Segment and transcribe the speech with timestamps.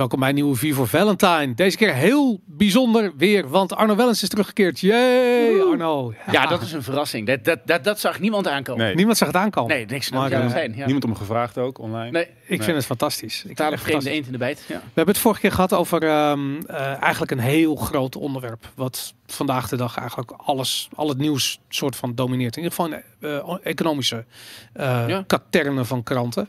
[0.00, 1.54] Welkom bij een nieuwe V voor Valentine.
[1.54, 4.80] Deze keer heel bijzonder weer, want Arno Wellens is teruggekeerd.
[4.80, 6.14] Yay, Arno.
[6.30, 7.26] Ja, dat is een verrassing.
[7.26, 8.84] Dat, dat, dat, dat zag niemand aankomen.
[8.84, 8.94] Nee.
[8.94, 9.76] Niemand zag het aankomen.
[9.76, 10.72] Nee, niks Maar, eh, zijn.
[10.76, 10.82] Ja.
[10.84, 12.10] Niemand om gevraagd ook online.
[12.10, 12.62] Nee, Ik Nee.
[12.62, 13.44] vind het fantastisch.
[13.44, 14.12] Ik echt vreemde fantastisch.
[14.12, 14.64] eend in de bijt.
[14.66, 14.74] Ja.
[14.76, 18.70] We hebben het vorige keer gehad over ehm, eh, eigenlijk een heel groot onderwerp.
[18.74, 22.56] Wat vandaag de dag eigenlijk alles, al het nieuws soort van domineert.
[22.56, 24.24] In ieder geval in eh, economische
[24.72, 25.24] eh Ja.
[25.26, 26.48] katernen van kranten.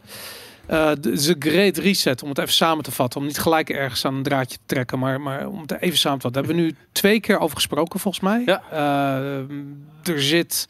[0.68, 3.20] De, de Great Reset, om het even samen te vatten.
[3.20, 5.00] Om niet gelijk ergens aan een draadje te trekken.
[5.00, 6.44] Maar, maar om het even samen te vatten.
[6.44, 8.42] Daar hebben we nu twee keer over gesproken volgens mij.
[8.46, 8.62] Ja.
[8.72, 10.68] Eh, er zit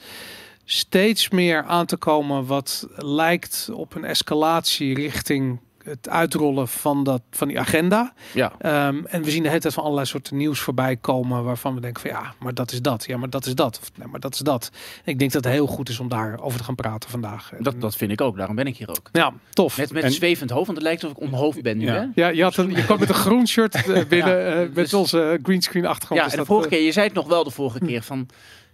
[0.65, 7.21] steeds meer aan te komen wat lijkt op een escalatie richting het uitrollen van, dat,
[7.31, 8.13] van die agenda.
[8.33, 8.51] Ja.
[8.59, 11.81] Ehm, en we zien de hele tijd van allerlei soorten nieuws voorbij komen waarvan we
[11.81, 13.05] denken van ja, maar dat is dat.
[13.07, 13.79] Ja, maar dat is dat.
[13.81, 14.69] Of nee, maar dat is dat.
[15.03, 17.51] En ik denk dat het heel goed is om daarover te gaan praten vandaag.
[17.59, 18.37] Dat, dat vind ik ook.
[18.37, 19.09] Daarom ben ik hier ook.
[19.11, 19.77] ja, tof.
[19.77, 21.85] Met, met En- zwevend hoofd, want het lijkt alsof ik onhoofd ben nu.
[21.85, 21.93] Ja.
[21.93, 22.05] Hè?
[22.21, 24.93] ja, je, had een, je kwam met een groen shirt eh, binnen eh, met dus-
[24.93, 26.19] onze greenscreen achtergrond.
[26.21, 28.01] Ja, Dus en de vorige eh, keer, je zei het nog wel de vorige keer
[28.01, 28.27] van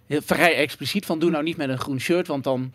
[0.06, 2.72] heel vrij expliciet van doe nou niet met een groen shirt, want dan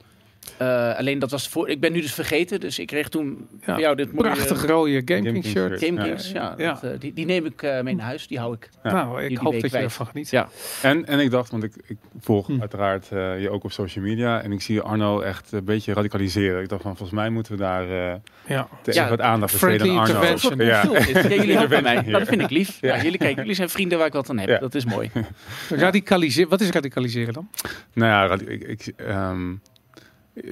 [0.58, 1.69] eh, alleen dat was voor.
[1.69, 4.66] Ik ben nu dus vergeten, dus ik kreeg toen Ja, voor jou dit mooie prachtig
[4.66, 5.83] rode Game King shirt.
[5.83, 6.03] Game Ja.
[6.08, 6.31] Kings.
[6.31, 6.73] Ja, Ja.
[6.73, 8.69] dat, eh, die, die neem ik eh, mee naar huis, die hou ik.
[8.83, 8.91] Ja.
[8.91, 10.30] Nou, ik die hoop week dat je ervan geniet.
[10.30, 10.47] Ja.
[10.81, 12.59] En, en ik dacht, want ik, ik volg Hm.
[12.59, 14.41] uiteraard eh, je ook op social media.
[14.41, 16.61] En ik zie Arno echt een beetje radicaliseren.
[16.61, 18.16] Ik dacht van, volgens mij moeten we daar eh
[18.47, 18.67] Ja.
[18.81, 20.14] te Ja, even wat aandacht besteden aan Arno.
[20.14, 20.58] intervention.
[20.58, 20.83] Ja.
[20.83, 21.94] Ja, jullie helpen mij.
[21.94, 22.02] Ja.
[22.02, 22.77] Nou, dat vind ik lief.
[22.81, 22.95] Ja.
[22.95, 23.03] Ja.
[23.03, 24.49] jullie, kijk, jullie zijn vrienden waar ik wat aan heb.
[24.49, 24.58] Ja.
[24.59, 25.11] Dat is mooi.
[25.69, 26.49] Radicaliseren.
[26.49, 27.49] Wat is radicaliseren dan?
[27.94, 29.52] Nou ja, ik, ehm,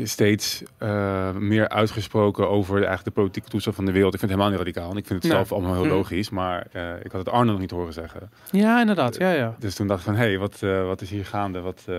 [0.04, 4.14] steeds eh, meer uitgesproken over eigenlijk de politieke toestand van de wereld.
[4.14, 4.92] Ik vind het helemaal niet radicaal.
[4.92, 5.42] En ik vind het Nee.
[5.42, 5.94] zelf allemaal heel Mhm.
[5.94, 6.30] logisch.
[6.30, 8.32] Maar eh, ik had het Arno nog niet horen zeggen.
[8.52, 9.18] Ja, inderdaad.
[9.18, 9.56] Ja, ja.
[9.60, 11.60] Dus toen dacht ik van, hé, hey, wat, eh, wat is hier gaande?
[11.60, 11.96] Wat, eh,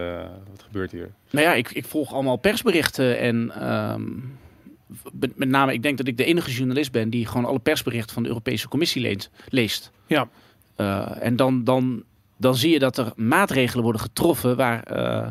[0.51, 1.11] wat gebeurt hier?
[1.31, 4.03] Nou ja, ik, ik volg allemaal persberichten en ehm,
[5.13, 8.15] met, met name, ik denk dat ik de enige journalist ben die gewoon alle persberichten
[8.15, 9.91] van de Europese Commissie leent, leest.
[10.07, 10.29] Ja.
[10.77, 12.03] Eh, en dan, dan,
[12.37, 15.27] dan zie je dat er maatregelen worden getroffen waar, eh,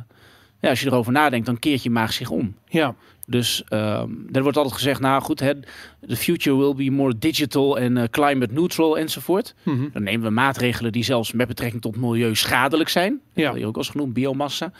[0.61, 2.55] ja, als je erover nadenkt, dan keert je maag zich om.
[2.67, 2.95] Ja.
[3.27, 5.53] Dus ehm er wordt altijd gezegd, nou goed, hè,
[6.07, 9.55] the future will be more digital en eh, climate neutral enzovoort.
[9.63, 9.87] Mhm.
[9.93, 13.19] Dan nemen we maatregelen die zelfs met betrekking tot milieu schadelijk zijn.
[13.33, 13.45] Ja.
[13.45, 14.71] Dat hier ook al eens genoemd, biomassa.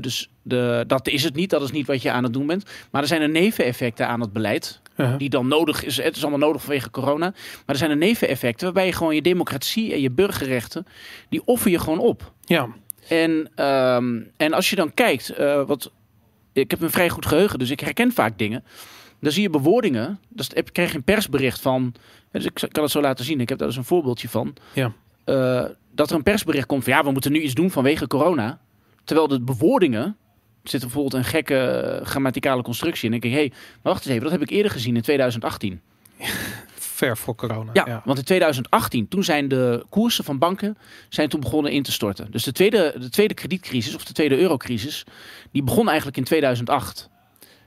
[0.00, 2.64] Dus de, dat is het niet, dat is niet wat je aan het doen bent.
[2.90, 4.80] Maar er zijn er neveneffecten aan het beleid.
[5.18, 5.96] Die dan nodig is.
[5.96, 7.30] Het is allemaal nodig vanwege corona.
[7.30, 10.86] Maar er zijn er neveneffecten waarbij je gewoon je democratie en je burgerrechten.
[11.28, 12.32] die offer je gewoon op.
[12.44, 12.68] Ja.
[13.08, 15.92] En, ehm, en als je dan kijkt, eh, wat,
[16.52, 18.64] ik heb een vrij goed geheugen, dus ik herken vaak dingen.
[19.20, 20.20] Dan zie je bewoordingen.
[20.28, 21.94] Dus krijg je een persbericht van.
[22.32, 23.40] Dus ik kan het zo laten zien.
[23.40, 24.54] Ik heb daar dus een voorbeeldje van.
[24.72, 24.92] Ja.
[25.24, 28.60] Eh, dat er een persbericht komt van ja, we moeten nu iets doen vanwege corona.
[29.04, 30.16] Terwijl de bewoordingen.
[30.62, 33.04] Er zit bijvoorbeeld een gekke eh, grammaticale constructie.
[33.04, 34.96] En dan denk ik, hé, hey, maar wacht eens even, dat heb ik eerder gezien
[34.96, 35.80] in 2018.
[36.98, 37.70] Ver voor corona.
[37.72, 40.76] Ja, want in 2018, toen zijn de koersen van banken
[41.08, 42.30] zijn toen begonnen in te storten.
[42.30, 45.04] Dus de tweede, de tweede kredietcrisis, of de tweede eurocrisis,
[45.52, 47.08] die begon eigenlijk in 2008.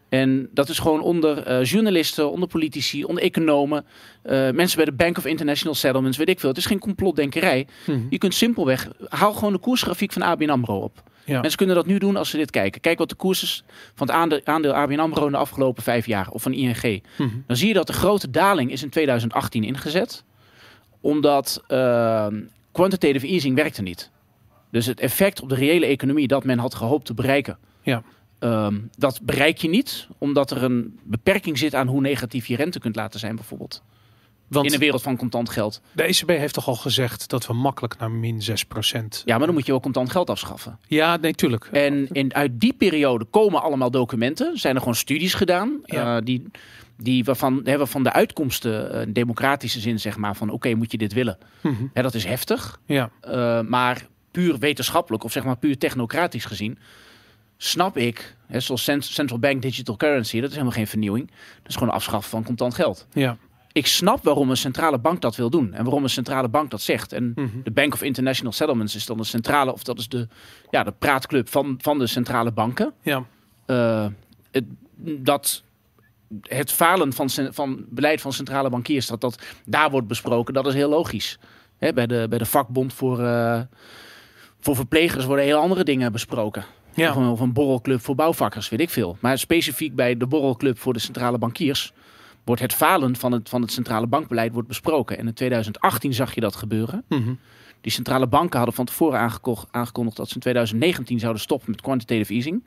[0.09, 3.85] En dat is gewoon onder eh, journalisten, onder politici, onder economen,
[4.21, 6.49] eh, mensen bij de Bank of International Settlements, weet ik veel.
[6.49, 7.67] Het is geen complotdenkerij.
[7.85, 7.99] Mhm.
[8.09, 11.03] Je kunt simpelweg, haal gewoon de koersgrafiek van ABN AMRO op.
[11.25, 11.39] Ja.
[11.41, 12.81] Mensen kunnen dat nu doen als ze dit kijken.
[12.81, 13.63] Kijk wat de koers is
[13.95, 17.29] van het aandeel, aandeel ABN AMRO in de afgelopen vijf jaar, of van ING Mhm.
[17.47, 20.23] dan zie je dat de grote daling is in 2018 ingezet.
[21.01, 24.09] Omdat ehm, quantitative easing werkte niet.
[24.71, 27.57] Dus het effect op de reële economie dat men had gehoopt te bereiken.
[27.81, 28.03] Ja.
[28.39, 32.79] ehm, dat bereik je niet, omdat er een beperking zit aan hoe negatief je rente
[32.79, 33.83] kunt laten zijn, bijvoorbeeld.
[34.51, 35.81] Want In een wereld van contant geld.
[35.91, 39.55] de ECB heeft toch al gezegd dat we makkelijk naar min 6% Ja, maar dan
[39.55, 40.79] moet je wel contant geld afschaffen.
[40.87, 41.65] Ja, nee, tuurlijk.
[41.65, 44.57] En uit die periode komen allemaal documenten.
[44.57, 45.79] Zijn er gewoon studies gedaan.
[45.85, 46.17] Ja.
[46.17, 46.45] eh, die,
[46.97, 50.91] die waarvan, hè, waarvan de uitkomsten, eh, in democratische zin, zeg maar, van oké, moet
[50.91, 51.37] je dit willen?
[51.61, 51.83] Mhm.
[51.93, 52.79] Hè, dat is heftig.
[52.85, 53.09] Ja.
[53.21, 56.77] Eh, maar puur wetenschappelijk, of zeg maar puur technocratisch gezien,
[57.57, 61.27] snap ik, hè, zoals cent- central bank digital currency, dat is helemaal geen vernieuwing.
[61.61, 63.07] Dat is gewoon afschaffen van contant geld.
[63.13, 63.37] Ja.
[63.73, 66.81] Ik snap waarom een centrale bank dat wil doen en waarom een centrale bank dat
[66.81, 67.13] zegt.
[67.13, 67.47] En Mhm.
[67.63, 70.27] de Bank of International Settlements is dan de centrale, of dat is de,
[70.69, 72.93] ja, de praatclub van, van de centrale banken.
[73.01, 73.25] Ja.
[73.65, 74.05] Eh,
[74.51, 74.63] het,
[75.03, 75.63] dat
[76.41, 80.73] het falen van, van beleid van centrale bankiers, dat dat daar wordt besproken, dat is
[80.73, 81.39] heel logisch.
[81.77, 83.61] Hè, bij, de, bij de vakbond voor, eh,
[84.59, 86.65] voor verplegers worden heel andere dingen besproken.
[86.93, 87.09] Ja.
[87.09, 89.17] Of, een, of een borrelclub voor bouwvakkers, weet ik veel.
[89.19, 91.93] Maar specifiek bij de borrelclub voor de centrale bankiers
[92.43, 95.17] wordt het falen van het, van het centrale bankbeleid wordt besproken.
[95.17, 97.03] En in 2018 zag je dat gebeuren.
[97.09, 97.33] Mhm.
[97.81, 99.19] Die centrale banken hadden van tevoren
[99.71, 102.63] aangekondigd dat ze in 2019 zouden stoppen met quantitative easing.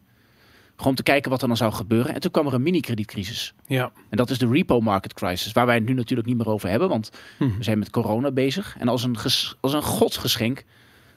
[0.77, 2.15] Gewoon om te kijken wat er dan zou gebeuren.
[2.15, 3.55] En toen kwam er een mini-kredietcrisis.
[3.67, 3.93] Ja.
[4.09, 6.69] En dat is de repo market crisis, waar wij het nu natuurlijk niet meer over
[6.69, 7.57] hebben, want Mhm.
[7.57, 8.77] we zijn met corona bezig.
[8.79, 9.17] En als een,
[9.61, 10.65] als een godsgeschenk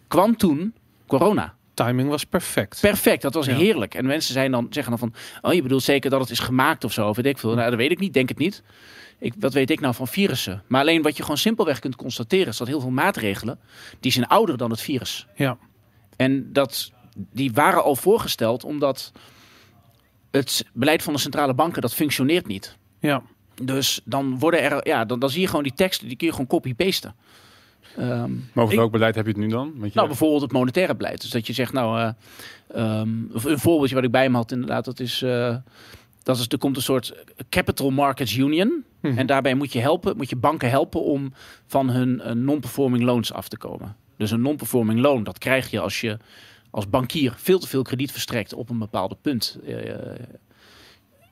[0.07, 0.73] kwam toen
[1.07, 1.55] corona.
[1.85, 2.79] Timing was perfect.
[2.81, 3.55] Perfect, dat was Ja.
[3.55, 3.93] heerlijk.
[3.95, 6.83] En mensen zijn dan, zeggen dan van, oh je bedoelt zeker dat het is gemaakt
[6.83, 7.55] of zo, of weet ik veel.
[7.55, 8.63] Nou, dat weet ik niet, denk het niet.
[9.19, 10.63] Ik, wat weet ik nou van virussen?
[10.67, 13.59] Maar alleen wat je gewoon simpelweg kunt constateren is dat heel veel maatregelen,
[13.99, 15.27] die zijn ouder dan het virus.
[15.35, 15.57] Ja.
[16.15, 19.11] En dat, die waren al voorgesteld omdat
[20.31, 22.77] het beleid van de centrale banken, dat functioneert niet.
[22.99, 23.21] Ja.
[23.63, 26.33] Dus dan worden er, ja, dan, dan zie je gewoon die teksten, die kun je
[26.33, 27.15] gewoon copy-pasten.
[27.97, 29.71] Ehm, Maar over welk beleid heb je het nu dan?
[29.75, 31.21] Want je, nou, bijvoorbeeld het monetaire beleid.
[31.21, 32.09] Dus dat je zegt, nou, eh,
[32.81, 35.55] ehm, een voorbeeldje wat ik bij me had inderdaad, dat is, eh,
[36.23, 37.13] dat is, er komt een soort
[37.49, 38.85] Capital Markets Union.
[38.99, 39.17] Mhm.
[39.17, 41.33] En daarbij moet je helpen, moet je banken helpen om
[41.67, 43.95] van hun eh, non-performing loans af te komen.
[44.17, 46.17] Dus een non-performing loan, dat krijg je als je
[46.69, 49.59] als bankier veel te veel krediet verstrekt op een bepaalde punt.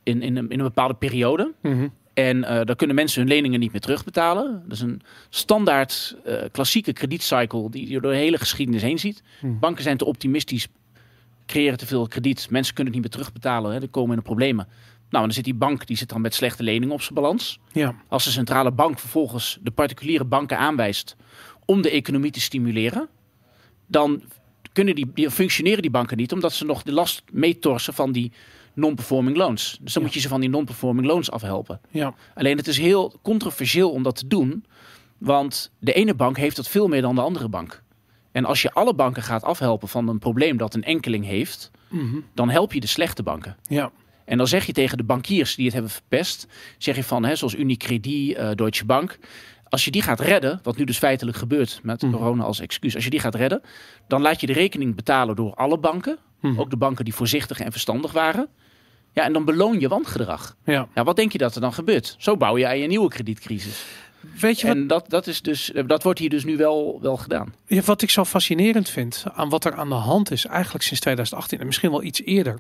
[0.04, 1.54] in, in, een, in een bepaalde periode.
[1.62, 1.88] Mhm.
[2.16, 4.62] En eh dan kunnen mensen hun leningen niet meer terugbetalen.
[4.64, 9.24] Dat is een standaard eh, klassieke kredietcycle die je door de hele geschiedenis heen ziet.
[9.40, 9.60] Hmm.
[9.60, 10.68] Banken zijn te optimistisch,
[11.46, 12.50] creëren te veel krediet.
[12.50, 14.68] Mensen kunnen het niet meer terugbetalen, hè, dan komen in de problemen.
[15.10, 17.60] Nou, en dan zit die bank die zit dan met slechte leningen op zijn balans.
[17.72, 17.96] Ja.
[18.08, 21.16] Als de centrale bank vervolgens de particuliere banken aanwijst
[21.66, 23.08] om de economie te stimuleren,
[23.88, 24.24] dan
[24.74, 28.32] kunnen die, die functioneren die banken niet, omdat ze nog de last meetorsen van die
[28.76, 29.78] non-performing loans.
[29.82, 30.08] Dus dan Ja.
[30.08, 31.82] moet je ze van die non-performing loans afhelpen.
[31.90, 32.14] Ja.
[32.34, 34.66] Alleen het is heel controversieel om dat te doen.
[35.18, 37.84] Want de ene bank heeft dat veel meer dan de andere bank.
[38.32, 42.16] En als je alle banken gaat afhelpen van een probleem dat een enkeling heeft, Mhm.
[42.34, 43.58] dan help je de slechte banken.
[43.64, 43.92] Ja.
[44.26, 47.36] En dan zeg je tegen de bankiers die het hebben verpest, zeg je van, hè,
[47.36, 49.18] zoals Unicredit, eh Deutsche Bank,
[49.70, 52.12] als je die gaat redden, wat nu dus feitelijk gebeurt met Mhm.
[52.12, 53.62] corona als excuus, als je die gaat redden,
[54.08, 56.60] dan laat je de rekening betalen door alle banken, Mhm.
[56.60, 58.48] ook de banken die voorzichtig en verstandig waren.
[59.16, 60.56] Ja, en dan beloon je wangedrag.
[60.66, 60.88] Ja.
[60.96, 62.16] Ja, wat denk je dat er dan gebeurt?
[62.18, 63.86] Zo bouw je aan je nieuwe kredietcrisis.
[64.40, 67.18] Weet je wat, En dat, dat, is dus, dat wordt hier dus nu wel, wel
[67.18, 67.54] gedaan.
[67.68, 71.00] Ja, wat ik zo fascinerend vind aan wat er aan de hand is, eigenlijk sinds
[71.02, 72.60] 2018 en misschien wel iets eerder,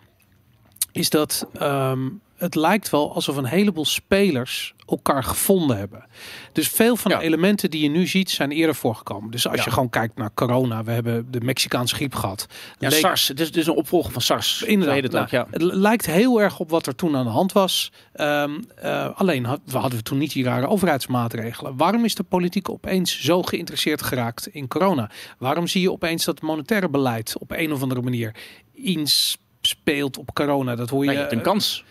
[0.92, 2.08] is dat ehm,
[2.38, 6.06] het lijkt wel alsof een heleboel spelers elkaar gevonden hebben.
[6.52, 7.18] Dus veel van Ja.
[7.18, 9.32] de elementen die je nu ziet zijn eerder voorgekomen.
[9.32, 9.64] Dus als Ja.
[9.66, 12.46] je gewoon kijkt naar corona, we hebben de Mexicaanse griep gehad.
[12.80, 14.62] Ja, Leek- SARS, het is dus een opvolger van SARS.
[14.62, 15.12] Inderdaad.
[15.12, 15.48] Nou, ook, ja.
[15.52, 17.92] Het lijkt heel erg op wat er toen aan de hand was.
[18.14, 21.78] Ehm, eh, alleen had, we hadden we toen niet die rare overheidsmaatregelen.
[21.78, 25.10] Waarom is de politiek opeens zo geïnteresseerd geraakt in corona?
[25.38, 28.36] Waarom zie je opeens dat monetaire beleid op een of andere manier
[28.74, 30.76] inspeelt op corona?
[30.76, 31.06] Dat hoor je.
[31.06, 31.84] Nou, je hebt een kans.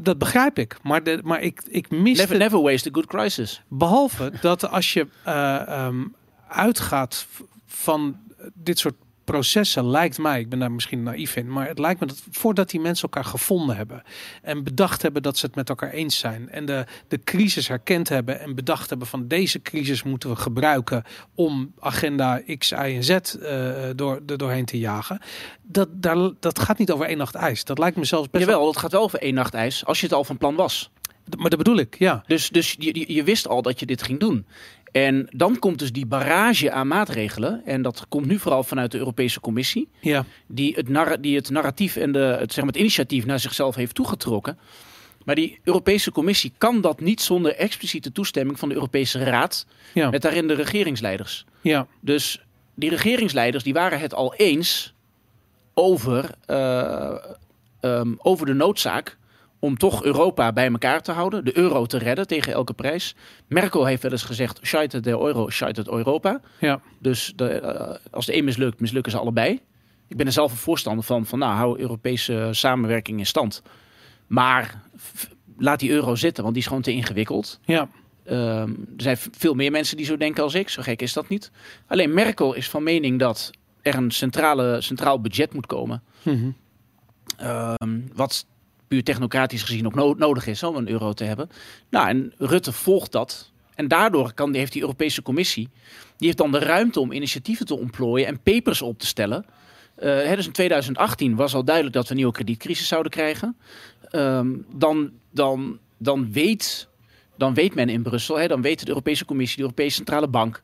[0.00, 0.76] Dat begrijp ik.
[0.82, 3.62] Maar, de, maar ik, ik mis Never, never waste a good crisis.
[3.68, 6.04] Behalve dat als je eh, ehm,
[6.48, 7.26] uitgaat
[7.66, 8.16] van
[8.54, 8.94] dit soort
[9.26, 12.70] processen, lijkt mij, ik ben daar misschien naïef in, maar het lijkt me dat voordat
[12.70, 14.02] die mensen elkaar gevonden hebben
[14.42, 18.08] en bedacht hebben dat ze het met elkaar eens zijn en de, de crisis herkend
[18.08, 21.02] hebben en bedacht hebben van deze crisis moeten we gebruiken
[21.34, 23.18] om agenda X, Y en Z eh,
[23.94, 25.20] door, er doorheen te jagen.
[25.62, 27.64] Dat, daar, dat gaat niet over één nacht ijs.
[27.64, 30.06] Dat lijkt me zelfs best Jawel, het gaat wel over één nacht ijs, als je
[30.06, 30.90] het al van plan was.
[31.24, 31.40] wel...
[31.40, 32.22] Maar dat bedoel ik, ja.
[32.26, 34.46] Dus, dus je, je- je wist al dat je dit ging doen.
[34.92, 37.62] En dan komt dus die barrage aan maatregelen.
[37.64, 39.88] En dat komt nu vooral vanuit de Europese Commissie.
[40.00, 43.74] Ja, Die het, die het narratief en de, het, zeg maar, het initiatief naar zichzelf
[43.74, 44.58] heeft toegetrokken.
[45.24, 49.66] Maar die Europese Commissie kan dat niet zonder expliciete toestemming van de Europese Raad.
[49.94, 51.44] ja, Met daarin de regeringsleiders.
[51.60, 54.94] ja, Dus die regeringsleiders die waren het al eens
[55.74, 57.14] over, eh,
[57.80, 59.16] ehm, over de noodzaak
[59.66, 63.14] om toch Europa bij elkaar te houden, de euro te redden tegen elke prijs.
[63.46, 66.40] Merkel heeft wel eens gezegd, scheitert de euro, scheitert Europa.
[66.60, 66.80] ja.
[66.98, 69.60] Dus de, eh, als de een mislukt, mislukken ze allebei.
[70.08, 73.62] Ik ben er zelf een voorstander van, van nou, hou Europese samenwerking in stand.
[74.26, 74.82] Maar
[75.58, 77.60] laat die euro zitten, want die is gewoon te ingewikkeld.
[77.64, 77.88] ja.
[78.24, 80.68] Ehm, er zijn veel meer mensen die zo denken als ik.
[80.68, 81.50] Zo gek is dat niet.
[81.86, 83.50] Alleen Merkel is van mening dat
[83.82, 86.02] er een centrale, centraal budget moet komen.
[86.22, 86.50] Mhm.
[87.36, 88.46] Ehm, wat
[88.88, 91.50] puur technocratisch gezien ook no- nodig is om een euro te hebben.
[91.90, 93.50] Nou, en Rutte volgt dat.
[93.74, 95.68] En daardoor kan, heeft die Europese Commissie...
[96.16, 98.26] die heeft dan de ruimte om initiatieven te ontplooien...
[98.26, 99.46] en papers op te stellen.
[99.96, 103.56] Hè, dus in 2018 was al duidelijk dat we een nieuwe kredietcrisis zouden krijgen.
[104.10, 106.88] Ehm, dan, dan, dan, weet,
[107.36, 108.38] dan weet men in Brussel...
[108.38, 110.60] Hè, dan weet de Europese Commissie, de Europese Centrale Bank...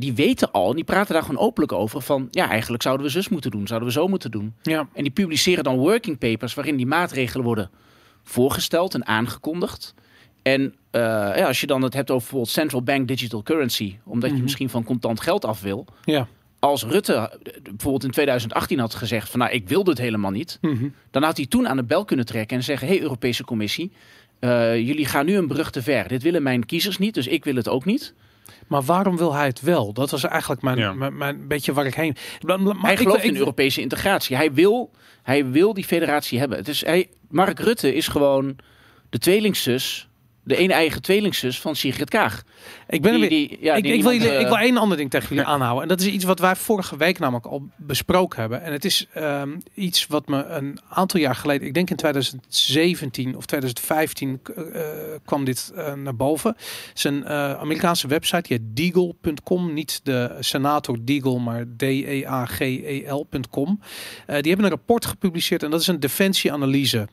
[0.00, 2.00] die weten al, en die praten daar gewoon openlijk over...
[2.00, 4.54] van ja, eigenlijk zouden we zus moeten doen, zouden we zo moeten doen...
[4.62, 4.88] ja.
[4.92, 7.70] en die publiceren dan working papers waarin die maatregelen worden
[8.22, 9.94] voorgesteld en aangekondigd.
[10.42, 11.00] En eh,
[11.36, 14.36] ja, als je dan het hebt over bijvoorbeeld central bank digital currency, omdat Mhm.
[14.38, 16.28] je misschien van contant geld af wil, ja.
[16.58, 17.24] als Rutte eh,
[17.62, 20.88] bijvoorbeeld in 2018 had gezegd van nou ik wil dit helemaal niet, Mhm.
[21.10, 23.92] dan had hij toen aan de bel kunnen trekken en zeggen: hey, Europese Commissie,
[24.38, 26.08] eh, jullie gaan nu een brug te ver.
[26.08, 28.14] Dit willen mijn kiezers niet, dus ik wil het ook niet.
[28.66, 29.92] Maar waarom wil hij het wel?
[29.92, 30.92] Dat was eigenlijk mijn, Ja.
[30.92, 32.16] mijn, mijn beetje waar ik heen.
[32.40, 34.36] Maar, hij ik- gelooft ik- in Europese integratie.
[34.36, 34.90] Hij wil,
[35.22, 36.58] hij wil die federatie hebben.
[36.58, 38.56] Het is, hij, Mark Rutte is gewoon
[39.10, 40.08] de tweelingzus,
[40.48, 42.42] de ene eigen tweelingzus van Sigrid Kaag.
[42.88, 44.76] Ik ben Die- weer- die- ja, ik, die ik, wil jullie, ik eh, wil één
[44.76, 45.82] ander ding tegen jullie aanhouden.
[45.82, 48.62] En dat is iets wat wij vorige week namelijk al besproken hebben.
[48.62, 53.36] En het is ehm, iets wat me een aantal jaar geleden, ik denk in 2017
[53.36, 54.82] of 2015, k- eh,
[55.24, 56.54] kwam dit eh, naar boven.
[56.88, 59.72] Het is een eh, Amerikaanse website, die heet Deagle.com.
[59.72, 63.80] Niet de senator Deagle, maar E D-E-A-G-E-L.com.
[64.26, 67.08] Die hebben een rapport gepubliceerd en dat is een defensieanalyse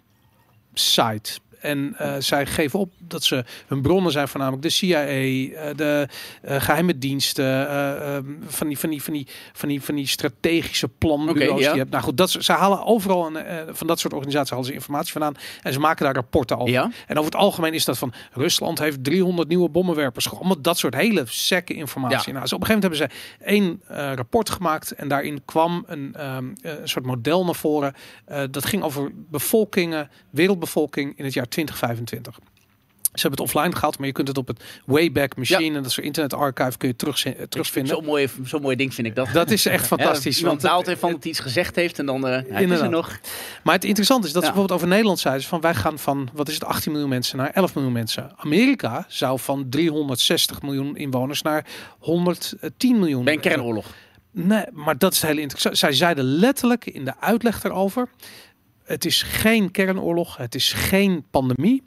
[0.73, 1.39] site.
[1.65, 6.07] En eh, zij geven op dat ze hun bronnen zijn voornamelijk de CIA, eh, de
[6.41, 10.07] eh, geheime diensten, eh, ehm, van, die, van, die, van, die, van, die, van die
[10.07, 11.89] strategische planbureaus Oké, die je hebt.
[11.89, 13.45] Nou goed, dat, ze ze halen overal een,
[13.75, 16.73] van dat soort organisaties halen ze informatie vandaan en ze maken daar rapporten over.
[16.73, 16.91] Ja?
[17.07, 20.25] En over het algemeen is dat van Rusland heeft 300 nieuwe bommenwerpers.
[20.25, 22.17] Gewoon Allemaal dat soort hele sekke informatie.
[22.25, 22.31] Ja.
[22.31, 23.81] Nou, dus op een gegeven moment hebben ze één
[24.15, 27.93] rapport gemaakt en daarin kwam een, ehm, eh, een soort model naar voren.
[28.51, 32.39] Dat ging over bevolkingen, wereldbevolking in het jaar 2025.
[33.13, 35.91] Ze hebben het offline gehaald, maar je kunt het op het Wayback Machine en dat
[35.91, 37.95] soort internet archive kun je terug, terugvinden.
[37.95, 39.27] Zo'n mooi, zo mooi ding vind ik dat.
[39.33, 40.37] Dat is echt Ja, fantastisch.
[40.37, 42.79] iemand want- daalt heeft van dat hij iets gezegd heeft en dan ja, het is
[42.79, 43.19] er nog.
[43.63, 44.53] Maar het interessante is dat ze Ja.
[44.53, 47.37] bijvoorbeeld over Nederland zeiden ze van wij gaan van wat is het 18 miljoen mensen
[47.37, 48.31] naar 11 miljoen mensen.
[48.35, 51.65] Amerika zou van 360 miljoen inwoners naar
[51.99, 53.23] 110 miljoen.
[53.23, 53.85] Bij een kernoorlog.
[54.31, 55.77] Nee, maar dat is het hele interessant.
[55.77, 58.09] Zij zeiden letterlijk in de uitleg daarover:
[58.85, 61.83] het is geen kernoorlog, het is geen pandemie,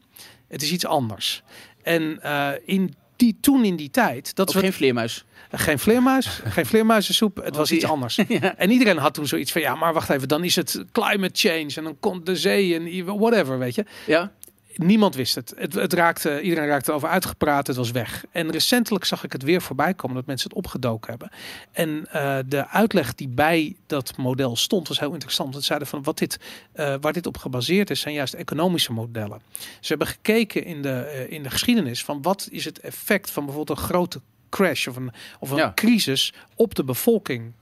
[0.49, 1.43] het is iets anders.
[1.83, 5.25] En eh, in die toen in die tijd, dat wat, geen vleermuis.
[5.50, 8.17] geen vleermuis, geen vleermuizensoep, het was iets anders.
[8.28, 8.57] ja.
[8.57, 11.73] En iedereen had toen zoiets van, ja, maar wacht even, dan is het climate change
[11.75, 13.85] en dan komt de zee en whatever, weet je.
[14.07, 14.33] ja.
[14.78, 15.52] Niemand wist het.
[15.56, 18.25] het, het raakte, iedereen raakte erover uitgepraat, het was weg.
[18.30, 21.30] En recentelijk zag ik het weer voorbij komen dat mensen het opgedoken hebben.
[21.73, 25.54] En eh, de uitleg die bij dat model stond was heel interessant.
[25.54, 26.38] Het zeiden van wat dit,
[26.73, 29.40] eh, waar dit op gebaseerd is, zijn juist economische modellen.
[29.80, 33.44] Ze hebben gekeken in de, eh, in de geschiedenis van wat is het effect van
[33.44, 34.20] bijvoorbeeld een grote
[34.50, 35.73] crash of een, of een Ja.
[35.75, 37.52] crisis op de bevolking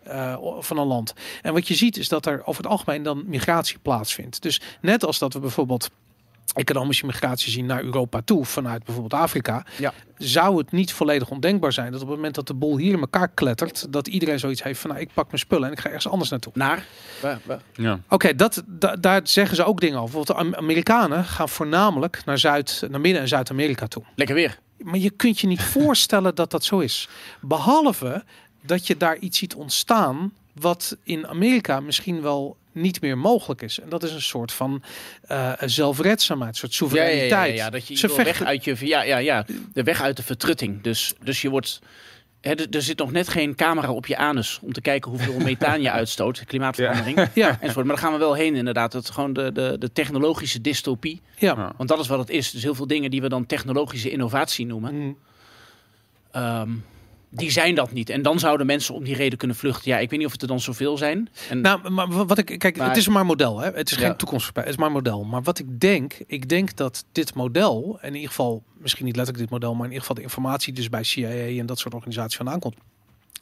[0.59, 1.13] van een land.
[1.43, 4.43] En wat je ziet is dat er over het algemeen dan migratie plaatsvindt.
[4.43, 5.91] Dus net als dat we bijvoorbeeld
[6.57, 9.93] economische migratie zien naar Europa toe vanuit bijvoorbeeld Afrika, Ja.
[10.19, 13.01] zou het niet volledig ondenkbaar zijn dat op het moment dat de boel hier in
[13.01, 15.87] elkaar klettert, dat iedereen zoiets heeft van nou, ik pak mijn spullen en ik ga
[15.87, 16.53] ergens anders naartoe.
[16.55, 16.85] Naar?
[17.75, 18.01] Ja.
[18.09, 20.11] Oké, dat da- daar zeggen ze ook dingen over.
[20.19, 24.03] Bijvoorbeeld de Am- Amerikanen gaan voornamelijk naar Zuid, naar Midden- en Zuid-Amerika toe.
[24.15, 24.59] Lekker weer.
[24.79, 27.09] Maar je kunt je niet voorstellen dat dat zo is.
[27.41, 28.25] Behalve
[28.63, 33.81] dat je daar iets ziet ontstaan wat in Amerika misschien wel niet meer mogelijk is.
[33.81, 34.83] En dat is een soort van
[35.23, 37.57] eh zelfredzaamheid, een soort Ja, ja, soevereiniteit.
[37.57, 40.17] ja, ja, dat je, je Ze weg uit je, ja, ja, ja, de weg uit
[40.17, 40.83] de vertrutting.
[40.83, 41.81] Dus, dus je wordt,
[42.41, 45.83] hè, er, zit nog net geen camera op je anus om te kijken hoeveel methaan
[45.83, 47.29] je uitstoot, klimaatverandering.
[47.35, 47.87] Ja, Enzovoort.
[47.87, 48.93] Maar daar gaan we wel heen inderdaad.
[48.93, 51.21] Het is gewoon de, de, de technologische dystopie.
[51.39, 51.55] ja.
[51.57, 51.73] Ja.
[51.77, 52.51] Want dat is wat het is.
[52.51, 55.17] Dus heel veel dingen die we dan technologische innovatie noemen, Mm.
[56.31, 56.71] ehm,
[57.37, 58.11] die zijn dat niet.
[58.11, 59.91] En dan zouden mensen om die reden kunnen vluchten.
[59.91, 61.29] Ja, ik weet niet of het er dan zoveel zijn.
[61.51, 63.71] En, Nou, maar wat ik kijk, Maar- het is maar model, hè?
[63.71, 64.07] Het is Ja.
[64.07, 65.25] geen toekomstverspij, het is maar model.
[65.25, 69.17] Maar wat ik denk, ik denk dat dit model, en in ieder geval, misschien niet
[69.17, 71.29] letterlijk dit model, maar in ieder geval de informatie dus bij CIA
[71.59, 72.77] en dat soort organisaties vandaan komt.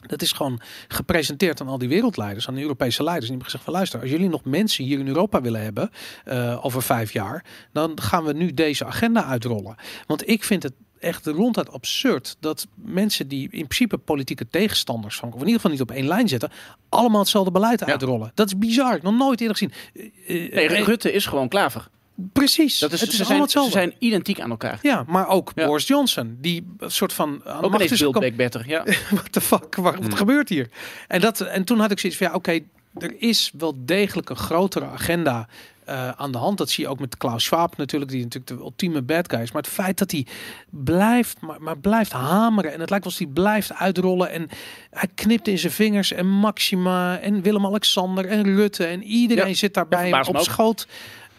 [0.07, 3.31] Dat is gewoon gepresenteerd aan al die wereldleiders, aan de Europese leiders.
[3.31, 5.91] En die hebben gezegd van luister, als jullie nog mensen hier in Europa willen hebben
[6.25, 9.75] eh, over vijf jaar, dan gaan we nu deze agenda uitrollen.
[10.07, 10.73] Want ik vind het
[11.05, 15.71] echt ronduit absurd dat mensen die in principe politieke tegenstanders van, of in ieder geval
[15.71, 16.51] niet op één lijn zitten,
[16.89, 17.87] allemaal hetzelfde beleid Ja.
[17.87, 18.33] uitrollen.
[18.35, 19.73] Dat is bizar, nog nooit eerder gezien.
[19.95, 21.89] Eh, eh, nee, eh, Rutte is gewoon klaver.
[22.33, 23.93] precies, Dat is, het is ze, allemaal zijn, ze hetzelfde.
[23.99, 24.79] zijn identiek aan elkaar.
[24.83, 25.67] Ja, maar ook Ja.
[25.67, 28.29] Boris Johnson, die soort van aan Ook macht is Build gekomen.
[28.29, 28.69] Back Better.
[28.69, 28.85] Ja.
[29.19, 30.13] What the fuck, wat, wat Hmm.
[30.15, 30.69] gebeurt hier?
[31.09, 32.59] En, dat, en toen had ik zoiets van, ja, oké,
[32.99, 35.49] er is wel degelijk een grotere agenda
[35.85, 36.59] eh, aan de hand.
[36.59, 39.53] Dat zie je ook met Klaus Schwab natuurlijk, die natuurlijk de ultieme bad guy is.
[39.53, 40.27] Maar het feit dat hij
[40.71, 44.49] blijft, maar, maar blijft hameren en het lijkt wel alsof hij blijft uitrollen en
[44.91, 49.75] hij knipt in zijn vingers en Maxima en Willem-Alexander en Rutte en iedereen Ja, zit
[49.75, 50.87] daar bij hem verbaast me op schoot.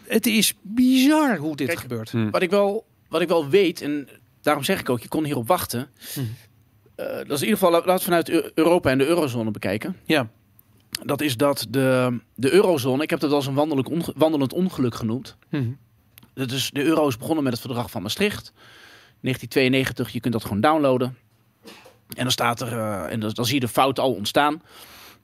[0.06, 2.10] Het is bizar hoe dit Kijk, gebeurt.
[2.10, 2.30] Hm.
[2.30, 4.08] Wat, ik wel, wat ik wel weet, en
[4.42, 5.88] daarom zeg ik ook, je kon hierop wachten.
[6.14, 6.26] Mhm.
[6.94, 9.50] Eh, dat is in ieder geval, laten we het vanuit Eu- Europa en de eurozone
[9.50, 9.96] bekijken.
[10.04, 10.28] Ja,
[11.04, 14.94] Dat is dat de, de eurozone, ik heb dat eens een wandelend, onge- wandelend ongeluk
[14.94, 15.36] genoemd.
[16.34, 18.52] Dat is, de euro is begonnen met het verdrag van Maastricht.
[19.20, 21.16] 1992, je kunt dat gewoon downloaden.
[22.16, 24.62] En dan staat er, eh, en dan, dan zie je de fout al ontstaan.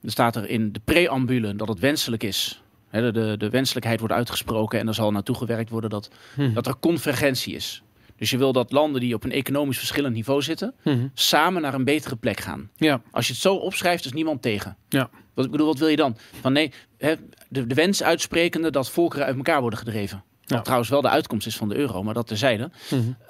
[0.03, 2.63] Er staat er in de preambule dat het wenselijk is.
[2.91, 6.53] De, de wenselijkheid wordt uitgesproken en er zal naartoe gewerkt worden dat, Mhm.
[6.55, 7.83] dat er convergentie is.
[8.17, 11.07] Dus je wil dat landen die op een economisch verschillend niveau zitten, Mhm.
[11.15, 12.71] samen naar een betere plek gaan.
[12.77, 14.77] Ja, Als je het zo opschrijft, is niemand tegen.
[14.89, 15.11] Ja.
[15.35, 16.17] Wat, ik bedoel, wat wil je dan?
[16.41, 17.15] Van nee, hè,
[17.49, 20.23] de, de wens uitsprekende dat volkeren uit elkaar worden gedreven.
[20.41, 20.61] Wat Ja.
[20.63, 22.71] trouwens wel de uitkomst is van de euro, maar dat terzijde.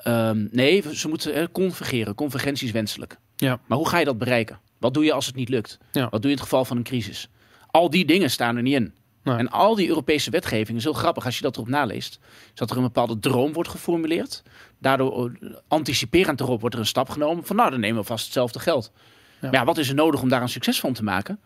[0.03, 2.15] Ehm, nee, ze moeten hè, convergeren.
[2.15, 3.17] Convergentie is wenselijk.
[3.37, 3.61] Ja.
[3.67, 4.61] Maar hoe ga je dat bereiken?
[4.79, 5.79] Wat doe je als het niet lukt?
[5.93, 6.03] Ja.
[6.03, 7.29] Wat doe je in het geval van een crisis?
[7.71, 8.95] Al die dingen staan er niet in.
[9.25, 9.37] Nee.
[9.37, 12.19] En al die Europese wetgeving is heel grappig als je dat erop naleest.
[12.23, 14.43] Is dat er een bepaalde droom wordt geformuleerd.
[14.79, 18.25] Daardoor eh, anticiperend erop wordt er een stap genomen van nou, dan nemen we vast
[18.25, 18.91] hetzelfde geld.
[18.95, 19.01] Ja.
[19.41, 21.41] Maar ja, wat is er nodig om daar een succes van te maken?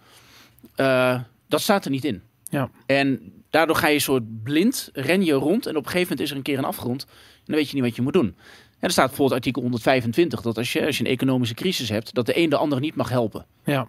[0.75, 2.23] Eh, dat staat er niet in.
[2.45, 2.71] Ja.
[2.87, 6.31] En daardoor ga je soort blind, ren je rond en op een gegeven moment is
[6.31, 7.03] er een keer een afgrond.
[7.09, 8.37] En dan weet je niet wat je moet doen.
[8.79, 12.15] En er staat bijvoorbeeld artikel 125 dat als je, als je een economische crisis hebt,
[12.15, 13.47] dat de een de ander niet mag helpen.
[13.65, 13.89] ja,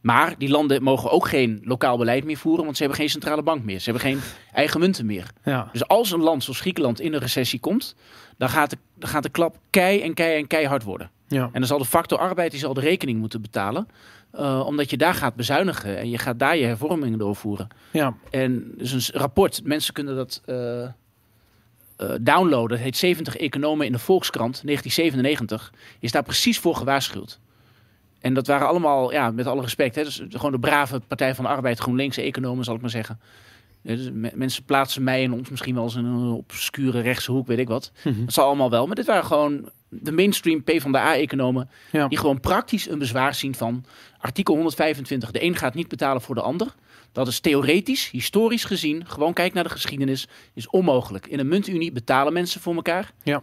[0.00, 3.42] Maar die landen mogen ook geen lokaal beleid meer voeren, want ze hebben geen centrale
[3.42, 3.78] bank meer.
[3.78, 4.20] Ze hebben geen
[4.52, 5.30] eigen munten meer.
[5.44, 7.94] ja, Dus als een land zoals Griekenland in een recessie komt,
[8.38, 11.10] dan gaat de, dan gaat de klap kei en kei en keihard worden.
[11.34, 13.88] Ja, En dan zal de factor arbeid die zal de rekening moeten betalen,
[14.30, 17.68] eh, omdat je daar gaat bezuinigen en je gaat daar je hervormingen doorvoeren.
[17.90, 20.90] ja, En dus een rapport, mensen kunnen dat eh, eh,
[22.20, 22.76] downloaden.
[22.76, 25.72] Het heet 70 economen in de Volkskrant, 1997.
[26.00, 27.38] Is daar precies voor gewaarschuwd.
[28.20, 31.44] En dat waren allemaal, ja, met alle respect, hè, dus gewoon de brave Partij van
[31.44, 33.20] de Arbeid, GroenLinks economen, zal ik maar zeggen.
[33.82, 37.46] Dus me- mensen plaatsen mij en ons misschien wel eens in een obscure rechtse hoek,
[37.46, 37.92] weet ik wat.
[38.04, 38.24] Mhm.
[38.24, 38.86] Dat zal allemaal wel.
[38.86, 39.68] Maar dit waren gewoon
[40.00, 41.70] de mainstream P van de A-economen.
[41.92, 42.08] Ja.
[42.08, 43.84] Die gewoon praktisch een bezwaar zien van
[44.18, 45.30] artikel 125.
[45.30, 46.74] De een gaat niet betalen voor de ander.
[47.12, 51.26] Dat is theoretisch, historisch gezien, gewoon kijk naar de geschiedenis, is onmogelijk.
[51.26, 53.12] In een muntunie betalen mensen voor elkaar.
[53.22, 53.42] Ja.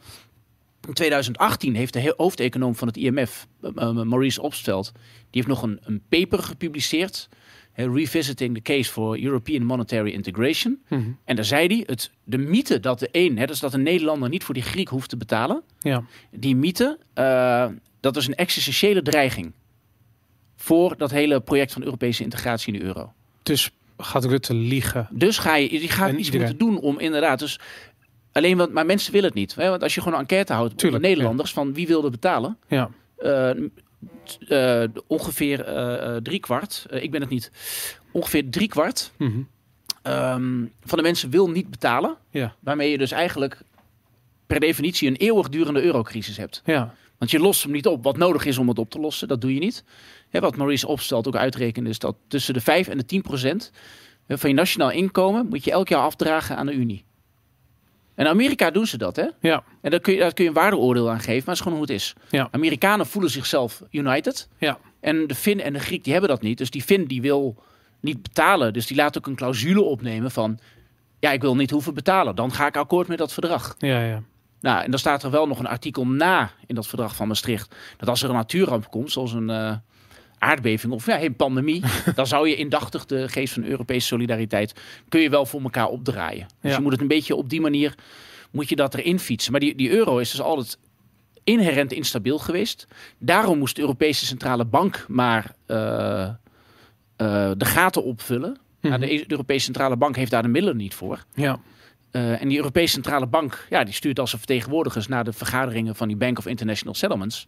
[0.88, 5.62] In 2018 heeft de hoofdeconoom van het IMF, eh, eh, Maurice Obstveld, die heeft nog
[5.62, 7.30] een, een paper gepubliceerd.
[7.74, 10.82] Revisiting the Case for European Monetary Integration.
[10.88, 11.02] Mhm.
[11.26, 14.30] En daar zei hij, het, de mythe dat de een, hè, dus dat een Nederlander
[14.30, 17.68] niet voor die Griek hoeft te betalen, ja, die mythe, eh,
[18.00, 19.52] dat is een existentiële dreiging
[20.56, 23.14] voor dat hele project van Europese integratie in de euro.
[23.44, 25.08] Dus gaat Rutte liegen?
[25.12, 26.48] Dus ga je, je gaat En iets iedereen.
[26.48, 27.60] moeten doen om inderdaad, dus
[28.32, 29.56] alleen want, maar mensen willen het niet.
[29.56, 29.70] Hè?
[29.70, 32.90] Want als je gewoon een enquête houdt Tuurlijk, onder Nederlanders van wie wilde betalen, Ja,
[33.18, 33.50] eh,
[34.48, 37.52] eh, ongeveer eh eh, ik ben het niet,
[38.12, 39.40] ongeveer drie kwart Mhm.
[40.02, 43.62] ehm, van de mensen wil niet betalen, ja, waarmee je dus eigenlijk
[44.48, 46.62] per definitie een eeuwigdurende eurocrisis hebt.
[46.66, 49.28] ja, Want je lost hem niet op wat nodig is om het op te lossen.
[49.28, 49.84] Dat doe je niet.
[50.30, 53.72] Hè, wat Maurice opstelt ook uitrekende is dat tussen de 5 en de 10 procent
[54.28, 57.04] van je nationaal inkomen moet je elk jaar afdragen aan de Unie.
[58.16, 59.26] En in Amerika doen ze dat, hè?
[59.40, 61.62] ja, En daar kun je, daar kun je een waardeoordeel aan geven, maar dat is
[61.62, 62.14] gewoon hoe het is.
[62.30, 62.48] Ja.
[62.52, 64.48] Amerikanen voelen zichzelf united.
[64.58, 66.58] ja, En de Fin en de Griek die hebben dat niet.
[66.58, 67.64] Dus die Fin die wil
[68.00, 68.74] niet betalen.
[68.74, 70.60] Dus die laat ook een clausule opnemen van...
[71.20, 72.36] Ja, ik wil niet hoeven betalen.
[72.36, 73.76] Dan ga ik akkoord met dat verdrag.
[73.78, 74.22] ja, ja,
[74.60, 77.76] Nou, en dan staat er wel nog een artikel na in dat verdrag van Maastricht.
[77.98, 79.76] Dat als er een natuurramp komt, zoals een eh,
[80.42, 81.84] aardbeving of ja, een pandemie,
[82.16, 84.74] dan zou je indachtig de geest van Europese solidariteit
[85.10, 86.48] kun je wel voor elkaar opdraaien.
[86.62, 86.78] Dus Ja.
[86.78, 87.96] je moet het een beetje op die manier
[88.52, 89.52] moet je dat erin fietsen.
[89.52, 90.78] Maar die, die euro is dus altijd
[91.44, 92.88] inherent instabiel geweest.
[93.20, 96.32] Daarom moest de Europese Centrale Bank maar eh, eh,
[97.58, 98.58] de gaten opvullen.
[98.82, 99.06] Nou, Mhm.
[99.08, 101.26] de E- Europese Centrale Bank heeft daar de middelen niet voor.
[101.34, 101.60] ja,
[102.12, 105.96] Uh, en die Europese Centrale Bank, ja, die stuurt als zijn vertegenwoordigers naar de vergaderingen
[105.96, 107.46] van die Bank of International Settlements.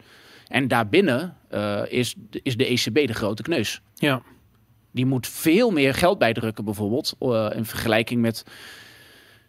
[0.53, 3.81] En daarbinnen uh, is, is de ECB de grote kneus.
[3.93, 4.21] ja,
[4.91, 8.43] Die moet veel meer geld bijdrukken, bijvoorbeeld, uh, in vergelijking met,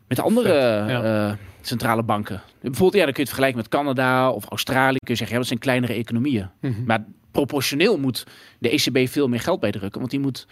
[0.08, 0.52] met andere
[0.88, 1.28] ja.
[1.30, 2.42] uh, centrale banken.
[2.60, 4.98] Bijvoorbeeld, ja, dan kun je het vergelijken met Canada of Australië.
[4.98, 6.50] Kun je zeggen, ja, dat zijn kleinere economieën.
[6.60, 6.84] Mhm.
[6.84, 8.26] Maar proportioneel moet
[8.58, 10.46] de ECB veel meer geld bijdrukken, want die moet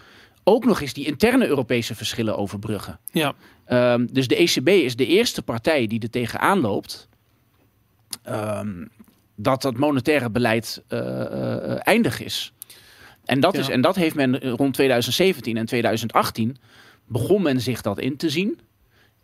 [0.45, 2.99] ook nog eens die interne Europese verschillen overbruggen.
[3.13, 3.35] ja,
[3.69, 7.09] Um, dus de ECB is de eerste partij die er tegenaan loopt
[8.29, 8.91] um,
[9.43, 12.53] dat dat monetaire beleid uh, uh, eindig is.
[13.25, 13.61] En dat, Ja.
[13.61, 13.69] is.
[13.69, 16.57] en dat heeft men rond 2017 en 2018
[17.07, 18.61] begon men zich dat in te zien.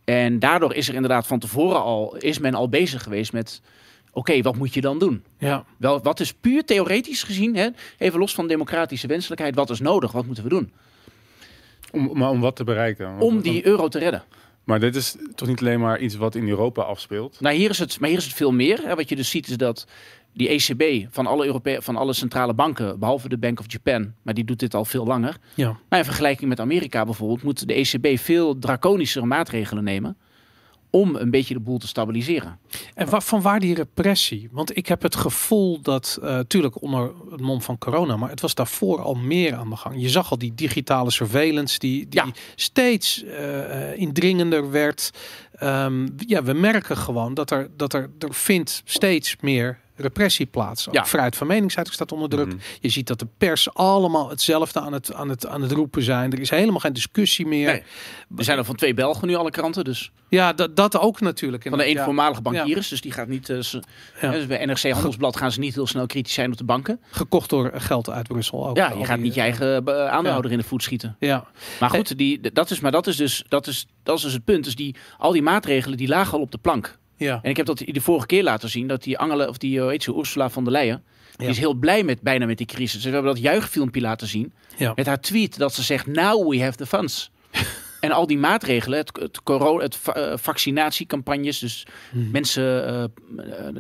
[0.04, 3.60] En daardoor is er inderdaad van tevoren al, is men al bezig geweest met,
[4.08, 5.24] oké, okay, wat moet je dan doen?
[5.38, 9.80] ja, Wel, wat is puur theoretisch gezien, hè, even los van democratische wenselijkheid, wat is
[9.80, 10.12] nodig?
[10.12, 10.72] Wat moeten we doen?
[11.92, 13.18] Om, maar om wat te bereiken?
[13.20, 14.22] Om die euro te redden.
[14.68, 17.40] Maar dit is toch niet alleen maar iets wat in Europa afspeelt?
[17.40, 18.80] Nou, hier is het, maar hier is het veel meer.
[18.82, 18.94] Hè.
[18.94, 19.86] Wat je dus ziet is dat
[20.32, 24.34] die ECB van alle, Europe van alle centrale banken, behalve de Bank of Japan, maar
[24.34, 25.36] die doet dit al veel langer.
[25.54, 30.16] ja, Nou, in vergelijking met Amerika bijvoorbeeld, moet de ECB veel draconischere maatregelen nemen
[30.90, 32.58] om een beetje de boel te stabiliseren.
[32.94, 34.48] En wa- van waar die repressie?
[34.52, 38.54] Want ik heb het gevoel dat, tuurlijk onder het mom van corona, maar het was
[38.54, 40.00] daarvoor al meer aan de gang.
[40.00, 42.26] Je zag al die digitale surveillance die, die Ja.
[42.54, 45.10] steeds eh, indringender werd.
[45.52, 50.88] Ehm, ja, we merken gewoon dat er, dat er, er vindt steeds meer repressie plaats.
[50.88, 51.06] Ook Ja.
[51.06, 52.46] Vrijheid van meningsuiting staat onder druk.
[52.46, 52.56] Mhm.
[52.80, 56.32] Je ziet dat de pers allemaal hetzelfde aan het, aan, het, aan het roepen zijn.
[56.32, 57.66] Er is helemaal geen discussie meer.
[57.66, 57.82] Nee.
[58.36, 61.62] Er zijn er van twee Belgen nu alle kranten, dus Ja, dat, dat ook natuurlijk.
[61.68, 62.04] van de een Ja.
[62.04, 63.48] voormalige bankiers, dus die gaat niet.
[63.48, 63.82] eh, ze-
[64.20, 67.00] dus bij NRC Handelsblad gaan ze niet heel snel kritisch zijn op de banken.
[67.10, 68.76] Gekocht door geld uit Brussel ook.
[68.76, 71.16] Ja, je gaat die- niet je eigen eh, aandeelhouder in de voet schieten.
[71.18, 71.44] Ja,
[71.80, 74.44] Maar goed, die, dat is, maar dat is dus dat is, dat is dus het
[74.44, 74.64] punt.
[74.64, 76.97] Dus die, al die maatregelen die lagen al op de plank.
[77.18, 77.38] Ja.
[77.42, 79.90] En ik heb dat de vorige keer laten zien dat die Angela of die hoe
[79.90, 81.02] heet ze, Ursula von der Leyen,
[81.36, 81.52] die Ja.
[81.52, 83.04] is heel blij met bijna met die crisis.
[83.04, 84.92] We hebben dat juichfilmpje laten zien Ja.
[84.94, 87.30] met haar tweet dat ze zegt now we have the funds.
[88.00, 92.30] en al die maatregelen, het, het, corona, het eh, vaccinatiecampagnes, dus Hmm.
[92.30, 93.10] mensen eh, eh,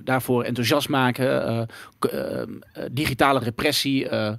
[0.04, 1.58] daarvoor enthousiast maken, eh,
[2.12, 2.48] eh, eh,
[2.92, 4.32] digitale repressie, eh,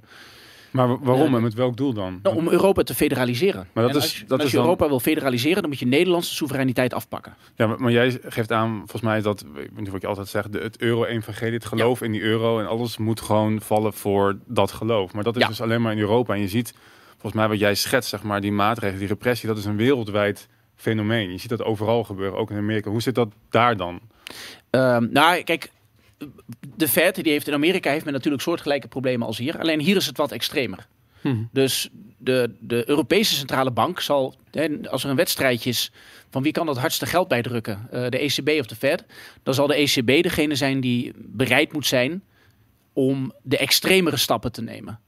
[0.70, 2.18] Maar wa- waarom en met welk doel dan?
[2.22, 3.68] nou, om Europa te federaliseren.
[3.72, 5.70] Maar dat En is- als, je- dat als is je dan- Europa wil federaliseren, dan
[5.70, 7.34] moet je Nederlandse soevereiniteit afpakken.
[7.54, 10.06] Ja, maar, maar jij geeft aan, volgens mij is dat, ik weet niet wat je
[10.06, 13.92] altijd zegt, de, het euro-evangelie, het geloof in die euro en alles moet gewoon vallen
[13.92, 15.12] voor dat geloof.
[15.12, 15.48] Maar dat is Ja.
[15.48, 16.34] dus alleen maar in Europa.
[16.34, 16.74] En je ziet,
[17.10, 20.48] volgens mij wat jij schetst, zeg maar, die maatregelen, die repressie, dat is een wereldwijd
[20.76, 21.30] fenomeen.
[21.32, 22.90] Je ziet dat overal gebeuren, ook in Amerika.
[22.90, 24.00] Hoe zit dat daar dan?
[24.70, 25.70] Ehm, nou, kijk,
[26.76, 29.58] de Fed die heeft in Amerika heeft men natuurlijk soortgelijke problemen als hier.
[29.58, 30.86] Alleen hier is het wat extremer.
[31.20, 31.36] Hm.
[31.52, 35.92] Dus de, de Europese Centrale Bank zal, hè, als er een wedstrijdje is
[36.30, 39.04] van wie kan dat hardste geld bijdrukken, eh, de ECB of de Fed,
[39.42, 42.22] dan zal de ECB degene zijn die bereid moet zijn
[42.92, 45.00] om de extremere stappen te nemen.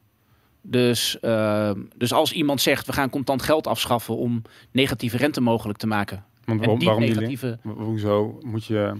[0.63, 5.79] Dus, ehm, dus als iemand zegt we gaan contant geld afschaffen om negatieve rente mogelijk
[5.79, 6.25] te maken.
[6.45, 8.93] Want waarom, die waarom die negatieve Ho- Hoezo moet je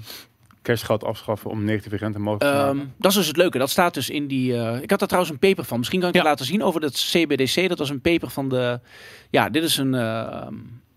[0.63, 2.79] cashgeld afschaffen om negatieve rente mogelijk te maken?
[2.81, 3.59] Ehm, dat is dus het leuke.
[3.59, 4.57] Dat staat dus in die.
[4.57, 5.79] eh, ik had daar trouwens een paper van.
[5.79, 6.21] Misschien kan ik Ja.
[6.21, 7.69] het laten zien over dat CBDC.
[7.69, 8.81] Dat was een paper van de.
[9.31, 9.95] Ja, dit is een.
[9.95, 10.47] eh,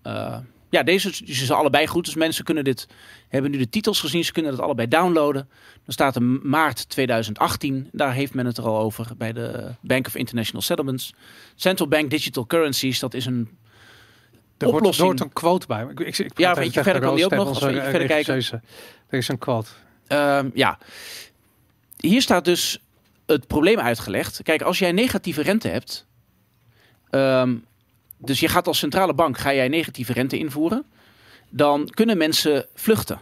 [0.01, 0.37] eh,
[0.69, 2.05] ja, deze is- zijn allebei goed.
[2.05, 2.87] Dus mensen kunnen dit.
[3.27, 4.23] Hebben nu de titels gezien.
[4.25, 5.49] Ze kunnen het allebei downloaden.
[5.83, 7.89] Dan staat er maart 2018.
[7.91, 11.13] Daar heeft men het er al over bij de Bank of International Settlements.
[11.55, 12.99] Central Bank Digital Currencies.
[12.99, 13.49] Dat is een.
[14.57, 15.05] Er wordt, er Oplossing.
[15.07, 15.83] wordt een quote bij.
[15.91, 17.83] Ik, ik, ik praat Ja, weet je, verder kan die ook nog, als we even
[17.89, 18.61] verder kijken.
[19.17, 19.69] Is een quote.
[20.07, 20.77] Ehm, ja,
[21.97, 22.79] hier staat dus
[23.25, 24.43] het probleem uitgelegd.
[24.43, 26.05] Kijk, als jij negatieve rente hebt,
[27.09, 27.55] ehm,
[28.17, 30.85] dus je gaat als centrale bank ga jij negatieve rente invoeren,
[31.49, 33.19] dan kunnen mensen vluchten.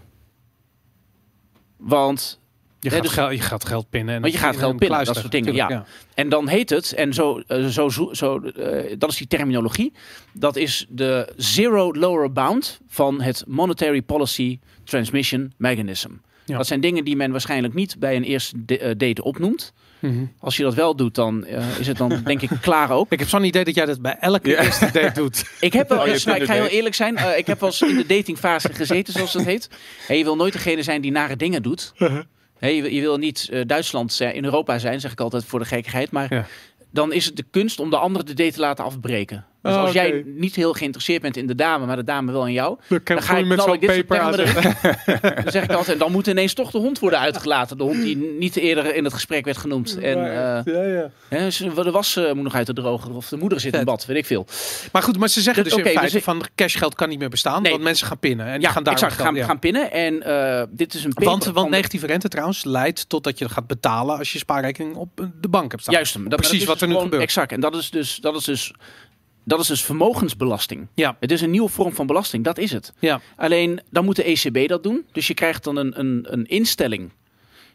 [1.77, 2.39] Want
[2.83, 4.15] Je, gaat, dus- geld, je gaat geld pinnen.
[4.15, 5.85] En Want je gaat geld pinnen, dat soort dingen, ja.
[6.13, 9.93] En dan heet het, en zo, eh, zo, zo, eh, dat is die terminologie,
[10.33, 16.09] dat is de zero lower bound van het Monetary Policy Transmission Mechanism.
[16.45, 16.57] Ja.
[16.57, 19.73] Dat zijn dingen die men waarschijnlijk niet bij een eerste de- eh, date opnoemt.
[19.99, 20.25] Mhm.
[20.39, 21.45] Als je dat wel doet, dan
[21.79, 23.11] is het dan denk ik klaar ook.
[23.11, 24.61] Ik heb zo'n idee dat jij dat bij elke Ja.
[24.63, 25.45] eerste date doet.
[25.59, 27.81] Ik heb wel Oh, eens, nou, ik ga heel eerlijk zijn, ik heb wel eens
[27.81, 29.69] in de datingfase gezeten, zoals dat heet.
[30.07, 31.93] En je wil nooit degene zijn die nare dingen doet.
[32.63, 35.45] Hè, je, wil- je wil niet eh, Duitsland zijn, in Europa zijn, zeg ik altijd
[35.45, 36.11] voor de gekkigheid.
[36.11, 36.45] Maar Ja.
[36.91, 39.45] dan is het de kunst om de andere de date te laten afbreken.
[39.63, 40.01] Dus Oh, als oké.
[40.01, 42.99] jij niet heel geïnteresseerd bent in de dame, maar de dame wel in jou, Dan
[43.03, 44.53] dan ga ik met zo'n paper aan erin.
[45.43, 47.77] Dan zeg ik altijd, en dan moet ineens toch de hond worden uitgelaten.
[47.77, 49.97] De hond die niet eerder in het gesprek werd genoemd.
[49.97, 51.09] En eh, ja, ja.
[51.29, 51.49] hè,
[51.83, 54.17] de was eh, moet nog uit de droger of de moeder zit in bad, weet
[54.17, 54.45] ik veel.
[54.91, 57.29] Maar goed, maar ze zeggen Dus, dus, in feite dus- van cashgeld kan niet meer
[57.29, 57.71] bestaan, Nee.
[57.71, 58.45] want mensen gaan pinnen.
[58.45, 59.13] En die Ja, gaan daar exact.
[59.13, 59.45] Gaan, ja.
[59.45, 59.91] gaan pinnen.
[59.91, 63.49] En eh, dit is een paper Want, want negatieve rente trouwens leidt tot dat je
[63.49, 65.93] gaat betalen als je spaarrekening op de bank hebt staan.
[65.95, 67.21] Juist, dat, Precies dat wat er nu gebeurt.
[67.21, 67.51] Exact.
[67.51, 68.73] En dat is dus, dat is dus,
[69.43, 70.87] dat is dus vermogensbelasting.
[70.93, 71.17] Ja.
[71.19, 72.93] Het is een nieuwe vorm van belasting, dat is het.
[72.99, 73.21] Ja.
[73.35, 75.05] Alleen dan moet de ECB dat doen.
[75.11, 77.11] Dus je krijgt dan een, een, een instelling.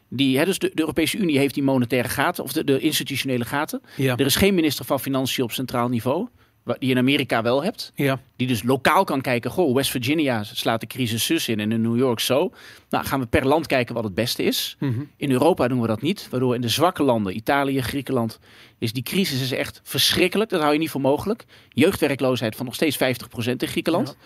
[0.07, 3.45] Die, hè, dus de, de Europese Unie heeft die monetaire gaten, of de, de institutionele
[3.45, 3.81] gaten.
[3.95, 4.15] Ja.
[4.17, 6.27] Er is geen minister van Financiën op centraal niveau,
[6.63, 7.91] die je in Amerika wel hebt.
[7.95, 8.19] Ja.
[8.35, 11.81] Die dus lokaal kan kijken, goh, West Virginia slaat de crisis zus in en in
[11.81, 12.51] New York zo.
[12.89, 14.75] Nou, gaan we per land kijken wat het beste is.
[14.79, 15.01] Mhm.
[15.17, 18.39] In Europa doen we dat niet, waardoor in de zwakke landen, Italië, Griekenland,
[18.79, 20.49] is die crisis is echt verschrikkelijk.
[20.49, 21.45] Dat hou je niet voor mogelijk.
[21.69, 24.17] Jeugdwerkloosheid van nog steeds 50% in Griekenland.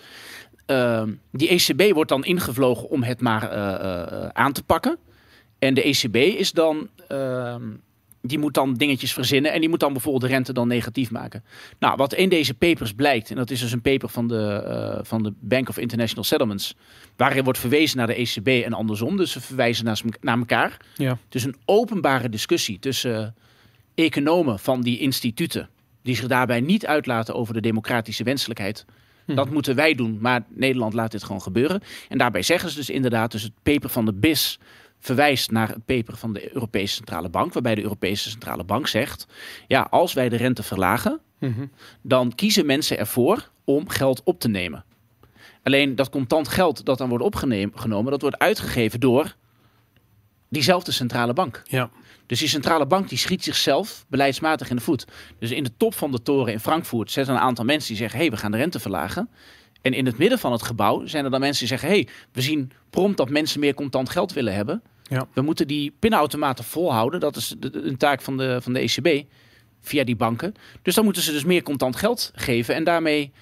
[0.66, 4.98] Ehm, die ECB wordt dan ingevlogen om het maar eh, eh, aan te pakken.
[5.58, 7.62] En de ECB is dan, ehm,
[8.22, 11.44] die moet dan dingetjes verzinnen en die moet dan bijvoorbeeld de rente dan negatief maken.
[11.78, 14.98] Nou, wat in deze papers blijkt, en dat is dus een paper van de, eh,
[15.02, 16.74] van de Bank of International Settlements,
[17.16, 19.16] waarin wordt verwezen naar de ECB en andersom.
[19.16, 20.76] Dus ze verwijzen naar, naar elkaar.
[20.96, 21.18] Ja.
[21.24, 23.34] Het is een openbare discussie tussen
[23.94, 25.68] economen van die instituten,
[26.02, 28.84] die zich daarbij niet uitlaten over de democratische wenselijkheid
[29.26, 29.36] Mhm.
[29.36, 31.80] Dat moeten wij doen, maar Nederland laat dit gewoon gebeuren.
[32.08, 34.58] En daarbij zeggen ze dus inderdaad, dus het paper van de BIS
[35.00, 39.26] verwijst naar het paper van de Europese Centrale Bank, waarbij de Europese Centrale Bank zegt,
[39.66, 41.66] ja, als wij de rente verlagen, Mhm.
[42.02, 44.84] dan kiezen mensen ervoor om geld op te nemen.
[45.62, 49.34] Alleen dat contant geld dat dan wordt opgenomen, dat wordt uitgegeven door
[50.48, 51.62] diezelfde centrale bank.
[51.64, 51.90] Ja.
[52.26, 55.04] Dus die centrale bank die schiet zichzelf beleidsmatig in de voet.
[55.38, 58.18] Dus in de top van de toren in Frankfurt zetten een aantal mensen die zeggen:
[58.18, 59.28] hé, hey, we gaan de rente verlagen.
[59.82, 62.08] En in het midden van het gebouw zijn er dan mensen die zeggen: hé, hey,
[62.32, 64.82] we zien prompt dat mensen meer contant geld willen hebben.
[65.02, 65.26] Ja.
[65.32, 67.20] We moeten die pinautomaten volhouden.
[67.20, 69.26] Dat is de, de- een taak van de, van de ECB
[69.80, 70.54] via die banken.
[70.82, 72.74] Dus dan moeten ze dus meer contant geld geven.
[72.74, 73.32] En daarmee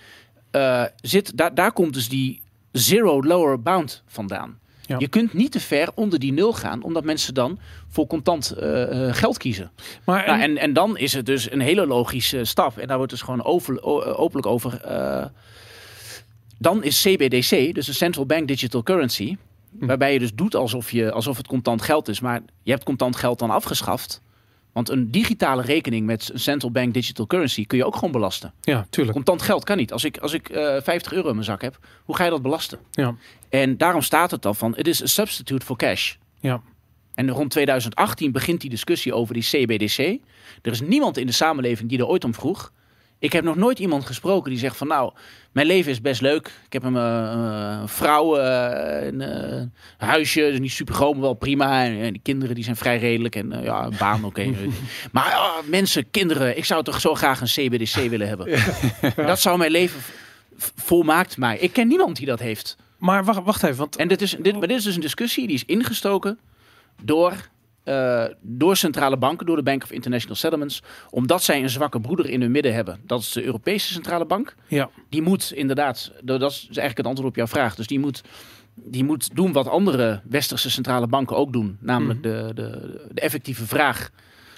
[0.51, 2.42] eh, zit, daar, daar komt dus die
[2.73, 4.59] zero lower bound vandaan.
[4.92, 4.98] Ja.
[4.98, 9.09] Je kunt niet te ver onder die nul gaan, omdat mensen dan voor contant eh,
[9.09, 9.70] eh, geld kiezen.
[10.05, 12.78] Maar Nou, en, en dan is het dus een hele logische stap.
[12.78, 14.81] En daar wordt dus gewoon over, o- openlijk over.
[14.81, 15.24] eh,
[16.59, 19.37] dan is CBDC, dus de Central Bank Digital Currency.
[19.78, 22.20] Waarbij je dus doet alsof, je, alsof het contant geld is.
[22.20, 24.20] Maar je hebt contant geld dan afgeschaft.
[24.73, 28.53] Want een digitale rekening met een Central Bank Digital Currency kun je ook gewoon belasten.
[28.61, 29.17] ja, tuurlijk.
[29.17, 29.93] Contant geld kan niet.
[29.93, 32.43] Als ik, als ik eh 50 euro in mijn zak heb, hoe ga je dat
[32.43, 32.79] belasten?
[32.91, 33.15] Ja.
[33.49, 36.15] En daarom staat het dan van, it is a substitute for cash.
[36.41, 36.63] Ja.
[37.15, 39.99] En rond 2018 begint die discussie over die CBDC.
[40.63, 42.73] Er is niemand in de samenleving die er ooit om vroeg.
[43.23, 45.13] Ik heb nog nooit iemand gesproken die zegt van nou,
[45.53, 46.47] mijn leven is best leuk.
[46.67, 49.63] Ik heb een eh, vrouw, eh, een eh,
[49.97, 51.85] huisje, is niet super maar wel prima.
[51.85, 54.55] En, kinderen die zijn vrij redelijk en ja, een baan oké.
[55.13, 58.61] maar ah, mensen, kinderen, ik zou toch zo graag een CBDC willen hebben.
[59.17, 60.01] Dat zou mijn leven
[60.77, 61.59] volmaakt mij.
[61.59, 62.77] Ik ken niemand die dat heeft.
[62.99, 65.47] Maar wacht, wacht even, want En dit is, dit, maar dit is dus een discussie
[65.47, 66.39] die is ingestoken
[67.03, 67.33] door,
[67.85, 72.29] eh, door centrale banken, door de Bank of International Settlements, omdat zij een zwakke broeder
[72.29, 73.01] in hun midden hebben.
[73.07, 74.55] Dat is de Europese Centrale Bank.
[74.68, 77.75] ja, Die moet inderdaad, dat is eigenlijk het antwoord op jouw vraag.
[77.75, 78.23] Dus die moet,
[78.75, 83.66] die moet doen wat andere westerse centrale banken ook doen, namelijk de, de, de effectieve
[83.66, 84.11] vraag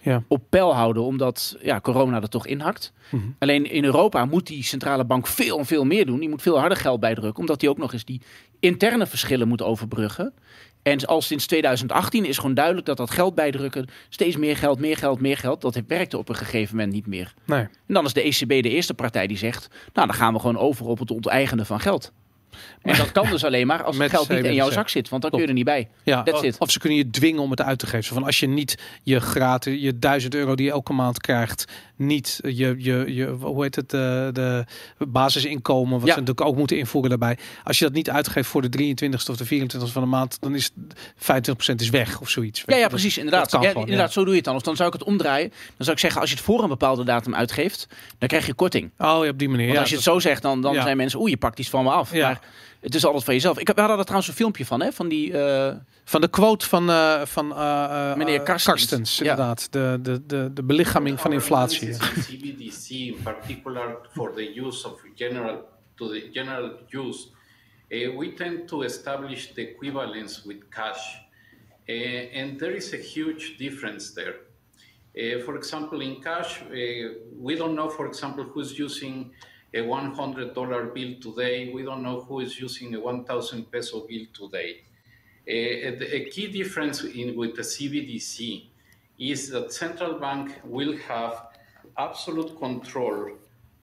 [0.05, 0.23] ja.
[0.29, 2.93] op peil houden, omdat ja, corona er toch inhakt.
[3.11, 3.23] Mhm.
[3.39, 6.19] Alleen in Europa moet die centrale bank veel en veel meer doen.
[6.21, 8.21] Die moet veel harder geld bijdrukken, omdat die ook nog eens die
[8.61, 10.35] interne verschillen moet overbruggen.
[10.85, 14.97] En al sinds 2018 is gewoon duidelijk dat dat geld bijdrukken, steeds meer geld, meer
[14.97, 17.35] geld, meer geld, dat werkte op een gegeven moment niet meer.
[17.45, 17.61] Nee.
[17.61, 20.59] En dan is de ECB de eerste partij die zegt, nou dan gaan we gewoon
[20.59, 22.13] over op het onteigenen van geld.
[22.83, 25.23] En dat kan dus alleen maar als het geld niet in jouw zak zit, want
[25.23, 25.89] dan kun je er niet bij.
[26.03, 26.25] Ja,
[26.59, 28.15] of- ze kunnen je dwingen om het uit te geven.
[28.15, 31.65] Van als je niet je gratis, je 1000 euro die je elke maand krijgt,
[31.97, 34.65] niet je, je, je hoe heet het, de, de
[35.09, 36.15] basisinkomen, wat Ja.
[36.15, 37.39] ze natuurlijk ook moeten invoeren daarbij.
[37.65, 40.55] Als je dat niet uitgeeft voor de 23ste of de 24ste van de maand, dan
[40.55, 40.75] is 25%
[41.77, 42.63] is weg of zoiets.
[42.67, 43.51] Ja, ja, precies, inderdaad.
[43.53, 44.55] Ja, gewoon, inderdaad, zo doe je het dan.
[44.55, 45.49] Of dan zou ik het omdraaien.
[45.49, 48.55] Dan zou ik zeggen, als je het voor een bepaalde datum uitgeeft, dan krijg je
[48.55, 48.91] korting.
[48.99, 49.67] Oh ja, op die manier.
[49.67, 51.85] Want als je het zo zegt, dan, dan zijn mensen, oeh, je pakt iets van
[51.85, 52.13] me af.
[52.13, 52.27] Ja.
[52.27, 52.41] Maar
[52.85, 53.59] het is altijd van jezelf.
[53.59, 55.33] Ik heb, we hadden er trouwens een filmpje van, hè, van die...
[55.39, 59.19] eh, Van de quote van, eh, van eh, eh, Meneer Karstens.
[59.19, 59.23] Ja.
[59.31, 59.73] inderdaad.
[59.73, 61.97] De, de, de, de belichaming van inflatie.
[61.99, 65.65] CBDC, in particular for the use of general
[65.97, 67.29] to the general use,
[67.89, 71.23] uh, we tend to establish the equivalence with cash,
[71.89, 74.35] Uh, and there is a huge difference there.
[75.15, 77.13] Uh, for example, in cash, uh,
[77.47, 79.31] we don't know, for example, who's using
[79.75, 81.73] a $100 bill today.
[81.73, 84.83] We don't know who is using a 1,000 peso bill today.
[85.47, 88.69] The- a key difference in, with the CBDC
[89.19, 91.49] is that central bank will have
[91.99, 93.33] absolute control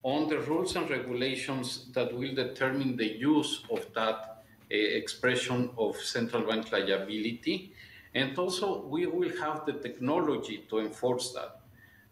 [0.03, 5.97] on the rules and regulations that will determine the use of that uh, expression of
[5.97, 7.73] central bank liability.
[8.15, 11.58] And also, we will have the technology to enforce that.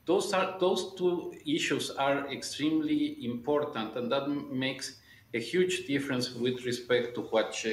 [0.08, 5.02] Those are those two issues are extremely important, and that makes
[5.36, 7.66] a huge difference with respect to what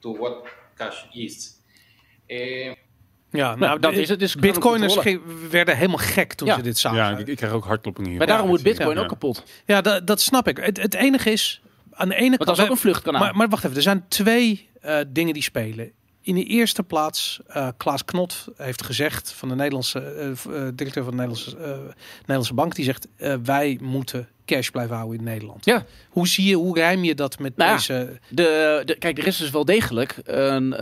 [0.00, 1.58] to what cash is.
[2.26, 2.72] Uh,
[3.32, 4.18] Ja, nou, dat de- is het.
[4.18, 4.98] Dus Bitcoiners
[5.50, 6.54] werden helemaal gek toen Ja.
[6.56, 6.98] ze dit zagen.
[6.98, 8.18] Ja, ik, ik krijg ook hartkloppingen hier.
[8.18, 9.02] maar daarom moet Bitcoin ja.
[9.02, 9.42] ook kapot.
[9.66, 10.56] Ja, dat, dat snap ik.
[10.56, 12.48] Het, het enige is, aan de ene Want kant...
[12.48, 13.20] dat is ook een vluchtkanaal.
[13.20, 15.92] maar, maar wacht even, er zijn twee eh, dingen die spelen.
[16.22, 21.04] In de eerste plaats, eh, Klaas Knot heeft gezegd, van de Nederlandse eh, eh, directeur
[21.04, 21.56] van de Nederlandse,
[22.18, 23.08] Nederlandse Bank, die zegt,
[23.42, 25.64] wij moeten cash blijven houden in Nederland.
[25.64, 25.84] Ja.
[26.08, 28.18] Hoe zie je, hoe rijm je dat met Nou ja, deze...
[28.28, 30.72] De, de, kijk, er is dus wel degelijk een...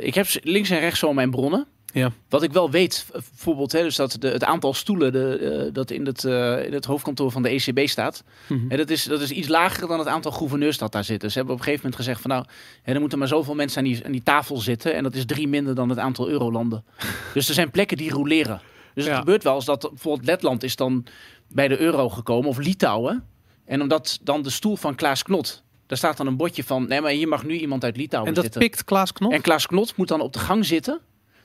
[0.00, 1.66] ik heb links en rechts zo mijn bronnen.
[1.92, 2.12] Ja.
[2.28, 5.90] Wat ik wel weet, bijvoorbeeld, hè, dus dat de, het aantal stoelen de, eh, dat
[5.90, 8.68] in het, eh, in het hoofdkantoor van de ECB staat, Mhm.
[8.68, 11.30] hè, dat, is, dat is iets lager dan het aantal gouverneurs dat daar zitten.
[11.30, 12.44] Ze hebben op een gegeven moment gezegd van nou,
[12.82, 15.26] hè, er moeten maar zoveel mensen aan die, aan die tafel zitten en dat is
[15.26, 16.84] drie minder dan het aantal eurolanden.
[17.34, 18.60] dus er zijn plekken die roleren.
[18.94, 21.04] Dus het gebeurt wel eens dat bijvoorbeeld Letland is dan
[21.48, 23.24] bij de euro gekomen of Litouwen.
[23.64, 27.00] En omdat dan de stoel van Klaas Knot, daar staat dan een bordje van, nee,
[27.00, 28.60] maar hier mag nu iemand uit Litouwen En dat zitten.
[28.60, 29.32] pikt Klaas Knop?
[29.32, 31.00] En Klaas Knot moet dan op de gang zitten.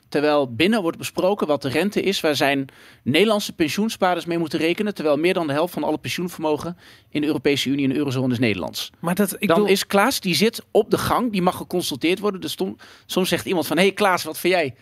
[0.08, 2.66] Terwijl binnen wordt besproken wat de rente is waar zijn
[3.02, 4.94] Nederlandse pensioenspaarders mee moeten rekenen.
[4.94, 6.76] Terwijl meer dan de helft van alle pensioenvermogen
[7.10, 8.90] in de Europese Unie en de Eurozone is Nederlands.
[9.00, 12.40] Maar dat, ik dan is Klaas, die zit op de gang, die mag geconsulteerd worden.
[12.40, 14.74] Dus tom- soms zegt iemand van, hé hey Klaas, wat vind jij?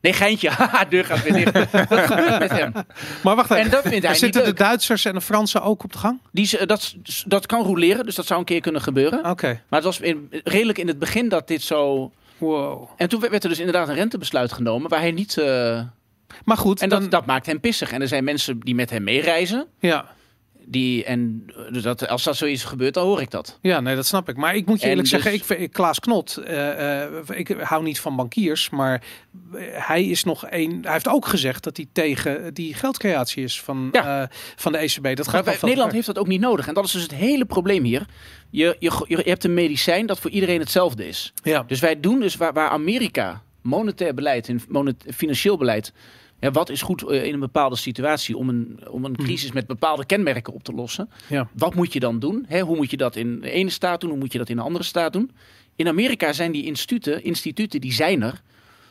[0.00, 0.50] Nee, geintje.
[0.88, 1.52] Deur gaat weer dicht.
[1.88, 2.72] Wat gebeurt met hem?
[3.22, 3.70] maar wacht En even.
[3.70, 4.52] dat vindt hij niet zitten de.
[4.52, 6.20] Duitsers en de Fransen ook op de gang?
[6.32, 6.94] Die, dat,
[7.26, 9.30] dat kan roleren, dus dat zou een keer kunnen gebeuren.
[9.30, 9.46] Oké.
[9.46, 12.12] Maar het was in, redelijk in het begin dat dit zo...
[12.44, 12.88] Wow.
[12.96, 15.38] En toen werd er dus inderdaad een rentebesluit genomen waar hij niet...
[15.38, 15.80] eh,
[16.44, 17.92] Maar goed, En dan, dat, dat maakt hem pissig.
[17.92, 19.66] En er zijn mensen die met hem meereizen.
[19.78, 20.04] ja.
[20.66, 23.58] Die, en eh, dat, als dat zoiets gebeurt, dan hoor ik dat.
[23.62, 24.36] Ja, nee, dat snap ik.
[24.36, 27.48] Maar ik moet je En eerlijk dus- zeggen, ik, vind- Klaas Knot, eh, eh, ik
[27.48, 29.02] hou niet van bankiers, maar
[29.72, 30.78] hij is nog een.
[30.82, 34.30] Hij heeft ook gezegd dat hij tegen die geldcreatie is van, Ja.
[34.56, 35.02] van de ECB.
[35.16, 36.68] Dat Maar gaat veel Nederland heeft dat ook niet nodig.
[36.68, 38.06] En dat is dus het hele probleem hier.
[38.50, 41.32] Je, je, je hebt een medicijn dat voor iedereen hetzelfde is.
[41.42, 41.62] Ja.
[41.66, 45.92] Dus wij doen dus waar, waar Amerika monetair beleid en monet, financieel beleid.
[46.44, 49.66] Ja, wat is goed eh, in een bepaalde situatie om een, om een crisis met
[49.66, 51.10] bepaalde kenmerken op te lossen?
[51.28, 51.48] Ja.
[51.54, 52.44] Wat moet je dan doen?
[52.48, 54.10] Hè, hoe moet je dat in de ene staat doen?
[54.10, 55.30] Hoe moet je dat in een andere staat doen?
[55.76, 58.42] In Amerika zijn die instituten, instituten die zijn er,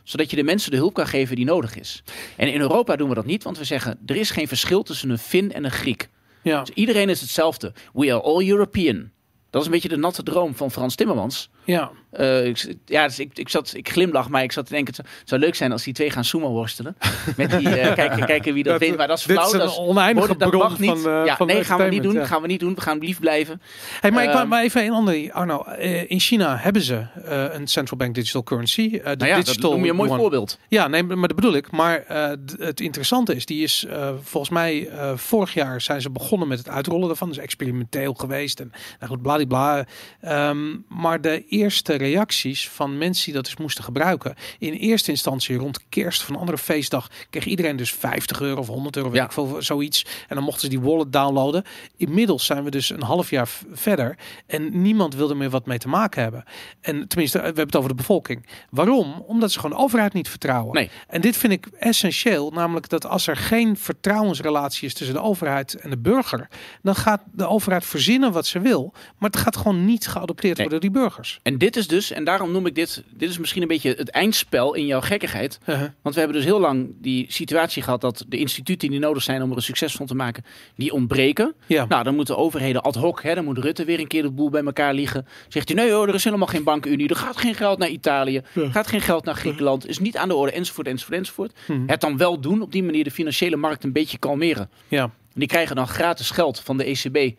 [0.04, 2.04] zodat je de mensen de hulp kan geven die nodig is.
[2.38, 5.10] En in Europa doen we dat niet, want we zeggen er is geen verschil tussen
[5.10, 6.10] een Fin en een Griek.
[6.42, 6.60] ja.
[6.60, 7.74] Dus iedereen is hetzelfde.
[7.94, 9.12] We are all European.
[9.50, 11.50] Dat is een beetje de natte droom van Frans Timmermans.
[11.66, 11.92] ja.
[12.14, 15.06] Eh, ik, ja, dus ik, ik, zat, ik glimlach, maar ik zat te denken, het
[15.06, 16.96] zou- het zou leuk zijn als die twee gaan sumo worstelen.
[17.38, 18.98] Met die, eh, kijken, kijken wie dat, Dat- wint.
[18.98, 19.48] Maar dat is dit flauw.
[19.48, 20.90] is een dat oneindige dat mag niet.
[20.90, 22.14] van, eh, ja, van nee, gaan we niet doen.
[22.14, 22.26] ja.
[22.26, 22.76] Gaan we niet doen.
[22.76, 23.62] We gaan lief blijven.
[24.00, 25.64] Hey, maar ik Ehm, wou maar even een ander, Arno.
[25.64, 28.82] Eh, in China hebben ze eh, een central bank digital currency.
[28.82, 30.60] eh, de Nou ja, dat digital noem je een mooi voorbeeld.
[30.68, 31.72] Ja, nee, maar dat bedoel ik.
[31.72, 36.10] Maar eh, het interessante is, die is eh, volgens mij eh, vorig jaar zijn ze
[36.10, 37.28] begonnen met het uitrollen daarvan.
[37.28, 39.86] Dus experimenteel geweest en nou goed, bladibla.
[40.22, 44.36] Ehm maar de eerste reacties van mensen die dat dus moesten gebruiken.
[44.60, 48.96] In eerste instantie rond kerst van andere feestdag kreeg iedereen dus 50 euro of 100
[48.96, 49.26] euro, weet Ja.
[49.26, 50.06] ik veel, zoiets.
[50.28, 51.64] En dan mochten ze die wallet downloaden.
[51.98, 55.88] Inmiddels zijn we dus een half jaar verder en niemand wilde meer wat mee te
[55.88, 56.44] maken hebben.
[56.82, 58.46] En tenminste, we hebben het over de bevolking.
[58.70, 59.24] Waarom?
[59.28, 60.74] Omdat ze gewoon de overheid niet vertrouwen.
[60.74, 60.90] Nee.
[61.08, 65.74] En dit vind ik essentieel, namelijk dat als er geen vertrouwensrelatie is tussen de overheid
[65.76, 66.48] en de burger,
[66.82, 70.68] dan gaat de overheid verzinnen wat ze wil, maar het gaat gewoon niet geadopteerd Nee.
[70.68, 71.40] worden door die burgers.
[71.44, 74.10] En dit is dus, en daarom noem ik dit, dit is misschien een beetje het
[74.10, 75.60] eindspel in jouw gekkigheid.
[76.02, 79.42] Want we hebben dus heel lang die situatie gehad dat de instituten die nodig zijn
[79.42, 80.44] om er een succes van te maken,
[80.76, 81.54] die ontbreken.
[81.66, 81.86] Ja.
[81.86, 84.50] Nou, dan moeten overheden ad hoc, hè, dan moet Rutte weer een keer de boel
[84.50, 85.28] bij elkaar liggen.
[85.48, 88.42] Zegt hij, nee hoor, er is helemaal geen bankenunie, er gaat geen geld naar Italië,
[88.72, 91.52] gaat geen geld naar Griekenland, is niet aan de orde, enzovoort, enzovoort, enzovoort.
[91.68, 91.82] Mhm.
[91.88, 94.70] Het dan wel doen, op die manier de financiële markt een beetje kalmeren.
[94.88, 95.12] ja.
[95.34, 97.36] En die krijgen dan gratis geld van de ECB,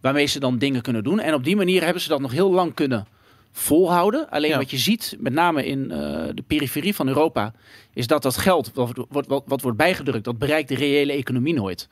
[0.00, 1.20] waarmee ze dan dingen kunnen doen.
[1.20, 3.06] En op die manier hebben ze dat nog heel lang kunnen
[3.52, 4.30] volhouden.
[4.30, 4.56] Alleen Ja.
[4.56, 5.98] wat je ziet, met name in eh,
[6.34, 7.54] de periferie van Europa,
[7.94, 11.54] is dat dat geld wat, wat, wat, wat wordt bijgedrukt, dat bereikt de reële economie
[11.54, 11.88] nooit.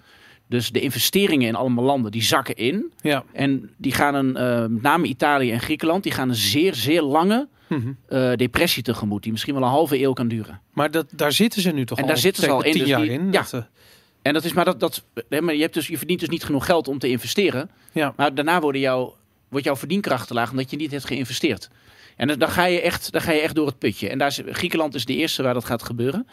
[0.48, 2.92] Dus de investeringen in allemaal landen, die zakken in.
[3.00, 3.24] Ja.
[3.32, 7.02] En die gaan een, eh, met name Italië en Griekenland, die gaan een zeer, zeer
[7.02, 7.92] lange Mhm.
[8.08, 9.22] eh, depressie tegemoet.
[9.22, 10.60] Die misschien wel een halve eeuw kan duren.
[10.72, 12.88] Maar dat, daar zitten ze nu toch En al daar zitten ze al in, dus
[12.88, 13.32] jaar die- in.
[13.32, 13.46] ja.
[13.50, 13.66] Dat,
[14.22, 16.44] En dat is maar dat, dat hè, maar je, hebt dus, je verdient dus niet
[16.44, 17.70] genoeg geld om te investeren.
[17.92, 18.12] Ja.
[18.16, 19.14] Maar daarna worden jouw,
[19.50, 21.68] wordt jouw verdienkracht te laag omdat je niet hebt geïnvesteerd.
[22.16, 24.08] En dan, ga je echt, dan ga je echt door het putje.
[24.08, 26.26] En daar is, Griekenland is de eerste waar dat gaat gebeuren.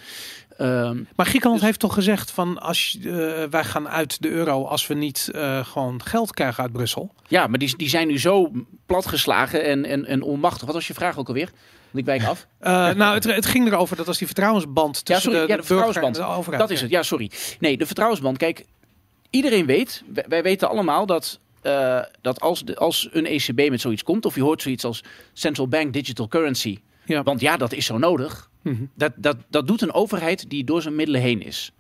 [0.58, 3.12] Ehm, Maar Griekenland Dus- heeft toch gezegd van als eh,
[3.50, 7.14] wij gaan uit de euro als we niet eh, gewoon geld krijgen uit Brussel.
[7.28, 8.52] ja, maar die, die zijn nu zo
[8.86, 10.66] platgeslagen en, en, en onmachtig.
[10.66, 11.50] Wat was je vraag ook alweer?
[11.92, 12.48] Want ik wijk af.
[12.60, 15.62] Eh, nou, het, het ging erover dat als die vertrouwensband tussen sorry, de, ja, de
[15.62, 16.16] en vertrouwensband.
[16.16, 16.62] de overheid.
[16.62, 17.32] Dat is het, ja, sorry.
[17.60, 18.38] Nee, de vertrouwensband.
[18.38, 18.66] Kijk,
[19.30, 23.82] iedereen weet, wij, wij weten allemaal dat, eh, dat als, de, als een ECB met
[23.82, 27.24] zoiets komt, of je hoort zoiets als Central Bank Digital Currency, Ja.
[27.24, 28.50] want ja, dat is zo nodig.
[28.62, 28.84] Mhm.
[28.96, 31.72] Dat, dat, dat doet een overheid die door zijn middelen heen is.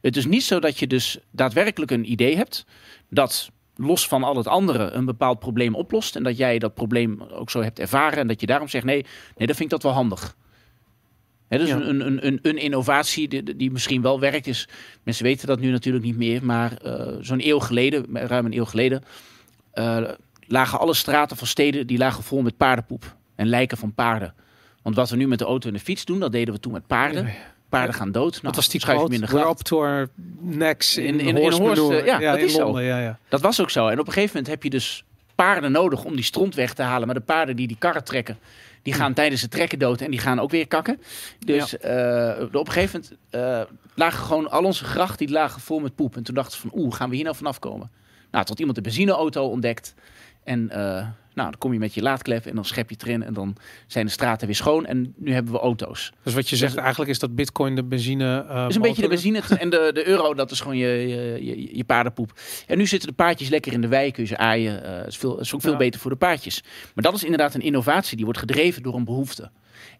[0.00, 2.64] Het is niet zo dat je dus daadwerkelijk een idee hebt
[3.10, 7.22] dat los van al het andere een bepaald probleem oplost en dat jij dat probleem
[7.22, 9.04] ook zo hebt ervaren en dat je daarom zegt nee,
[9.36, 10.36] nee, dat vind ik dat wel handig.
[11.58, 11.76] Dus Ja.
[11.76, 14.68] een, een, een, een innovatie die, die misschien wel werkt is.
[15.02, 18.64] Mensen weten dat nu natuurlijk niet meer, maar eh, zo'n eeuw geleden, ruim een eeuw
[18.64, 19.02] geleden,
[19.72, 20.02] eh,
[20.46, 24.34] lagen alle straten van steden die lagen vol met paardenpoep en lijken van paarden.
[24.82, 26.72] Want wat we nu met de auto en de fiets doen, dat deden we toen
[26.72, 27.32] met paarden.
[27.68, 28.32] Paarden gaan dood.
[28.32, 29.14] Nou, Wat was die schuif je quote?
[29.14, 29.28] hem in
[30.96, 31.36] in, In-
[31.92, 32.64] eh, ja, dat is zo.
[32.64, 33.18] Londen.
[33.28, 33.86] Dat was ook zo.
[33.88, 36.82] En op een gegeven moment heb je dus paarden nodig om die stront weg te
[36.82, 37.06] halen.
[37.06, 38.38] Maar de paarden die die karren trekken,
[38.84, 41.00] die gaan tijdens het trekken dood en die gaan ook weer kakken.
[41.38, 45.80] Dus eh, op een gegeven moment eh, lagen gewoon al onze grachten die lagen vol
[45.80, 46.16] met poep.
[46.16, 47.90] En toen dachten ze van, oeh, gaan we hier nou vanaf komen?
[48.30, 49.94] Nou, tot iemand de benzineauto ontdekt.
[50.44, 50.78] En eh,
[51.34, 53.22] nou, dan kom je met je laadklep en dan schep je het erin.
[53.22, 54.86] En dan zijn de straten weer schoon.
[54.86, 56.12] En nu hebben we auto's.
[56.22, 58.44] Dus wat je zegt, eigenlijk is dat bitcoin de benzine...
[58.48, 61.44] Het is een beetje de benzine en de, de euro, dat is gewoon je, je,
[61.44, 62.32] je, je paardenpoep.
[62.66, 64.84] En nu zitten de paardjes lekker in de wei, kun je ze aaien.
[64.84, 65.76] eh, Het is, veel, is ook veel Ja.
[65.78, 66.62] beter voor de paardjes.
[66.94, 69.50] Maar dat is inderdaad een innovatie, die wordt gedreven door een behoefte.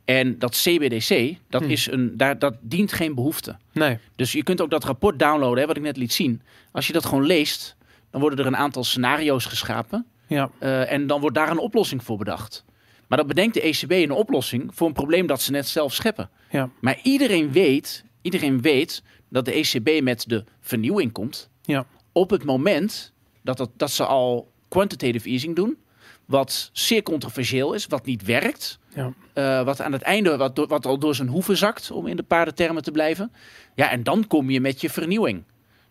[0.05, 1.71] En dat CBDC, dat, Hm.
[1.71, 3.57] is een, daar, dat dient geen behoefte.
[3.73, 3.99] Nee.
[4.17, 6.43] Dus je kunt ook dat rapport downloaden, hè, wat ik net liet zien.
[6.73, 7.77] Als je dat gewoon leest,
[8.11, 10.07] dan worden er een aantal scenario's geschapen.
[10.35, 10.51] Ja.
[10.59, 12.65] eh, en dan wordt daar een oplossing voor bedacht.
[13.09, 16.31] Maar dan bedenkt de ECB een oplossing voor een probleem dat ze net zelf scheppen.
[16.51, 16.71] Ja.
[16.81, 21.49] Maar iedereen weet, iedereen weet dat de ECB met de vernieuwing komt.
[21.63, 21.87] Ja.
[22.13, 23.13] Op het moment
[23.43, 25.77] dat, dat, dat ze al quantitative easing doen.
[26.25, 28.79] Wat zeer controversieel is, wat niet werkt.
[28.95, 29.13] Ja.
[29.33, 32.23] eh, wat aan het einde wat, wat al door zijn hoeven zakt, om in de
[32.23, 33.33] paardentermen te blijven.
[33.75, 35.43] Ja, en dan kom je met je vernieuwing.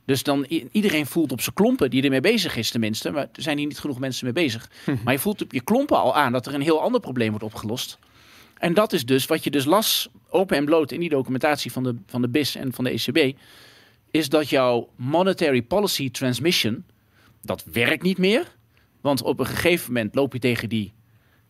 [0.06, 3.12] Dus dan iedereen voelt op zijn klompen, die ermee bezig is tenminste.
[3.12, 4.70] Maar er zijn hier niet genoeg mensen mee bezig.
[5.04, 7.45] Maar je voelt op je klompen al aan dat er een heel ander probleem wordt
[7.45, 7.99] opgelost.
[8.58, 11.84] En dat is dus wat je dus las, open en bloot in die documentatie van
[11.84, 13.38] de, van de BIS en van de ECB.
[14.12, 16.86] Is dat jouw monetary policy transmission,
[17.41, 18.56] dat werkt niet meer.
[19.01, 20.93] Want op een gegeven moment loop je tegen die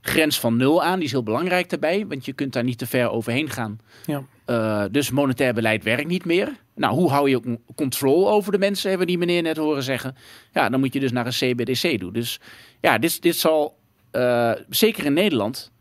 [0.01, 0.95] grens van nul aan.
[0.95, 3.79] Die is heel belangrijk daarbij, want je kunt daar niet te ver overheen gaan.
[4.05, 4.23] Ja.
[4.45, 6.51] Eh, dus monetair beleid werkt niet meer.
[6.75, 9.83] Nou, hoe hou je ook controle over de mensen, hebben we die meneer net horen
[9.83, 10.15] zeggen.
[10.53, 12.13] Ja, dan moet je dus naar een CBDC doen.
[12.13, 12.39] Dus
[12.81, 13.77] ja, dit, dit zal
[14.11, 15.71] eh, zeker in Nederland.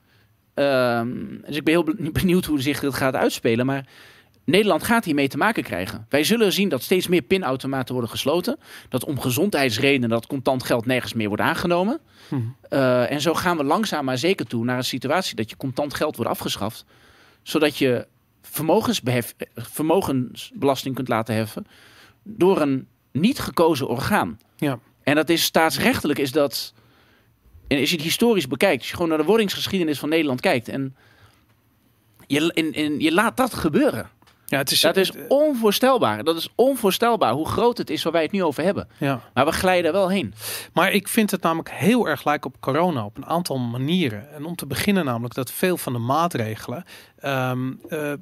[0.55, 1.09] ehm,
[1.47, 3.67] dus ik ben heel be- benieuwd hoe zich dit gaat uitspelen.
[3.67, 3.87] Maar
[4.45, 6.07] Nederland gaat hiermee te maken krijgen.
[6.09, 8.59] Wij zullen zien dat steeds meer pinautomaten worden gesloten.
[8.89, 12.01] Dat om gezondheidsredenen dat contant geld nergens meer wordt aangenomen.
[12.31, 12.43] Mhm.
[12.69, 15.95] Eh, en zo gaan we langzaam maar zeker toe naar een situatie dat je contant
[15.95, 16.85] geld wordt afgeschaft.
[17.43, 18.07] Zodat je
[19.53, 21.67] vermogensbelasting kunt laten heffen
[22.23, 24.39] door een niet gekozen orgaan.
[24.57, 24.79] Ja.
[25.03, 26.75] En dat is staatsrechtelijk is dat.
[27.67, 30.69] En als je het historisch bekijkt, als je gewoon naar de wordingsgeschiedenis van Nederland kijkt
[30.69, 30.97] en
[32.27, 34.11] je, en, en je laat dat gebeuren.
[34.53, 36.25] Ja, het is, Dat is onvoorstelbaar.
[36.25, 38.89] Dat is onvoorstelbaar hoe groot het is waar wij het nu over hebben.
[38.99, 39.21] ja.
[39.35, 40.35] Maar we glijden er wel heen.
[40.73, 44.33] Maar ik vind het namelijk heel erg lijken op corona op een aantal manieren.
[44.33, 46.85] En om te beginnen namelijk dat veel van de maatregelen
[47.19, 48.13] ehm, eh,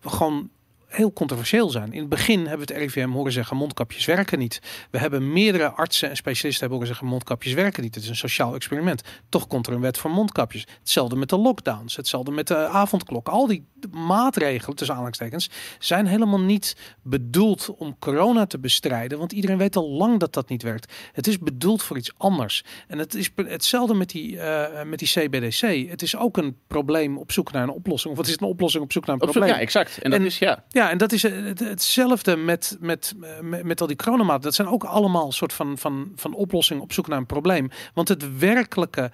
[0.00, 0.50] gewoon
[0.94, 1.92] heel controversieel zijn.
[1.92, 4.60] In het begin hebben we het RIVM horen zeggen mondkapjes werken niet.
[4.90, 7.94] We hebben meerdere artsen en specialisten hebben horen zeggen mondkapjes werken niet.
[7.94, 9.02] Het is een sociaal experiment.
[9.28, 10.66] Toch komt er een wet voor mondkapjes.
[10.78, 11.96] Hetzelfde met de lockdowns.
[11.96, 13.28] Hetzelfde met de avondklok.
[13.28, 19.18] Al die maatregelen, tussen aanhalingstekens, zijn helemaal niet bedoeld om corona te bestrijden.
[19.18, 20.92] Want iedereen weet al lang dat dat niet werkt.
[21.12, 22.64] Het is bedoeld voor iets anders.
[22.88, 25.88] En het is hetzelfde met die, eh, met die CBDC.
[25.90, 28.12] Het is ook een probleem op zoek naar een oplossing.
[28.12, 29.56] Of wat is het een oplossing op zoek naar een Op zoek- probleem?
[29.56, 29.98] ja, exact.
[30.02, 30.64] En dat En- is ja.
[30.68, 34.42] Ja, en dat is eh, het, hetzelfde met, met, eh, met, met al die coronamaten.
[34.42, 37.70] Dat zijn ook allemaal soort van, van, van oplossing op zoek naar een probleem.
[37.94, 39.10] Want het werkelijke,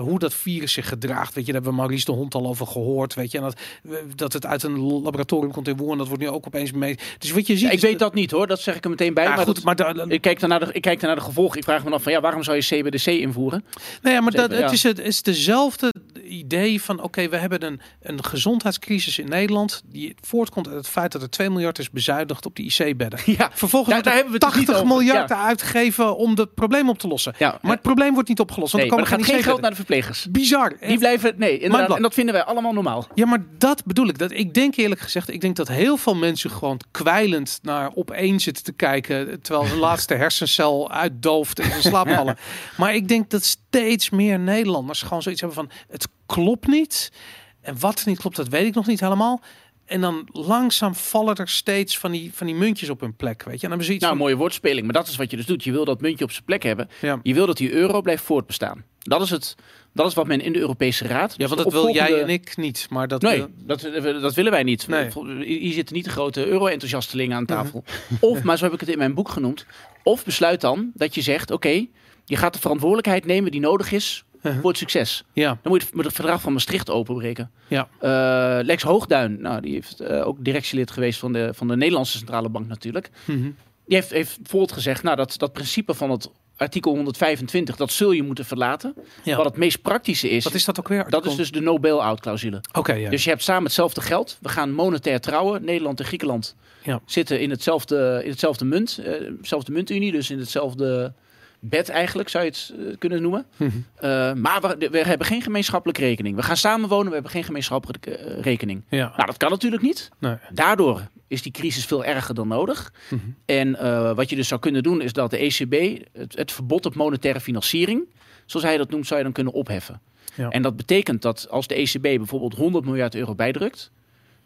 [0.00, 2.66] hoe dat virus zich gedraagt, weet je, daar hebben we Maurice de Hond al over
[2.66, 3.38] gehoord, weet je.
[3.38, 3.54] En dat,
[3.84, 6.98] eh, dat het uit een laboratorium komt in Wuhan, dat wordt nu ook opeens mee.
[7.18, 7.62] Dus wat je ziet...
[7.66, 9.24] Ja, ik weet dat niet hoor, dat zeg ik er meteen bij.
[9.24, 11.18] Ja, maar goed, dat- maar da- ik, kijk dan naar de, ik kijk dan naar
[11.18, 11.58] de gevolgen.
[11.58, 13.64] Ik vraag me af van ja, waarom zou je CBDC invoeren?
[14.02, 15.92] Nee, ja, maar dat, het, is het is dezelfde
[16.24, 21.12] idee van oké, we hebben een, een gezondheidscrisis in Nederland die voortkomt uit het feit
[21.12, 23.18] dat er 2 miljard is bezuinigd op die IC-bedden.
[23.24, 24.96] Ja, Vervolgens Daar- hebben we het dus niet 80 over.
[24.96, 25.44] miljard Ja.
[25.46, 27.34] uitgegeven om het probleem op te lossen.
[27.38, 27.58] ja.
[27.62, 28.72] Maar het probleem wordt niet opgelost.
[28.72, 30.26] Want nee, er komen gaat geen geld naar de verplegers.
[30.30, 30.76] Bizar.
[30.80, 31.96] Die blijven, nee, inderdaad.
[31.96, 33.06] En dat vinden wij allemaal normaal.
[33.14, 34.18] Ja, maar dat bedoel ik.
[34.18, 38.10] Dat, ik denk eerlijk gezegd, ik denk dat heel veel mensen gewoon kwijlend naar op
[38.10, 39.40] één zitten te kijken.
[39.42, 42.36] Terwijl hun laatste hersencel uitdooft en in slaap vallen.
[42.76, 47.12] Maar ik denk dat steeds meer Nederlanders gewoon zoiets hebben van het klopt niet.
[47.60, 49.40] En wat er niet klopt, dat weet ik nog niet helemaal.
[49.84, 53.42] En dan langzaam vallen er steeds van die, van die muntjes op hun plek.
[53.42, 54.84] Weet je, en dan hebben ze iets Nou, van, mooie woordspeling.
[54.84, 55.64] Maar dat is wat je dus doet.
[55.64, 56.88] Je wil dat muntje op zijn plek hebben.
[57.00, 57.20] ja.
[57.22, 58.84] Je wil dat die euro blijft voortbestaan.
[59.02, 59.54] Dat is, het,
[59.92, 61.34] dat is wat men in de Europese Raad...
[61.36, 62.86] ja, want dat wil jij en ik niet.
[62.90, 64.88] Maar dat Nee, dat, dat willen wij niet.
[64.88, 65.08] Nee.
[65.44, 67.84] Hier zitten niet de grote euro-enthousiastelingen aan tafel.
[68.20, 69.66] Of, maar zo heb ik het in mijn boek genoemd.
[70.02, 71.86] Of besluit dan dat je zegt: oké,
[72.24, 74.60] je gaat de verantwoordelijkheid nemen die nodig is Uh-huh.
[74.60, 75.24] voor het succes.
[75.32, 77.50] ja, Dan moet je het verdrag van Maastricht openbreken.
[77.68, 77.88] ja.
[78.00, 82.16] Eh, Lex Hoogduin, nou, die heeft eh, ook directielid geweest van de, van de Nederlandse
[82.16, 83.10] Centrale Bank natuurlijk.
[83.24, 83.38] Mhm.
[83.86, 86.30] Die heeft, heeft bijvoorbeeld gezegd: nou, dat, dat principe van het
[86.60, 88.94] artikel 125, dat zul je moeten verlaten.
[89.24, 89.36] Ja.
[89.36, 91.06] Wat het meest praktische is, Wat is dat ook weer?
[91.10, 92.60] dat is dus de no bail-out clausule.
[92.72, 93.10] Oké, ja.
[93.10, 94.38] Dus je hebt samen hetzelfde geld.
[94.40, 95.64] We gaan monetair trouwen.
[95.64, 97.00] Nederland en Griekenland Ja.
[97.06, 99.00] zitten in hetzelfde, in hetzelfde munt.
[99.38, 101.12] hetzelfde muntunie, dus in hetzelfde
[101.60, 103.46] bed eigenlijk, zou je het eh, kunnen noemen.
[103.56, 103.70] Mhm.
[103.94, 106.36] Eh, maar we, we hebben geen gemeenschappelijke rekening.
[106.36, 108.82] We gaan samenwonen, we hebben geen gemeenschappelijke eh, rekening.
[108.88, 109.12] Ja.
[109.16, 110.08] Nou, dat kan natuurlijk niet.
[110.18, 110.36] Nee.
[110.52, 112.92] Daardoor is die crisis veel erger dan nodig.
[113.08, 113.20] Mhm.
[113.44, 113.70] En
[114.14, 117.40] wat je dus zou kunnen doen, is dat de ECB het, het verbod op monetaire
[117.40, 118.08] financiering,
[118.46, 120.00] zoals hij dat noemt, zou je dan kunnen opheffen.
[120.34, 120.48] Ja.
[120.48, 123.90] En dat betekent dat als de ECB bijvoorbeeld 100 miljard euro bijdrukt,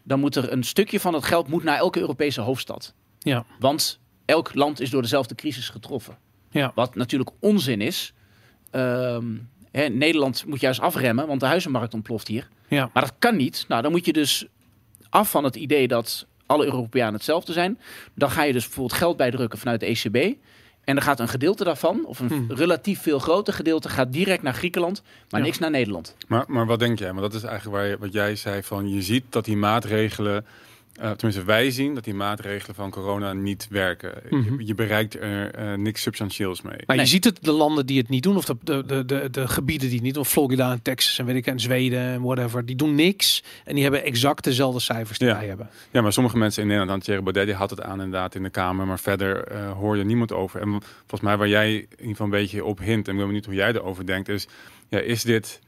[0.03, 2.93] dan moet er een stukje van dat geld moet naar elke Europese hoofdstad.
[3.19, 3.45] Ja.
[3.59, 6.17] Want elk land is door dezelfde crisis getroffen.
[6.59, 6.71] Ja.
[6.75, 8.13] Wat natuurlijk onzin is.
[8.71, 9.25] Ehm,
[9.71, 12.47] hè, Nederland moet juist afremmen, want de huizenmarkt ontploft hier.
[12.67, 12.89] Ja.
[12.93, 13.65] Maar dat kan niet.
[13.67, 14.45] Nou, dan moet je dus
[15.09, 17.79] af van het idee dat alle Europeanen hetzelfde zijn.
[18.15, 20.15] Dan ga je dus bijvoorbeeld geld bijdrukken vanuit de ECB.
[20.83, 22.51] En dan gaat een gedeelte daarvan, of een Hmm.
[22.51, 25.45] relatief veel groter gedeelte, gaat direct naar Griekenland, maar Ja.
[25.45, 26.15] niks naar Nederland.
[26.27, 27.07] Maar, maar wat denk jij?
[27.07, 30.45] Want dat is eigenlijk waar je, wat jij zei van je ziet dat die maatregelen,
[31.01, 34.11] eh, tenminste wij zien dat die maatregelen van corona niet werken.
[34.29, 34.59] Mhm.
[34.59, 36.77] je, je bereikt er eh, niks substantieels mee.
[36.85, 37.05] Maar Nee.
[37.05, 39.47] je ziet het, de landen die het niet doen, of de, de, de, de, de
[39.47, 42.65] gebieden die het niet doen, Florida en Texas en weet ik en Zweden en whatever,
[42.65, 43.43] die doen niks.
[43.63, 45.33] En die hebben exact dezelfde cijfers die Ja.
[45.37, 45.69] wij hebben.
[45.91, 48.49] Ja, maar sommige mensen in Nederland, Thierry Baudet, die had het aan inderdaad in de
[48.49, 50.61] Kamer, maar verder eh, hoor je niemand over.
[50.61, 50.67] En
[50.99, 53.45] volgens mij waar jij in ieder geval een beetje op hint, en ik ben benieuwd
[53.45, 54.47] hoe jij erover denkt, is,
[54.89, 55.59] ja, is dit,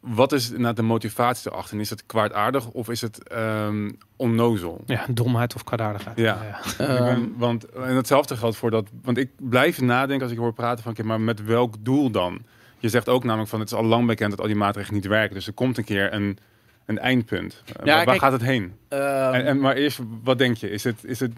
[0.00, 1.74] wat is nou de motivatie erachter?
[1.74, 4.82] En Is het kwaadaardig of is het ehm, onnozel?
[4.86, 6.16] Ja, domheid of kwaadaardigheid.
[6.18, 6.38] Ja.
[6.78, 8.88] Ik Ehm, ben- want en hetzelfde geldt voor dat.
[9.02, 12.42] Want ik blijf nadenken als ik hoor praten van, oké, maar met welk doel dan?
[12.78, 15.06] Je zegt ook namelijk van het is al lang bekend dat al die maatregelen niet
[15.08, 15.34] werken.
[15.34, 16.38] Dus er komt een keer een,
[16.86, 17.62] een eindpunt.
[17.66, 18.72] Eh, waar, waar kijk, gaat het heen?
[18.88, 20.70] Ehm, En, en, maar eerst, wat denk je?
[20.70, 21.32] Is het, is het,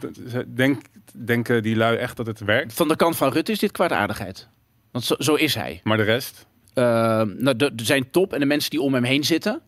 [0.57, 0.83] denk,
[1.13, 2.73] denken die lui echt dat het werkt?
[2.73, 4.49] van de kant van Rutte is dit kwaadaardigheid.
[4.91, 5.81] Want zo, zo is hij.
[5.85, 6.47] Maar de rest?
[6.75, 9.61] Ehm, nou, de, de- zijn top en de mensen die om hem heen zitten.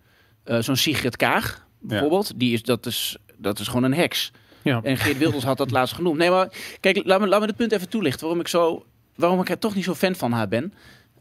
[0.45, 2.33] eh, Zo'n Sigrid Kaag bijvoorbeeld.
[2.37, 4.33] Die is, dat, is, dat is gewoon een heks.
[4.63, 4.81] Ja.
[4.83, 6.19] En Geert Wilders had dat laatst genoemd.
[6.19, 6.49] Nee, maar
[6.81, 8.21] kijk, laat me, laat me het punt even toelichten.
[8.21, 8.85] Waarom ik, zo,
[9.15, 10.73] waarom ik er toch niet zo fan van haar ben.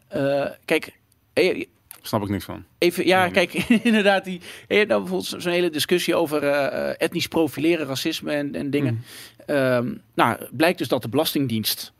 [0.07, 0.99] Eh, kijk,
[1.33, 1.65] eh,
[2.01, 2.65] Snap ik niks van.
[2.77, 3.31] even, ja, Nee.
[3.31, 3.53] kijk,
[3.83, 4.23] inderdaad.
[4.25, 8.31] Die, je hebt nou bijvoorbeeld zo- zo'n hele discussie over eh, eh, etnisch profileren, racisme
[8.31, 8.93] en, en dingen.
[8.93, 9.57] Mhm.
[9.57, 11.91] Ehm, nou, blijkt dus dat de Belastingdienst.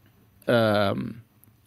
[0.46, 1.02] ehm,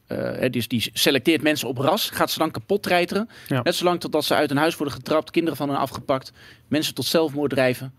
[0.07, 3.29] eh, dus die selecteert mensen op ras, gaat ze dan kapot treiteren.
[3.49, 3.63] Ja.
[3.63, 6.33] Net zolang totdat ze uit een huis worden getrapt, kinderen van hen afgepakt,
[6.69, 7.95] mensen tot zelfmoord drijven.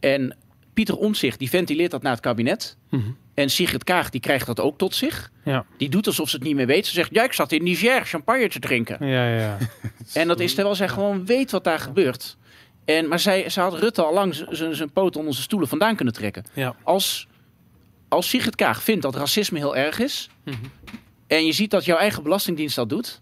[0.00, 0.36] En
[0.74, 2.76] Pieter Omtzigt die ventileert dat naar het kabinet.
[2.90, 3.02] Mhm.
[3.34, 5.30] En Sigrid Kaag die krijgt dat ook tot zich.
[5.44, 5.64] Ja.
[5.76, 6.86] Die doet alsof ze het niet meer weet.
[6.86, 9.06] Ze zegt, ja, ik zat in Niger champagne te drinken.
[9.06, 9.58] Ja, ja, ja.
[10.20, 12.36] En dat is terwijl zij gewoon weet wat daar gebeurt.
[12.84, 16.14] En, maar zij, ze had Rutte al lang zijn poot onder zijn stoelen vandaan kunnen
[16.14, 16.44] trekken.
[16.52, 16.74] Ja.
[16.82, 17.28] Als,
[18.08, 20.28] als Sigrid Kaag vindt dat racisme heel erg is...
[20.44, 20.56] Mhm.
[21.26, 23.20] En je ziet dat jouw eigen belastingdienst dat doet...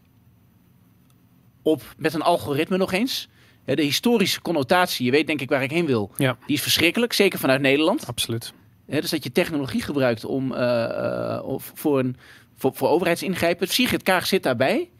[1.62, 3.28] Op, met een algoritme nog eens...
[3.64, 6.10] de historische connotatie, je weet denk ik waar ik heen wil...
[6.16, 6.36] Ja.
[6.46, 8.06] die is verschrikkelijk, zeker vanuit Nederland.
[8.06, 8.52] Absoluut.
[8.86, 12.16] Dus dat je technologie gebruikt om, eh, eh, of voor, een,
[12.56, 13.68] voor, voor overheidsingrijpen.
[13.68, 14.90] Sigrid Kaag zit daarbij.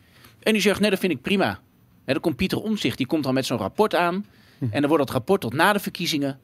[0.43, 1.59] En die zegt, nee, dat vind ik prima.
[2.05, 4.27] Dan komt Pieter Omzicht, die komt dan met zo'n rapport aan.
[4.59, 4.65] Hm.
[4.71, 6.39] En dan wordt dat rapport tot na de verkiezingen...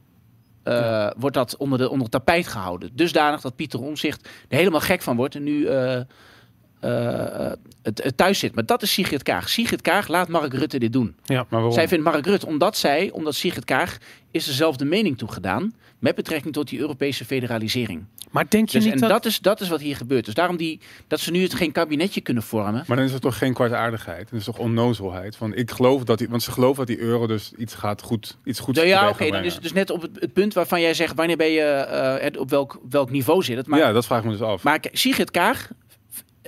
[0.63, 2.91] eh, wordt dat onder, de, onder het tapijt gehouden.
[2.95, 5.35] Dusdanig dat Pieter Omzicht er helemaal gek van wordt...
[5.35, 5.69] en nu
[6.81, 7.53] eh,
[7.83, 8.55] het, het thuis zit.
[8.55, 9.49] Maar dat is Sigrid Kaag.
[9.49, 11.15] Sigrid Kaag laat Mark Rutte dit doen.
[11.27, 11.73] Maar waarom?
[11.73, 13.99] Zij vindt Mark Rutte, omdat zij, omdat Sigrid Kaag...
[14.31, 15.75] is dezelfde mening toegedaan...
[15.99, 18.05] met betrekking tot die Europese federalisering.
[18.31, 19.11] Maar denk je Dus, niet en dat...
[19.11, 19.25] dat...
[19.25, 20.25] is, dat is wat hier gebeurt.
[20.25, 22.85] Dus daarom die, dat ze nu het geen kabinetje kunnen vormen.
[22.87, 24.31] Maar dan is het toch geen kwaadaardigheid?
[24.31, 25.37] Dat is toch onnozelheid?
[25.37, 28.37] Van, ik geloof dat die, want ze geloven dat die euro dus iets gaat goed,
[28.45, 29.31] iets goeds Nou ja, oké.
[29.31, 31.15] dan is dus net op het, het punt waarvan jij zegt...
[31.15, 33.67] wanneer ben je, eh, op welk, welk niveau zit het.
[33.67, 34.63] Maar, ja, dat vraag ik me dus af.
[34.63, 35.69] maar Sigrid Kaag...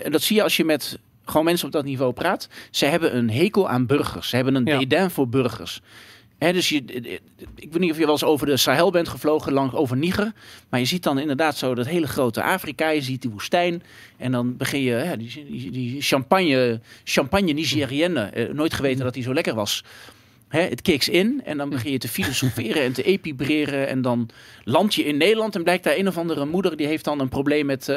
[0.04, 2.48] en dat zie je als je met gewoon mensen op dat niveau praat...
[2.70, 4.28] ze hebben een hekel aan burgers.
[4.28, 4.78] Ze hebben een Ja.
[4.78, 5.80] dédain voor burgers.
[6.38, 6.84] Hè, dus je,
[7.56, 10.32] ik weet niet of je wel eens over de Sahel bent gevlogen, lang over Niger.
[10.68, 12.88] Maar je ziet dan inderdaad zo dat hele grote Afrika.
[12.88, 13.82] Je ziet die woestijn.
[14.16, 18.20] En dan begin je die, die, die champagne, champagne Nigerienne.
[18.20, 19.84] eh, nooit geweten dat die zo lekker was.
[20.48, 23.88] Het kicks in en dan begin je te filosoferen en te epibreren.
[23.88, 24.28] En dan
[24.64, 26.76] land je in Nederland en blijkt daar een of andere moeder...
[26.76, 27.88] die heeft dan een probleem met,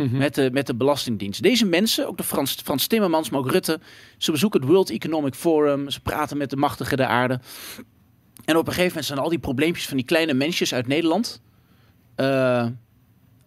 [0.00, 0.18] eh, Mhm.
[0.18, 1.42] met, de, met de Belastingdienst.
[1.42, 3.80] Deze mensen, ook de Frans, Frans Timmermans, maar ook Rutte...
[4.18, 5.90] ze bezoeken het World Economic Forum.
[5.90, 7.40] Ze praten met de machtigen der aarde.
[8.44, 11.40] En op een gegeven moment zijn al die probleempjes van die kleine mensjes uit Nederland...
[12.14, 12.66] eh,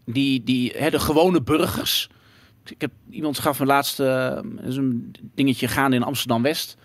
[0.06, 2.10] die, die hè, de gewone burgers...
[2.66, 6.78] Ik heb, iemand gaf me laatst eh, is een dingetje gaande in Amsterdam-West...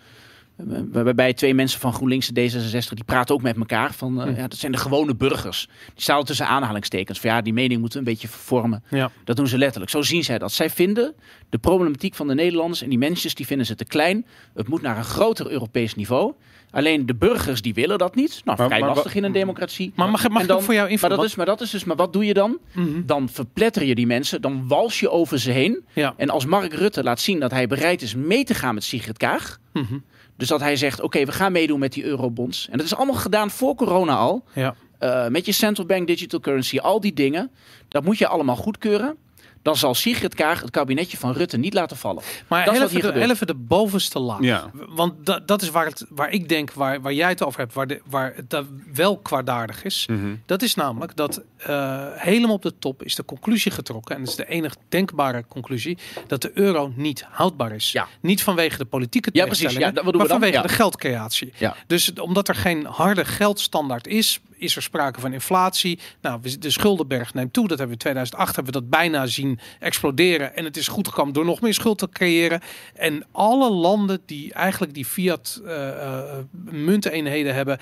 [0.92, 3.92] Waarbij twee mensen van GroenLinks en D66, die praten ook met elkaar.
[3.92, 5.68] Van, uh, ja, dat zijn de gewone burgers.
[5.94, 7.20] Die staan tussen aanhalingstekens.
[7.20, 8.82] Van ja, die mening moeten we een beetje vervormen.
[8.88, 9.10] Ja.
[9.24, 9.90] Dat doen ze letterlijk.
[9.90, 10.52] Zo zien zij dat.
[10.52, 11.14] Zij vinden
[11.48, 14.26] de problematiek van de Nederlanders en die mensen, die vinden ze te klein.
[14.54, 16.32] Het moet naar een groter Europees niveau.
[16.70, 18.40] Alleen de burgers die willen dat niet.
[18.44, 19.92] Nou, Maar- vrij maar lastig in een democratie.
[19.94, 21.16] Maar mag, mag ik ook voor jou maar invullen?
[21.16, 22.58] dat, is, maar dat is dus, maar wat doe je dan?
[22.72, 22.86] Mhm.
[23.06, 25.84] Dan verpletter je die mensen, dan wals je over ze heen.
[25.92, 26.14] Ja.
[26.16, 29.16] En als Mark Rutte laat zien dat hij bereid is mee te gaan met Sigrid
[29.16, 29.58] Kaag.
[29.72, 29.98] Mhm.
[30.38, 32.68] Dus dat hij zegt, oké, we gaan meedoen met die eurobonds.
[32.70, 34.44] En dat is allemaal gedaan voor corona al.
[34.54, 34.74] Ja.
[34.98, 37.50] Eh, met je central bank digital currency, al die dingen.
[37.88, 39.16] Dat moet je allemaal goedkeuren.
[39.62, 42.22] Dan zal Sigrid Kaag het kabinetje van Rutte niet laten vallen.
[42.48, 44.40] Maar Dat even, de, even de bovenste laag.
[44.40, 44.70] Ja.
[44.88, 47.74] Want da- dat is waar, het, waar ik denk, waar, waar jij het over hebt,
[47.74, 50.06] waar, de, waar het da- wel kwaadaardig is.
[50.10, 50.34] Mhm.
[50.46, 54.14] Dat is namelijk dat eh, helemaal op de top is de conclusie getrokken.
[54.14, 55.98] En dat is de enige denkbare conclusie.
[56.26, 57.92] Dat de euro niet houdbaar is.
[57.92, 58.08] Ja.
[58.20, 59.78] Niet vanwege de politieke Ja, precies.
[59.78, 60.62] maar vanwege Ja.
[60.62, 61.52] de geldcreatie.
[61.56, 61.76] Ja.
[61.86, 65.98] Dus omdat er geen harde geldstandaard is, is er sprake van inflatie.
[66.20, 67.68] Nou, de schuldenberg neemt toe.
[67.68, 70.56] Dat hebben we in 2008 hebben we dat bijna zien exploderen.
[70.56, 72.60] En het is goed gekomen door nog meer schuld te creëren.
[72.94, 76.38] En alle landen die eigenlijk die fiat eh, eh,
[76.70, 77.78] munteenheden hebben,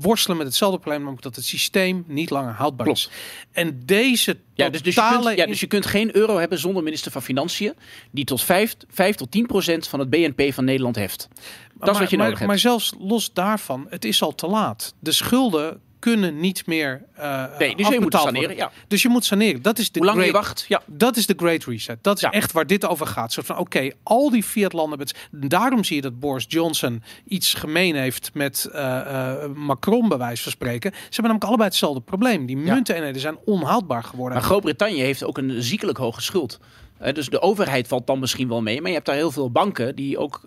[0.00, 2.98] worstelen met hetzelfde probleem, namelijk dat het systeem niet langer houdbaar Klopt.
[2.98, 3.10] is.
[3.52, 6.82] En deze Ja, dus, dus, je kunt, ja, dus je kunt geen euro hebben zonder
[6.82, 7.74] minister van Financiën.
[8.10, 11.28] Die tot 5, 5 tot 10 procent van het BNP van Nederland heft.
[11.28, 12.50] Dat is maar, wat je maar, nodig hebt.
[12.50, 14.94] Maar zelfs los daarvan, het is al te laat.
[14.98, 18.38] De schulden kunnen niet meer eh nee, dus je moet saneren.
[18.38, 18.56] worden.
[18.56, 18.70] Ja.
[18.88, 19.62] Dus je moet saneren.
[19.62, 20.64] Dat is de Hoe lang je great, wacht?
[20.68, 20.82] Ja.
[20.86, 21.98] Dat is de Great Reset.
[22.02, 22.30] Dat is Ja.
[22.30, 23.32] echt waar dit over gaat.
[23.32, 24.98] Zo van, oké, al die Fiat-landen...
[24.98, 29.00] met- Daarom zie je dat Boris Johnson iets gemeen heeft met eh,
[29.44, 30.90] eh, Macron, bij wijze van spreken.
[30.92, 32.46] Ze hebben namelijk allebei hetzelfde probleem.
[32.46, 34.38] Die munteenheden zijn onhoudbaar geworden.
[34.38, 36.58] Maar Groot-Brittannië heeft ook een ziekelijk hoge schuld.
[37.12, 38.78] Dus de overheid valt dan misschien wel mee.
[38.80, 40.40] Maar je hebt daar heel veel banken die ook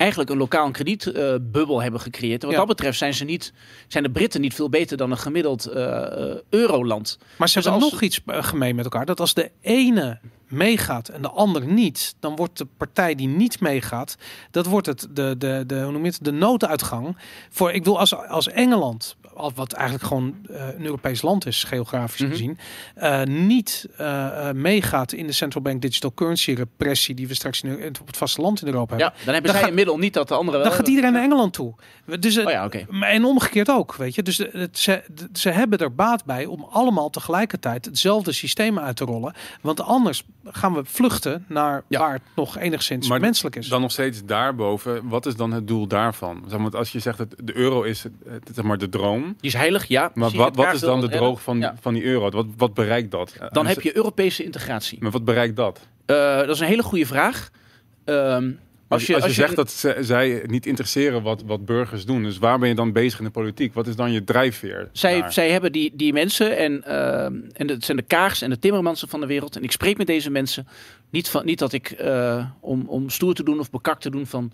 [0.00, 2.40] eigenlijk een lokaal kredietbubbel hebben gecreëerd.
[2.42, 2.64] En wat Ja.
[2.66, 3.52] dat betreft zijn, ze niet,
[3.88, 6.02] zijn de Britten niet veel beter dan een gemiddeld eh,
[6.48, 7.18] euroland.
[7.36, 9.06] Maar ze Dus hebben als- nog iets eh, gemeen met elkaar.
[9.06, 13.60] Dat als de ene meegaat en de ander niet, dan wordt de partij die niet
[13.60, 14.16] meegaat,
[14.50, 17.16] dat wordt het de, de, de, hoe noem je het, de nooduitgang.
[17.50, 19.16] Voor, ik wil als, als Engeland,
[19.54, 22.30] wat eigenlijk gewoon eh, een Europees land is, geografisch Mhm.
[22.30, 22.58] gezien,
[22.94, 27.62] eh, niet eh, eh, meegaat in de central bank digital currency repressie die we straks
[27.62, 29.06] in, op het vasteland in Europa hebben.
[29.06, 30.94] Ja, dan hebben Dan zij gaat- middel niet dat de andere wel Dan gaat hebben.
[30.94, 31.74] iedereen naar Engeland toe.
[32.20, 32.86] Dus Oh ja, oké.
[32.90, 34.22] maar En omgekeerd ook, weet je.
[34.22, 39.04] Dus het, ze, ze hebben er baat bij om allemaal tegelijkertijd hetzelfde systeem uit te
[39.04, 39.34] rollen.
[39.60, 41.98] Want anders gaan we vluchten naar Ja.
[41.98, 43.68] waar het nog enigszins Maar menselijk is.
[43.68, 45.08] Dan nog steeds daarboven.
[45.08, 46.36] Wat is dan het doel daarvan?
[46.42, 48.12] Zeg maar, want als je zegt dat de euro is het-
[48.54, 49.29] zeg maar de droom.
[49.40, 50.10] Die is heilig, ja.
[50.14, 51.74] Maar wat, wat is dan de droog van, Ja.
[51.80, 52.30] van die euro?
[52.30, 53.34] Wat, wat bereikt dat?
[53.48, 54.98] Dan heb je Europese integratie.
[55.00, 55.80] Maar wat bereikt dat?
[56.06, 57.50] Eh, dat is een hele goede vraag.
[58.04, 58.50] Ehm,
[58.88, 62.22] Als je, als je, als zegt dat ze, zij niet interesseren wat, wat burgers doen,
[62.22, 63.74] dus waar ben je dan bezig in de politiek?
[63.74, 64.88] Wat is dan je drijfveer?
[64.92, 68.58] Zij, zij hebben die, die mensen en, ehm, en het zijn de Kaags en de
[68.58, 69.56] Timmermansen van de wereld.
[69.56, 70.66] En ik spreek met deze mensen.
[71.10, 74.26] Niet, van, niet dat ik eh, om, om stoer te doen of bekakt te doen
[74.26, 74.52] van.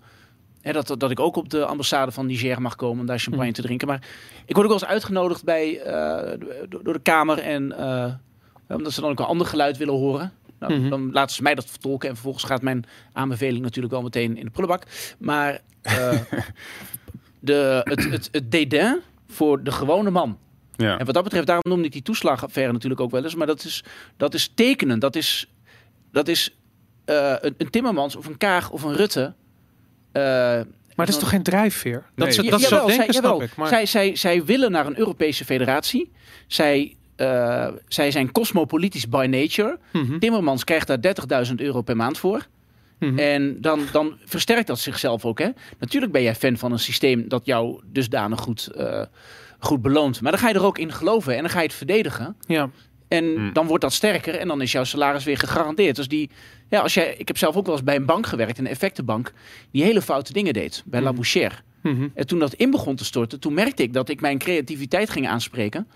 [0.61, 3.51] Hè, dat, dat ik ook op de ambassade van Niger mag komen om daar champagne
[3.51, 3.87] te drinken.
[3.87, 4.01] Maar
[4.45, 6.39] ik word ook wel eens uitgenodigd bij, eh,
[6.69, 7.39] door, door de Kamer.
[7.39, 8.13] En eh,
[8.67, 10.31] omdat ze dan ook een ander geluid willen horen.
[10.59, 10.89] Nou, Mhm.
[10.89, 12.07] Dan laten ze mij dat vertolken.
[12.09, 14.83] En vervolgens gaat mijn aanbeveling natuurlijk wel meteen in de prullenbak.
[15.19, 16.19] Maar eh,
[17.39, 20.37] de, het, het, het dédain voor de gewone man.
[20.75, 20.97] ja.
[20.97, 23.35] En wat dat betreft, daarom noemde ik die toeslagaffaire natuurlijk ook wel eens.
[23.35, 23.83] Maar dat is,
[24.17, 24.99] dat is tekenen.
[24.99, 25.51] Dat is,
[26.11, 26.57] dat is
[27.05, 29.33] een, een Timmermans of een Kaag of een Rutte.
[30.17, 30.65] Eh,
[30.95, 32.03] maar dat is toch geen drijfveer?
[32.15, 32.31] Dat Nee.
[32.35, 33.41] ze, ja, dat jawel, denken, zij, snap jawel.
[33.41, 33.55] ik.
[33.55, 36.11] Maar zij, zij, zij willen naar een Europese federatie.
[36.47, 39.79] Zij, eh, zij zijn cosmopolitisch by nature.
[39.93, 41.01] Mhm, Timmermans krijgt daar
[41.47, 42.45] 30.000 euro per maand voor.
[42.99, 43.19] mhm.
[43.19, 45.39] En dan, dan versterkt dat zichzelf ook.
[45.39, 45.49] Hè?
[45.79, 49.01] Natuurlijk ben jij fan van een systeem dat jou dusdanig goed, eh,
[49.59, 50.21] goed beloont.
[50.21, 52.35] Maar dan ga je er ook in geloven en dan ga je het verdedigen.
[52.47, 52.69] ja.
[53.07, 53.53] En Hmm.
[53.53, 55.95] dan wordt dat sterker en dan is jouw salaris weer gegarandeerd.
[55.95, 56.29] Dus die,
[56.69, 59.33] ja, als jij, ik heb zelf ook wel eens bij een bank gewerkt, een effectenbank,
[59.71, 61.15] die hele foute dingen deed bij La Hmm.
[61.15, 61.63] Boucher.
[61.81, 62.07] Mhm.
[62.13, 65.27] En toen dat in begon te storten, toen merkte ik dat ik mijn creativiteit ging
[65.27, 65.87] aanspreken.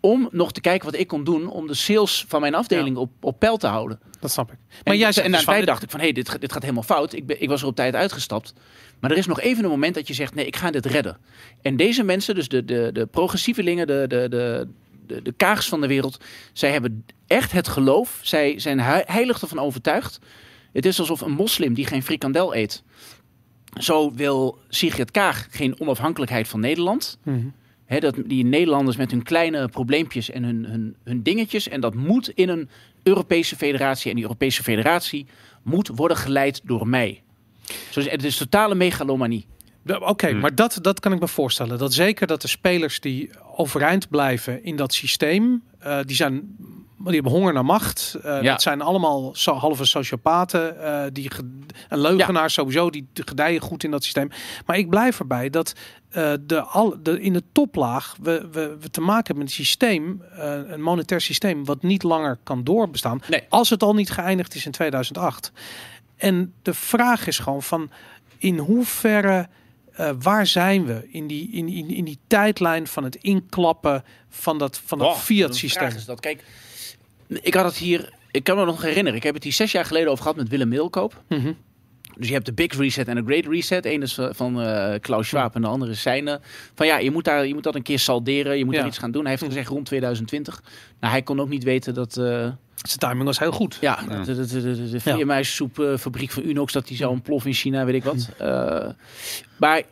[0.00, 3.10] Om nog te kijken wat ik kon doen om de sales van mijn afdeling op,
[3.20, 4.00] op peil te houden.
[4.20, 4.58] Dat snap ik.
[4.68, 6.40] Maar En, jij en dus een van, tijd dacht ik van, hé, hey, dit, gaat-
[6.40, 7.12] dit gaat helemaal fout.
[7.12, 8.54] Ik, ben, ik was er op tijd uitgestapt.
[9.00, 11.16] Maar er is nog even een moment dat je zegt, nee, ik ga dit redden.
[11.62, 14.68] En deze mensen, dus de, de, de progressievelingen, de, de, de,
[15.06, 18.18] de, de kaags van de wereld, zij hebben echt het geloof.
[18.22, 20.18] Zij zijn heilig ervan overtuigd.
[20.72, 22.82] Het is alsof een moslim die geen frikandel eet.
[23.80, 27.18] Zo wil Sigrid Kaag geen onafhankelijkheid van Nederland.
[27.84, 31.68] Hè, dat die Nederlanders met hun kleine probleempjes en hun, hun, hun dingetjes.
[31.68, 32.68] En dat moet in een
[33.02, 34.10] Europese federatie.
[34.10, 35.26] En die Europese federatie
[35.62, 37.22] moet worden geleid door mij.
[37.94, 39.46] Dus het is totale megalomanie.
[39.86, 40.40] Oké, Hmm.
[40.40, 41.78] maar dat, dat kan ik me voorstellen.
[41.78, 46.56] Dat zeker dat de spelers die overeind blijven in dat systeem, eh, die zijn.
[46.98, 48.16] Die hebben honger naar macht.
[48.22, 48.40] Ja.
[48.42, 50.82] Dat zijn allemaal zo, halve sociopaten.
[50.82, 51.58] eh die ge-
[51.88, 52.90] en leugenaars sowieso.
[52.90, 54.28] Die gedijen goed in dat systeem.
[54.66, 55.72] Maar ik blijf erbij dat
[56.40, 60.22] de, al, de, in de toplaag we, we, we te maken hebben met een systeem,
[60.68, 63.20] een monetair systeem, wat niet langer kan doorbestaan.
[63.28, 63.42] Nee.
[63.48, 65.52] Als het al niet geëindigd is in 2008.
[66.16, 67.90] En de vraag is gewoon van
[68.38, 69.48] in hoeverre,
[69.96, 74.58] eh, waar zijn we in die, in, in, in die tijdlijn van het inklappen van
[74.58, 75.82] dat, van dat Oh, fiat de systeem?
[75.88, 76.20] vraag is dat.
[76.20, 76.44] Kijk,
[77.28, 79.14] ik had het hier, ik kan me nog herinneren.
[79.18, 81.22] Ik heb het hier zes jaar geleden over gehad met Willem Middelkoop.
[81.28, 81.52] Mhm.
[82.16, 83.84] Dus je hebt de Big Reset en de Great Reset.
[83.86, 86.38] Eén is van eh, Klaus Schwab en de andere is zijn.
[86.74, 88.58] Van ja, je moet, daar, je moet dat een keer salderen.
[88.58, 88.80] Je moet Ja.
[88.80, 89.22] er iets gaan doen.
[89.22, 90.62] Hij heeft gezegd rond 2020.
[91.00, 92.16] Nou, hij kon ook niet weten dat...
[92.16, 92.50] eh,
[92.88, 93.78] Zijn timing was heel goed.
[93.80, 94.22] ja, Ja.
[94.24, 97.94] de, de, de, de, de vleermuissoepfabriek van Unox, dat die zou ontploffen in China, weet
[97.94, 98.28] ik wat.
[98.38, 98.88] Eh,
[99.58, 99.82] maar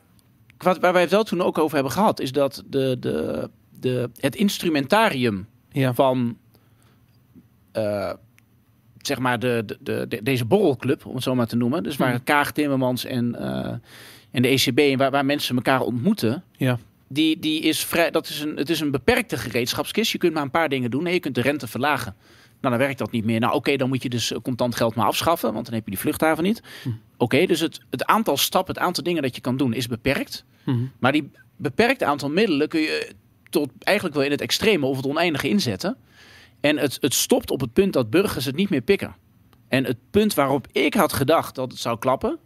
[0.59, 3.49] wat, waar wij het wel toen ook over hebben gehad, is dat de, de,
[3.81, 5.95] de, het instrumentarium Ja.
[5.95, 6.37] van
[7.73, 8.13] eh,
[8.99, 11.83] zeg maar de, de, de, de- deze borrelclub, om het zo maar te noemen.
[11.83, 12.21] Dus waar.
[12.21, 13.73] Kaag Timmermans en, eh,
[14.31, 16.45] en de ECB, en waar, waar mensen elkaar ontmoeten.
[16.57, 16.79] Ja.
[17.09, 20.13] Die, die is vrij, dat is een, het is een beperkte gereedschapskist.
[20.13, 21.03] Je kunt maar een paar dingen doen.
[21.03, 22.17] Nee, je kunt de rente verlagen.
[22.63, 23.41] Nou, dan werkt dat niet meer.
[23.41, 25.91] Nou, oké, dan moet je dus eh, contant geld maar afschaffen, want dan heb je
[25.91, 26.63] die vluchthaven niet.
[26.83, 26.89] Hm.
[27.17, 30.45] Oké, dus het, het aantal stappen, het aantal dingen dat je kan doen is beperkt.
[30.65, 30.79] Mhm.
[30.99, 33.13] Maar die beperkte aantal middelen kun je
[33.51, 35.97] tot eigenlijk wel in het extreme of het oneindige inzetten.
[36.61, 39.15] En het, het stopt op het punt dat burgers het niet meer pikken.
[39.69, 42.39] En het punt waarop ik had gedacht dat het zou klappen,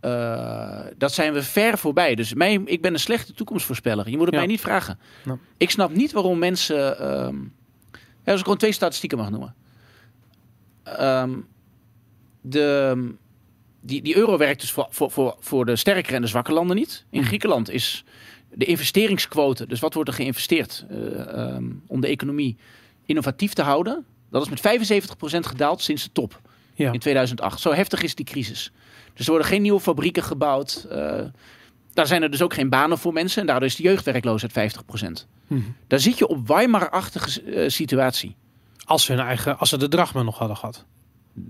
[0.00, 2.14] eh, dat zijn we ver voorbij.
[2.14, 4.08] Dus mij, ik ben een slechte toekomstvoorspeller.
[4.10, 4.40] Je moet het Ja.
[4.40, 4.98] mij niet vragen.
[5.24, 5.38] Nou.
[5.56, 6.98] Ik snap niet waarom mensen.
[6.98, 7.36] ehm
[8.24, 9.54] ja, als ik gewoon twee statistieken mag noemen.
[10.82, 11.32] Ehm,
[12.40, 13.14] de,
[13.80, 16.76] die, die euro werkt dus voor, voor, voor, voor de sterkere en de zwakke landen
[16.76, 17.04] niet.
[17.10, 17.26] In Mhm.
[17.28, 18.04] Griekenland is
[18.54, 22.56] de investeringsquote, dus wat wordt er geïnvesteerd eh, ehm, om de economie
[23.06, 26.40] innovatief te houden, dat is met 75% gedaald sinds de top
[26.74, 26.92] Ja.
[26.92, 27.60] in 2008.
[27.60, 28.72] Zo heftig is die crisis.
[29.14, 30.86] Dus er worden geen nieuwe fabrieken gebouwd.
[30.90, 31.20] eh,
[31.94, 35.26] daar zijn er dus ook geen banen voor mensen en daardoor is de jeugdwerkloosheid 50%.
[35.46, 35.60] Mhm.
[35.86, 38.36] Daar zit je op Weimar-achtige eh, situatie.
[38.84, 40.84] Als ze hun eigen, als ze de drachma nog hadden gehad.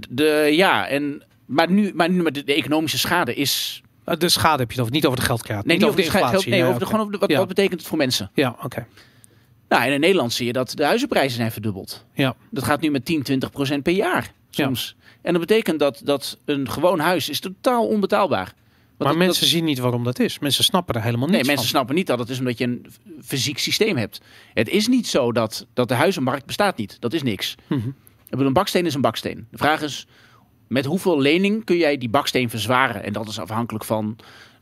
[0.09, 3.82] De, ja, en, maar nu, maar nu maar de, de economische schade is.
[4.05, 5.64] Eh, De schade heb je het over, niet over de geldkraat.
[5.64, 6.28] Nee, niet over de inflatie.
[6.30, 7.38] geld- nee, Ja, over de, gewoon over de, wat, Ja.
[7.38, 8.30] wat betekent het voor mensen?
[8.34, 8.86] Ja, oké.
[9.68, 12.05] Nou, en in Nederland zie je dat de huizenprijzen zijn verdubbeld.
[12.14, 12.34] Ja.
[12.51, 14.97] Dat gaat nu met 10, 20 procent per jaar soms.
[15.22, 18.55] En dat betekent dat, dat een gewoon huis is totaal onbetaalbaar.
[18.99, 20.38] Maar dat- mensen zien niet waarom dat is.
[20.38, 21.74] Mensen snappen er helemaal Nee, niets mensen van.
[21.74, 22.86] snappen niet dat het is omdat je een
[23.22, 24.20] fysiek systeem hebt.
[24.55, 26.97] Het is niet zo dat, dat de huizenmarkt bestaat niet.
[27.01, 27.55] Dat is niks.
[27.68, 29.47] Ik bedoel, een baksteen is een baksteen.
[29.51, 30.07] De vraag is,
[30.68, 33.05] met hoeveel lening kun jij die baksteen verzwaren?
[33.05, 34.16] En dat is afhankelijk van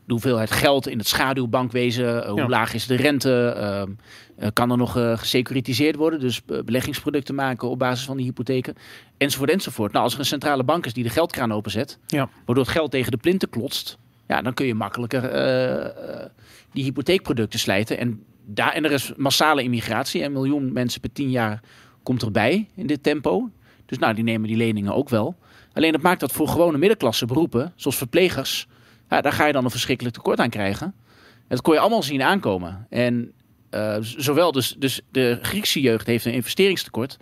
[0.05, 2.23] de hoeveelheid geld in het schaduwbankwezen.
[2.23, 2.47] eh, hoe Ja.
[2.47, 3.45] laag is de rente?
[3.47, 3.91] ehm,
[4.37, 6.19] eh, kan er nog eh, gesecuritiseerd worden?
[6.19, 8.75] Dus beleggingsproducten maken op basis van die hypotheken.
[9.17, 9.91] Enzovoort, enzovoort.
[9.91, 11.99] Nou, als er een centrale bank is die de geldkraan openzet...
[12.07, 12.29] Ja.
[12.45, 13.97] waardoor het geld tegen de plinten klotst...
[14.27, 16.29] ja, dan kun je makkelijker eh, eh,
[16.71, 17.97] die hypotheekproducten slijten.
[17.97, 20.23] En, daar, en er is massale immigratie.
[20.23, 21.61] Een miljoen mensen per tien jaar
[22.03, 23.49] komt erbij in dit tempo.
[23.85, 25.35] Dus nou, die nemen die leningen ook wel.
[25.73, 28.67] Alleen dat maakt dat voor gewone middenklasse beroepen, zoals verplegers,
[29.09, 30.85] ja, daar ga je dan een verschrikkelijk tekort aan krijgen.
[31.25, 32.87] En dat kon je allemaal zien aankomen.
[32.89, 33.31] En
[33.69, 37.17] eh, zowel dus, dus de Griekse jeugd heeft een investeringstekort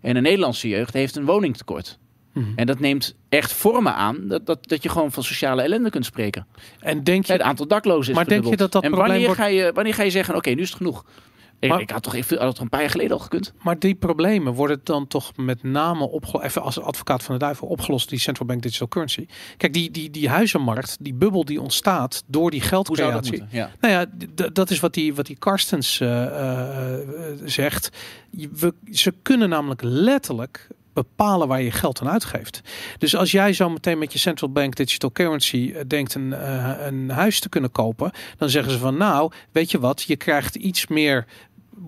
[0.00, 1.98] en de Nederlandse jeugd heeft een woningtekort.
[2.34, 2.46] Mhm.
[2.56, 6.04] En dat neemt echt vormen aan dat, dat, dat je gewoon van sociale ellende kunt
[6.04, 6.46] spreken.
[6.80, 9.24] En denk Ja, het je, aantal daklozen is Maar denk je dat dat En wanneer,
[9.26, 11.04] wordt- ga je, wanneer ga je zeggen, oké, nu is het genoeg?
[11.58, 13.52] Ik, Maar- ik had toch even, had toch een paar jaar geleden al gekund?
[13.62, 17.68] maar die problemen worden dan toch met name opgelost, even als advocaat van de duivel,
[17.68, 19.26] opgelost die central bank digital currency.
[19.56, 23.30] Kijk, die, die, die huizenmarkt, die bubbel die ontstaat door die dat geldcreatie.
[23.30, 23.48] moeten?
[23.58, 23.70] Ja.
[23.80, 24.06] Nou ja,
[24.52, 26.24] dat is wat die, wat die Karstens eh,
[26.92, 26.98] eh,
[27.44, 27.88] zegt.
[28.30, 32.60] Je- We, ze kunnen namelijk letterlijk bepalen waar je geld aan uitgeeft.
[32.98, 36.74] Dus als jij zo meteen met je central bank digital currency eh, denkt een, eh,
[36.78, 40.54] een huis te kunnen kopen, dan zeggen ze van nou, weet je wat, je krijgt
[40.54, 41.26] iets meer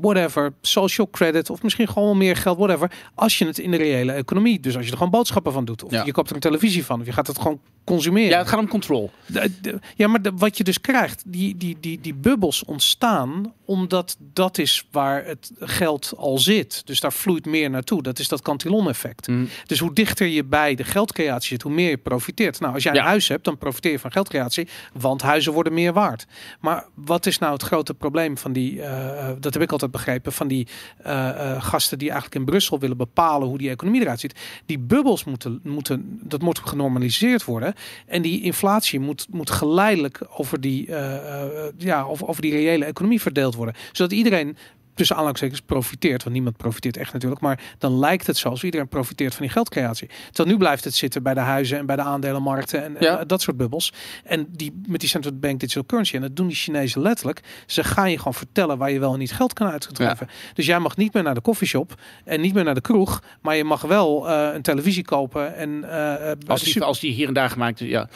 [0.01, 3.77] whatever, social credit of misschien gewoon wel meer geld, whatever, als je het in de
[3.77, 6.05] reële economie, dus als je er gewoon boodschappen van doet, of Ja.
[6.05, 8.31] je koopt er een televisie van, of je gaat het gewoon consumeren.
[8.31, 9.11] ja, het gaat om control.
[9.27, 13.53] De- de- ja, maar de- wat je dus krijgt, die, die, die, die bubbels ontstaan
[13.65, 16.87] omdat dat is waar het geld al zit.
[16.87, 18.03] Dus daar vloeit meer naartoe.
[18.03, 19.29] Dat is dat Cantillon-effect.
[19.29, 19.49] Mm.
[19.67, 22.61] Dus hoe dichter je bij de geldcreatie zit, hoe meer je profiteert.
[22.61, 23.01] Nou, als jij Ja.
[23.01, 26.27] een huis hebt, dan profiteer je van geldcreatie, want huizen worden meer waard.
[26.61, 30.05] Maar wat is nou het grote probleem van die, eh, dat heb ik al altijd
[30.05, 30.67] begrepen van die
[31.03, 34.35] eh, eh, gasten die eigenlijk in Brussel willen bepalen hoe die economie eruit ziet.
[34.67, 37.75] Die bubbels moeten, moeten dat moet genormaliseerd worden.
[38.07, 43.21] En die inflatie moet, moet geleidelijk over die, eh, ja, over, over die reële economie
[43.21, 43.75] verdeeld worden.
[43.93, 44.57] Zodat iedereen
[44.97, 46.23] tussen aanhalingstekens profiteert.
[46.23, 47.41] Want niemand profiteert echt natuurlijk.
[47.41, 50.09] Maar dan lijkt het zo alsof iedereen profiteert van die geldcreatie.
[50.27, 53.19] Terwijl nu blijft het zitten bij de huizen en bij de aandelenmarkten en, Ja.
[53.19, 53.93] en dat soort bubbels.
[54.25, 56.15] En die met die central bank digital currency.
[56.15, 57.41] En dat doen die Chinezen letterlijk.
[57.67, 60.29] Ze gaan je gewoon vertellen waar je wel en niet geld kan uitgeven.
[60.55, 61.95] Dus jij mag niet meer naar de koffieshop
[62.25, 63.23] en niet meer naar de kroeg.
[63.41, 65.57] Maar je mag wel eh, een televisie kopen.
[65.57, 68.09] En eh, bij Als die, als die hier en daar gemaakt is, ja.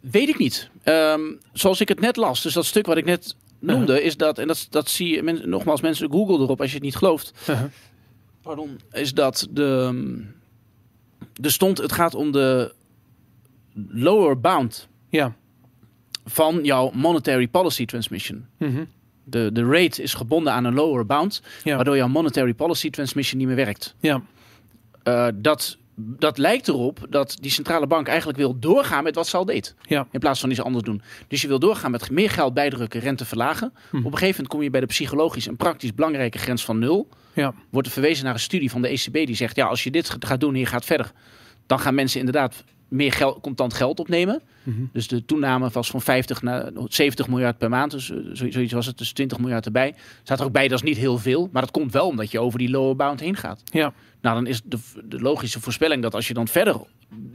[0.00, 0.70] Weet ik niet.
[0.82, 1.20] Ehm,
[1.52, 4.46] zoals ik het net las, dus dat stuk wat ik net noemde, is dat, en
[4.46, 7.32] dat, dat zie je, men, nogmaals, mensen Google erop als je het niet gelooft.
[8.42, 8.80] Pardon.
[8.92, 9.92] Is dat de,
[11.42, 12.74] er stond, het gaat om de
[13.88, 15.34] lower bound Ja.
[16.24, 18.46] van jouw monetary policy transmission.
[18.58, 18.84] Mhm.
[19.24, 21.74] De, de rate is gebonden aan een lower bound, Ja.
[21.76, 23.94] waardoor jouw monetary policy transmission niet meer werkt.
[24.00, 24.22] Ja.
[25.02, 29.36] Eh, dat, dat lijkt erop dat die centrale bank eigenlijk wil doorgaan met wat ze
[29.36, 29.74] al deed.
[29.82, 30.06] Ja.
[30.10, 31.02] In plaats van iets anders doen.
[31.28, 33.72] Dus je wil doorgaan met meer geld bijdrukken, rente verlagen.
[33.90, 33.96] Hm.
[33.96, 37.08] Op een gegeven moment kom je bij de psychologisch en praktisch belangrijke grens van nul.
[37.32, 37.54] Ja.
[37.70, 40.16] Wordt er verwezen naar een studie van de ECB die zegt: ja, als je dit
[40.18, 41.12] gaat doen en je gaat verder,
[41.66, 44.42] dan gaan mensen inderdaad meer geld, contant geld opnemen.
[44.62, 44.76] Mhm.
[44.92, 47.90] Dus de toename was van 50 naar 70 miljard per maand.
[47.90, 49.94] Dus eh, zo- zoiets was het, dus 20 miljard erbij.
[50.22, 51.48] Staat er ook bij, dat is niet heel veel.
[51.52, 53.62] Maar dat komt wel omdat je over die lower bound heen gaat.
[53.64, 53.92] Ja.
[54.20, 56.76] Nou, dan is de, de logische voorspelling dat als je dan verder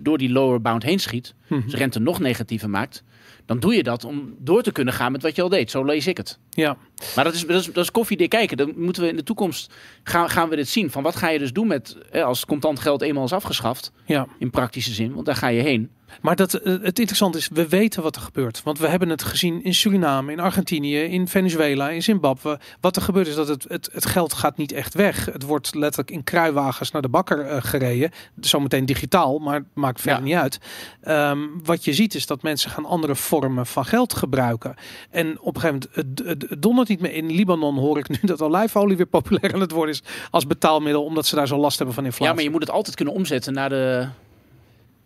[0.01, 1.61] door die lower bound heen schiet, Mhm.
[1.65, 3.03] dus rente nog negatiever maakt,
[3.45, 5.71] dan doe je dat om door te kunnen gaan met wat je al deed.
[5.71, 6.39] Zo lees ik het.
[6.63, 6.77] Ja.
[7.15, 8.57] Maar dat is, dat is, dat is koffiedik kijken.
[8.57, 10.91] Dan moeten we in de toekomst gaan, gaan we dit zien.
[10.91, 14.27] Van wat ga je dus doen met hè, als contant geld eenmaal is afgeschaft Ja.
[14.39, 15.89] in praktische zin, want daar ga je heen.
[16.21, 18.63] Maar dat, eh, het interessante is, we weten wat er gebeurt.
[18.63, 22.59] Want we hebben het gezien in Suriname, in Argentinië, in Venezuela, in Zimbabwe.
[22.81, 25.25] Wat er gebeurt is dat het, het, het geld gaat niet echt weg.
[25.25, 28.11] Het wordt letterlijk in kruiwagens naar de bakker eh, gereden.
[28.39, 30.25] Zometeen digitaal, maar het maakt verder Ja.
[30.25, 30.59] niet uit.
[31.01, 34.75] Ehm, wat je ziet is dat mensen gaan andere vormen van geld gebruiken.
[35.09, 37.13] En op een gegeven moment, het dondert niet meer.
[37.13, 41.03] In Libanon hoor ik nu dat olijfolie weer populair aan het worden is als betaalmiddel.
[41.03, 42.27] Omdat ze daar zo last hebben van inflatie.
[42.27, 44.07] Ja, maar je moet het altijd kunnen omzetten naar de.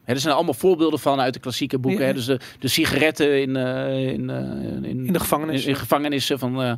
[0.04, 2.06] Hè, er zijn allemaal voorbeelden van uit de klassieke boeken.
[2.08, 2.14] Ja.
[2.14, 4.38] Dus de, de sigaretten in, eh, in, eh,
[4.90, 5.64] in, In de gevangenis.
[5.64, 6.62] In, in gevangenissen van.
[6.62, 6.74] eh,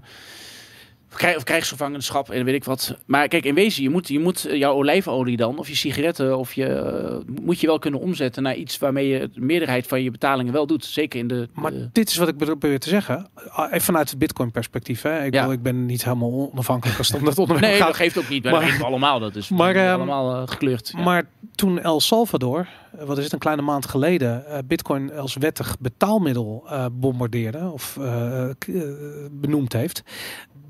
[1.15, 2.95] krijg- of krijgsgevangenschap en weet ik wat.
[3.05, 6.37] Maar kijk, in wezen, je moet, je moet eh, jouw olijfolie dan, of je sigaretten,
[6.37, 10.03] of je, eh, moet je wel kunnen omzetten naar iets waarmee je de meerderheid van
[10.03, 10.85] je betalingen wel doet.
[10.85, 11.47] Zeker in de.
[11.53, 13.27] Maar de- dit is wat ik probeer te zeggen.
[13.49, 15.01] Ah, Even vanuit het Bitcoin perspectief.
[15.01, 15.23] Hè.
[15.25, 15.39] Ik, Ja.
[15.39, 17.87] bedoel, ik ben niet helemaal onafhankelijk als het om dat onderwerp nee, gaat.
[17.87, 18.43] dat geeft ook niet.
[18.43, 19.19] Maar, Maar- allemaal.
[19.19, 20.91] Dat is Maar, maar, ehm, allemaal eh, gekleurd.
[20.97, 21.03] ja.
[21.03, 21.23] Maar
[21.55, 22.67] toen El Salvador,
[22.99, 27.97] wat is het, een kleine maand geleden, eh, Bitcoin als wettig betaalmiddel eh, bombardeerde of
[27.97, 28.55] eh, eh,
[29.31, 30.03] benoemd heeft.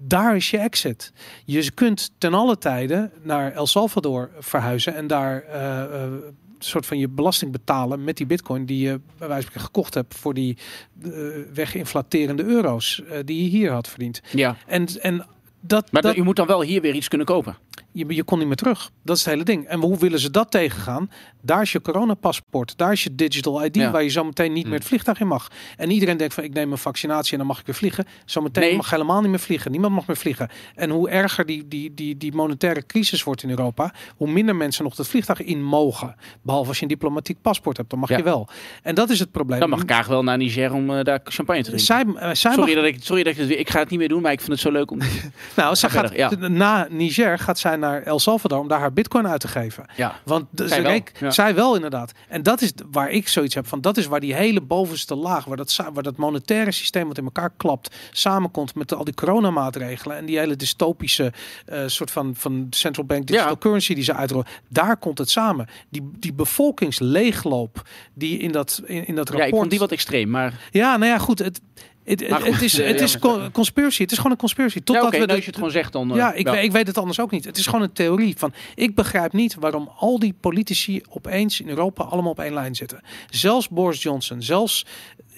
[0.07, 1.13] Daar is je exit.
[1.45, 6.86] Je kunt ten alle tijde naar El Salvador verhuizen en daar eh, eh, een soort
[6.86, 10.34] van je belasting betalen met die bitcoin die je bij wijze van gekocht hebt voor
[10.34, 10.57] die
[11.03, 11.11] eh,
[11.53, 14.21] weginflaterende euro's eh, die je hier had verdiend.
[14.32, 14.55] ja.
[14.67, 15.26] En, en
[15.59, 17.55] dat, Maar dat, je moet dan wel hier weer iets kunnen kopen.
[17.93, 18.89] Je, je kon niet meer terug.
[19.03, 19.65] Dat is het hele ding.
[19.65, 21.09] En hoe willen ze dat tegengaan?
[21.41, 22.77] Daar is je coronapaspoort.
[22.77, 23.91] Daar is je digital ID Ja.
[23.91, 25.47] waar je zo meteen niet meer het vliegtuig in mag.
[25.77, 28.05] En iedereen denkt van ik neem een vaccinatie en dan mag ik weer vliegen.
[28.25, 28.75] Zometeen Nee.
[28.75, 29.71] mag helemaal niet meer vliegen.
[29.71, 30.49] Niemand mag meer vliegen.
[30.75, 34.83] En hoe erger die, die, die, die monetaire crisis wordt in Europa, hoe minder mensen
[34.83, 36.15] nog het vliegtuig in mogen.
[36.41, 38.17] Behalve als je een diplomatiek paspoort hebt, dan mag Ja.
[38.17, 38.47] je wel.
[38.83, 39.59] En dat is het probleem.
[39.59, 41.85] Dan mag Kaag wel naar Niger om eh, daar champagne te drinken.
[41.85, 43.59] zij, eh, zij mag Sorry dat, ik, sorry dat ik het weer...
[43.59, 44.99] Ik ga het niet meer doen, maar ik vind het zo leuk om...
[45.55, 46.47] Nou, zij Ga gaat, verder, ja.
[46.47, 49.86] na Niger gaat zij naar El Salvador om daar haar bitcoin uit te geven.
[49.95, 50.19] Ja.
[50.25, 51.31] Want de, Zij wel, ja.
[51.31, 52.11] zij wel inderdaad.
[52.27, 53.81] En dat is waar ik zoiets heb van.
[53.81, 57.23] Dat is waar die hele bovenste laag, waar dat, waar dat monetaire systeem wat in
[57.23, 61.34] elkaar klapt, samenkomt met al die coronamaatregelen en die hele dystopische
[61.65, 63.57] eh, soort van, van central bank digital Ja.
[63.57, 64.47] currency die ze uitrollen.
[64.69, 65.67] Daar komt het samen.
[65.89, 67.81] Die, die bevolkingsleegloop
[68.13, 69.53] die in dat, in, in dat Ja, rapport...
[69.53, 70.59] ik vond die wat extreem, maar...
[70.71, 71.39] Ja, nou ja, goed.
[71.39, 71.61] Het,
[72.04, 73.20] het, het, Maar goed, het is, eh, het is
[73.51, 74.01] conspiracy.
[74.01, 74.78] Het is gewoon een conspiracy.
[74.78, 76.12] Ja, Totdat we nou, als je het gewoon zegt, dan...
[76.12, 76.60] eh, ja, ik, ja.
[76.60, 77.45] ik weet het anders ook niet.
[77.45, 78.54] Het is gewoon een theorie van.
[78.76, 83.01] Ik begrijp niet waarom al die politici opeens in Europa allemaal op één lijn zitten.
[83.30, 84.86] Zelfs Boris Johnson, zelfs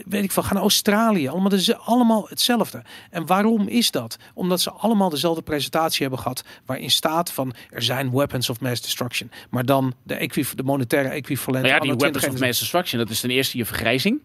[0.06, 2.84] weet ik veel, gaan naar Australië, allemaal, deze, allemaal hetzelfde.
[3.10, 4.18] En waarom is dat?
[4.34, 8.82] Omdat ze allemaal dezelfde presentatie hebben gehad, waarin staat van er zijn weapons of mass
[8.82, 11.64] destruction, maar dan de, equiv- de monetaire equivalent.
[11.64, 12.48] Nou ja, die weapons of 2021.
[12.48, 14.20] mass destruction, dat is ten eerste je vergrijzing.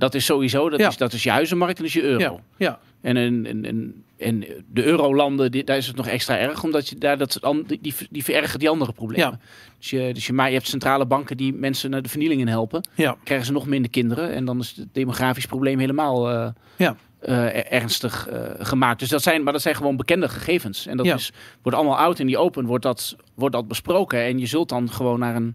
[0.00, 0.88] Dat is sowieso, dat, Ja.
[0.88, 2.20] is, dat is je huizenmarkt en dat is je euro.
[2.56, 2.78] Ja, ja.
[3.00, 7.18] En, en, en, en, de eurolanden, daar is het nog extra erg, omdat je daar
[7.18, 9.30] dat, die, die, die verergen die andere problemen.
[9.30, 9.38] Ja.
[9.78, 12.48] Dus, je, dus je, maar je hebt centrale banken die mensen naar de vernieling in
[12.48, 12.88] helpen.
[12.94, 13.16] ja.
[13.24, 16.96] Krijgen ze nog minder kinderen en dan is het demografisch probleem helemaal eh, Ja.
[17.20, 18.98] eh, ernstig eh, gemaakt.
[19.00, 20.86] Dus dat zijn, maar dat zijn gewoon bekende gegevens.
[20.86, 21.14] En dat Ja.
[21.14, 21.32] is,
[21.62, 24.22] wordt allemaal out in die open, wordt dat, wordt dat besproken.
[24.22, 25.54] En je zult dan gewoon naar een,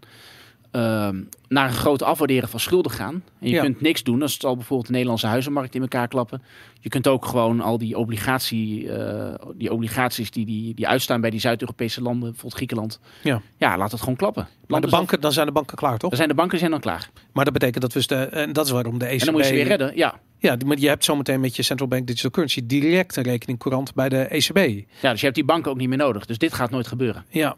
[0.76, 3.14] ehm, naar een groot afwaarderen van schulden gaan.
[3.40, 3.62] En je Ja.
[3.62, 4.22] kunt niks doen.
[4.22, 6.42] als het al bijvoorbeeld de Nederlandse huizenmarkt in elkaar klappen.
[6.80, 11.30] Je kunt ook gewoon al die, obligatie, eh, die obligaties die, die, die uitstaan bij
[11.30, 13.00] die Zuid-Europese landen, bijvoorbeeld Griekenland.
[13.24, 13.42] Ja.
[13.58, 14.48] ja, laat het gewoon klappen.
[14.68, 16.10] Maar de banken, dan zijn de banken klaar, toch?
[16.10, 17.10] dan zijn de banken zijn dan klaar.
[17.34, 19.20] Maar dat betekent dat we de, en dat is waarom de ECB.
[19.20, 19.92] En dan moet je ze weer redden.
[19.96, 20.20] Ja.
[20.40, 23.94] Ja, maar je hebt zometeen met je central bank digital currency direct een rekening courant
[23.94, 24.58] bij de ECB.
[25.02, 26.26] ja, dus je hebt die banken ook niet meer nodig.
[26.26, 27.26] Dus dit gaat nooit gebeuren.
[27.30, 27.56] Ja,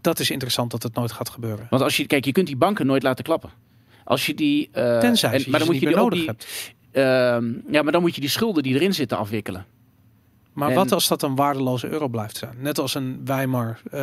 [0.00, 1.66] dat is interessant dat het nooit gaat gebeuren.
[1.70, 3.50] Want als je, kijk, je kunt die banken nooit laten klappen.
[4.04, 4.68] Als je die.
[4.72, 6.46] eh, Tenzij en- je maar ze dan moet niet je meer die nodig die, hebt.
[6.92, 9.66] ehm, ja, maar dan moet je die schulden die erin zitten afwikkelen.
[10.52, 12.56] Maar en- wat als dat een waardeloze euro blijft zijn?
[12.58, 14.00] Net als een Weimar eh,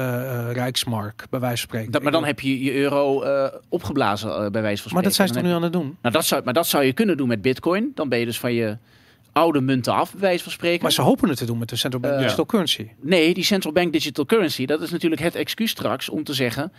[0.52, 1.92] Rijksmark, bij wijze van spreken.
[1.92, 3.24] Dat, maar dan heb je je euro
[3.70, 4.94] opgeblazen, bij wijze van spreken.
[4.94, 5.98] maar dat zijn ze toch nu aan het doen?
[6.02, 7.92] nou, dat zou, maar dat zou je kunnen doen met Bitcoin.
[7.96, 8.78] Dan ben je dus van je
[9.38, 10.82] oude munten af, bij wijze van spreken.
[10.82, 12.88] Maar ze hopen het te doen met de central bank Eh, digital currency.
[13.02, 16.72] Nee, die central bank digital currency, dat is natuurlijk het excuus straks om te zeggen.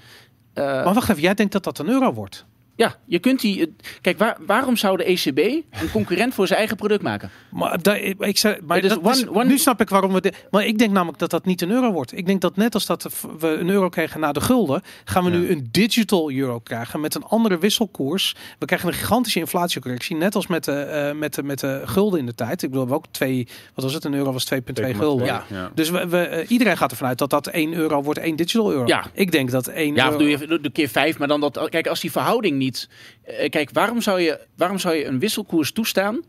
[0.54, 2.44] eh, Maar wacht even, jij denkt dat dat een euro wordt?
[2.78, 3.74] Ja, je kunt die.
[4.00, 7.30] Kijk, waar, waarom zou de ECB een concurrent voor zijn eigen product maken?
[7.50, 10.12] Maar, daar, ik, zei, maar Ja, dus dat is- one- one- nu snap ik waarom
[10.12, 10.46] we dit.
[10.50, 12.16] Maar ik denk namelijk dat dat niet een euro wordt.
[12.16, 13.08] Ik denk dat net als dat
[13.38, 17.14] we een euro kregen na de gulden, gaan we nu een digital euro krijgen met
[17.14, 18.34] een andere wisselkoers.
[18.58, 22.18] We krijgen een gigantische inflatiecorrectie, net als met de, eh, met de, met de gulden
[22.18, 22.62] in de tijd.
[22.62, 24.04] Ik bedoel, we ook twee, wat was het?
[24.04, 25.26] Een euro was 2,2 gulden.
[25.26, 25.44] Ja.
[25.50, 25.70] ja.
[25.74, 28.72] Dus we, we, eh, iedereen gaat ervan uit dat dat 1 euro wordt, 1 digital
[28.72, 28.86] euro.
[28.86, 29.04] Ja.
[29.12, 30.18] Ik denk dat 1 Ja, euro...
[30.18, 31.66] doe je de keer vijf, maar dan dat.
[31.68, 32.67] Kijk, als die verhouding niet.
[33.24, 36.20] Eh, Kijk, waarom zou, je, waarom zou je een wisselkoers toestaan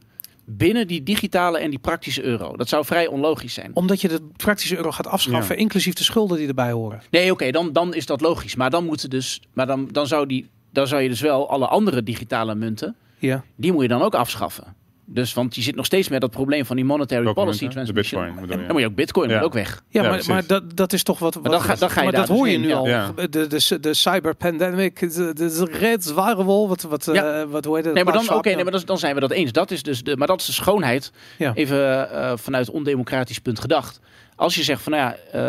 [0.45, 2.55] binnen die digitale en die praktische euro?
[2.55, 3.71] Dat zou vrij onlogisch zijn.
[3.73, 5.61] Omdat je de praktische euro gaat afschaffen, Ja.
[5.61, 7.01] inclusief de schulden die erbij horen.
[7.11, 8.55] Nee, oké, dan, dan is dat logisch.
[8.55, 9.41] Maar dan moeten dus.
[9.53, 12.95] Maar dan, dan, zou die, dan zou je dus wel alle andere digitale munten.
[13.17, 13.43] Ja.
[13.55, 14.75] Die moet je dan ook afschaffen.
[15.11, 17.79] Dus, want je zit nog steeds met dat probleem van die monetary Welke policy munten?
[17.85, 18.21] De transmission.
[18.23, 18.63] bitcoin bedoel je?
[18.65, 19.41] Dan moet je ook bitcoin Ja.
[19.41, 19.83] ook weg.
[19.89, 21.33] Ja, Ja, maar, maar dat, dat is toch wat.
[21.33, 22.77] wat dan ga- dan ga je maar daar dat hoor dus je heen, nu ja.
[22.79, 22.87] al.
[22.87, 23.11] Ja.
[23.15, 26.67] De, de, de, de cyberpandemic, de, de, red zware wol.
[26.67, 27.47] Wat, wat, eh, Ja.
[27.47, 27.93] wat hoe heet het?
[27.93, 29.51] Nee, maar dan, oké, nee, maar dat, dan zijn we dat eens.
[29.51, 31.11] Dat is dus de, maar dat is de schoonheid.
[31.37, 31.53] Ja.
[31.53, 33.99] Even eh, vanuit ondemocratisch punt gedacht.
[34.35, 35.39] Als je zegt van, nou ja,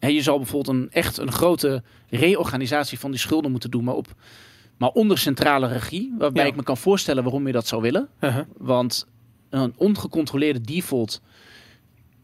[0.00, 3.94] ehm, je zal bijvoorbeeld een echt een grote reorganisatie van die schulden moeten doen, maar
[3.94, 4.06] op
[4.76, 6.48] maar onder centrale regie, waarbij Ja.
[6.48, 8.08] ik me kan voorstellen waarom je dat zou willen.
[8.20, 8.44] Uh-huh.
[8.56, 9.06] Want
[9.50, 11.20] een ongecontroleerde default,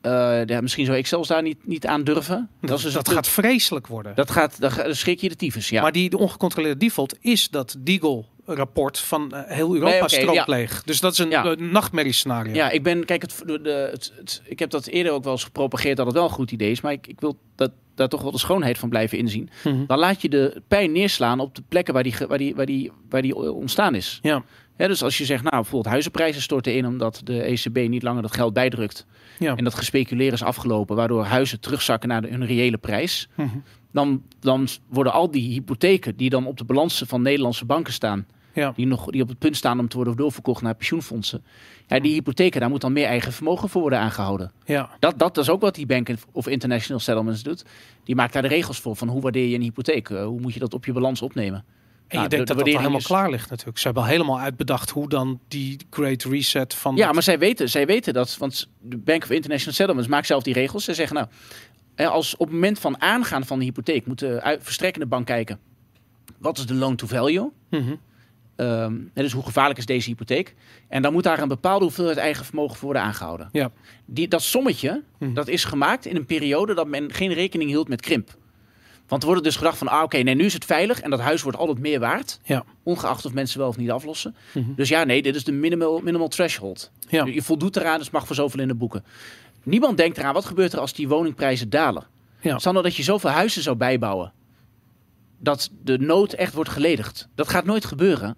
[0.00, 2.48] eh, ja, misschien zou ik zelfs daar niet, niet aan durven.
[2.60, 4.14] Dat, is dus dat gaat vreselijk worden.
[4.14, 5.68] dat gaat, dan schrik je de tyfus.
[5.68, 5.82] Ja.
[5.82, 7.76] Maar die de ongecontroleerde default is dat
[8.46, 10.44] Deagle-rapport van eh, heel Europa Nee, ja.
[10.46, 10.82] leeg.
[10.82, 11.44] Dus dat is een Ja.
[11.44, 12.54] eh, nachtmerriescenario.
[12.54, 15.44] Ja, ik ben, kijk, het, de, het, het- ik heb dat eerder ook wel eens
[15.44, 16.80] gepropageerd dat het wel een goed idee is.
[16.80, 19.50] Maar ik, ik wil dat, daar toch wel de schoonheid van blijven inzien.
[19.64, 19.86] Mhm.
[19.86, 22.90] Dan laat je de pijn neerslaan op de plekken waar die, waar die, waar die,
[23.08, 24.18] waar die ontstaan is.
[24.22, 24.44] Ja.
[24.76, 28.34] Dus als je zegt, nou, bijvoorbeeld huizenprijzen storten in omdat de ECB niet langer dat
[28.34, 29.06] geld bijdrukt.
[29.38, 29.56] Ja.
[29.56, 33.28] En dat gespeculeren is afgelopen, waardoor huizen terugzakken naar de, hun reële prijs.
[33.36, 33.48] Mhm.
[33.92, 38.26] Dan, dan worden al die hypotheken die dan op de balansen van Nederlandse banken staan,
[38.54, 38.72] Ja.
[38.76, 41.44] die, nog, die op het punt staan om te worden doorverkocht naar pensioenfondsen.
[41.86, 44.52] Ja, die hypotheken, daar moet dan meer eigen vermogen voor worden aangehouden.
[44.64, 44.90] Ja.
[44.98, 47.64] Dat, dat is ook wat die Bank of International Settlements doet.
[48.04, 50.10] Die maakt daar de regels voor van hoe waardeer je een hypotheek?
[50.10, 51.58] Eh, hoe moet je dat op je balans opnemen?
[51.58, 53.78] En Nou, je de- denkt de dat dat helemaal is- klaar ligt natuurlijk.
[53.78, 56.96] Ze hebben al helemaal uitbedacht hoe dan die great reset van...
[56.96, 60.26] Ja, dat- maar zij weten, zij weten dat, want de Bank of International Settlements maakt
[60.26, 60.84] zelf die regels.
[60.84, 61.28] Ze zeggen nou,
[61.96, 65.58] als op het moment van aangaan van de hypotheek moet de verstrekkende bank kijken.
[66.38, 67.50] Wat is de loan to value?
[68.56, 70.54] Ehm, hè, dus hoe gevaarlijk is deze hypotheek?
[70.88, 73.48] En dan moet daar een bepaalde hoeveelheid eigen vermogen voor worden aangehouden.
[73.52, 73.70] Ja.
[74.06, 75.34] Die, dat sommetje, Mhm.
[75.34, 78.36] dat is gemaakt in een periode dat men geen rekening hield met krimp.
[79.08, 81.20] Want er wordt dus gedacht van, ah oké, nee, nu is het veilig en dat
[81.20, 82.38] huis wordt altijd meer waard.
[82.44, 82.64] Ja.
[82.82, 84.34] Ongeacht of mensen wel of niet aflossen.
[84.54, 84.74] Mhm.
[84.76, 86.90] Dus ja, nee, dit is de minimal, minimal threshold.
[87.08, 87.24] Ja.
[87.24, 89.04] Je voldoet eraan, dus mag voor zoveel in de boeken.
[89.62, 92.06] Niemand denkt eraan, wat gebeurt er als die woningprijzen dalen?
[92.40, 92.58] Ja.
[92.58, 94.32] Stel nou dat je zoveel huizen zou bijbouwen,
[95.38, 97.28] dat de nood echt wordt geledigd.
[97.34, 98.36] Dat gaat nooit gebeuren.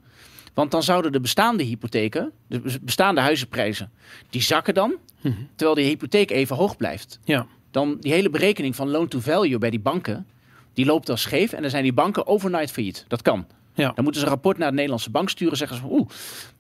[0.55, 3.91] Want dan zouden de bestaande hypotheken, de bestaande huizenprijzen,
[4.31, 5.35] die zakken dan, Mhm.
[5.57, 7.19] terwijl die hypotheek even hoog blijft.
[7.25, 7.47] Ja.
[7.71, 10.27] Dan die hele berekening van loan to value bij die banken,
[10.73, 13.05] die loopt dan scheef en dan zijn die banken overnight failliet.
[13.09, 13.47] Dat kan.
[13.75, 13.93] Ja.
[13.95, 16.09] Dan moeten ze een rapport naar de Nederlandse bank sturen, zeggen ze van oeh,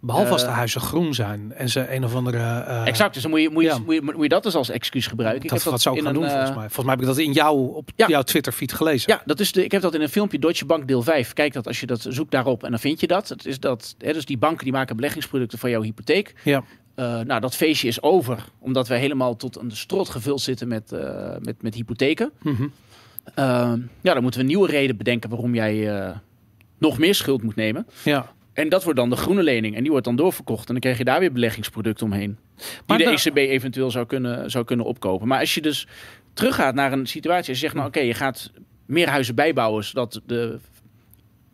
[0.00, 2.38] Behalve als de Eh, huizen groen zijn en ze een of andere...
[2.38, 3.12] eh, exact.
[3.14, 3.78] Dus dan moet je, moet, je, ja.
[3.78, 5.42] moet, je, moet je dat dus als excuus gebruiken.
[5.44, 6.64] Ik Dat, heb wat zou ik gaan doen een, volgens eh, mij.
[6.70, 8.06] Volgens mij heb ik dat in jou, op Ja.
[8.06, 9.12] jouw Twitter-feed gelezen.
[9.12, 11.32] Ja, dat is de, ik heb dat in een filmpje Deutsche Bank deel 5.
[11.32, 13.28] Kijk dat als je dat zoekt daarop en dan vind je dat.
[13.28, 16.34] Het is dat hè, dus die banken die maken beleggingsproducten van jouw hypotheek.
[16.42, 16.64] Ja.
[16.94, 20.92] Eh, nou, dat feestje is over, omdat we helemaal tot een strot gevuld zitten met,
[20.92, 22.30] eh, met, met hypotheken.
[22.42, 22.62] Mhm.
[23.34, 26.10] Eh, ja, dan moeten we een nieuwe reden bedenken waarom jij eh,
[26.78, 27.86] nog meer schuld moet nemen.
[28.02, 28.32] Ja.
[28.52, 29.74] En dat wordt dan de groene lening.
[29.76, 30.66] En die wordt dan doorverkocht.
[30.66, 32.38] En dan krijg je daar weer beleggingsproducten omheen.
[32.86, 35.28] Die de de- ECB eventueel zou kunnen, zou kunnen opkopen.
[35.28, 35.86] Maar als je dus
[36.32, 37.48] teruggaat naar een situatie.
[37.48, 38.50] Als je zegt, nou oké, je gaat
[38.86, 39.84] meer huizen bijbouwen.
[39.84, 40.58] Zodat de,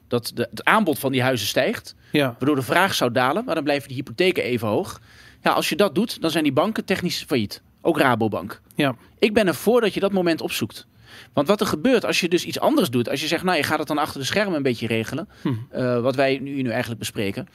[0.08, 1.94] dat de, het aanbod van die huizen stijgt.
[2.12, 2.26] Ja.
[2.38, 3.44] Waardoor de vraag zou dalen.
[3.44, 5.00] Maar dan blijven die hypotheken even hoog.
[5.42, 7.62] Ja, als je dat doet, dan zijn die banken technisch failliet.
[7.80, 8.60] Ook Rabobank.
[8.74, 8.94] Ja.
[9.18, 10.86] Ik ben ervoor dat je dat moment opzoekt.
[11.32, 13.08] Want wat er gebeurt als je dus iets anders doet.
[13.08, 15.28] Als je zegt, nou je gaat het dan achter de schermen een beetje regelen.
[15.42, 15.52] Hm.
[15.70, 17.48] eh, wat wij nu, nu eigenlijk bespreken.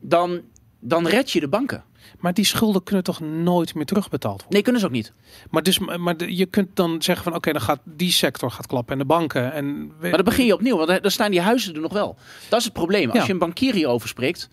[0.00, 0.40] Dan,
[0.80, 1.84] dan red je de banken.
[2.18, 4.52] Maar die schulden kunnen toch nooit meer terugbetaald worden?
[4.52, 5.12] Nee, kunnen ze ook niet.
[5.50, 8.92] Maar, dus, maar je kunt dan zeggen van oké, dan gaat die sector gaat klappen
[8.92, 9.52] en de banken.
[9.52, 12.16] En Maar dan begin je opnieuw, want dan- dan staan die huizen er nog wel.
[12.48, 13.08] Dat is het probleem.
[13.10, 13.24] Als Ja.
[13.26, 14.48] je een bankier hierover spreekt.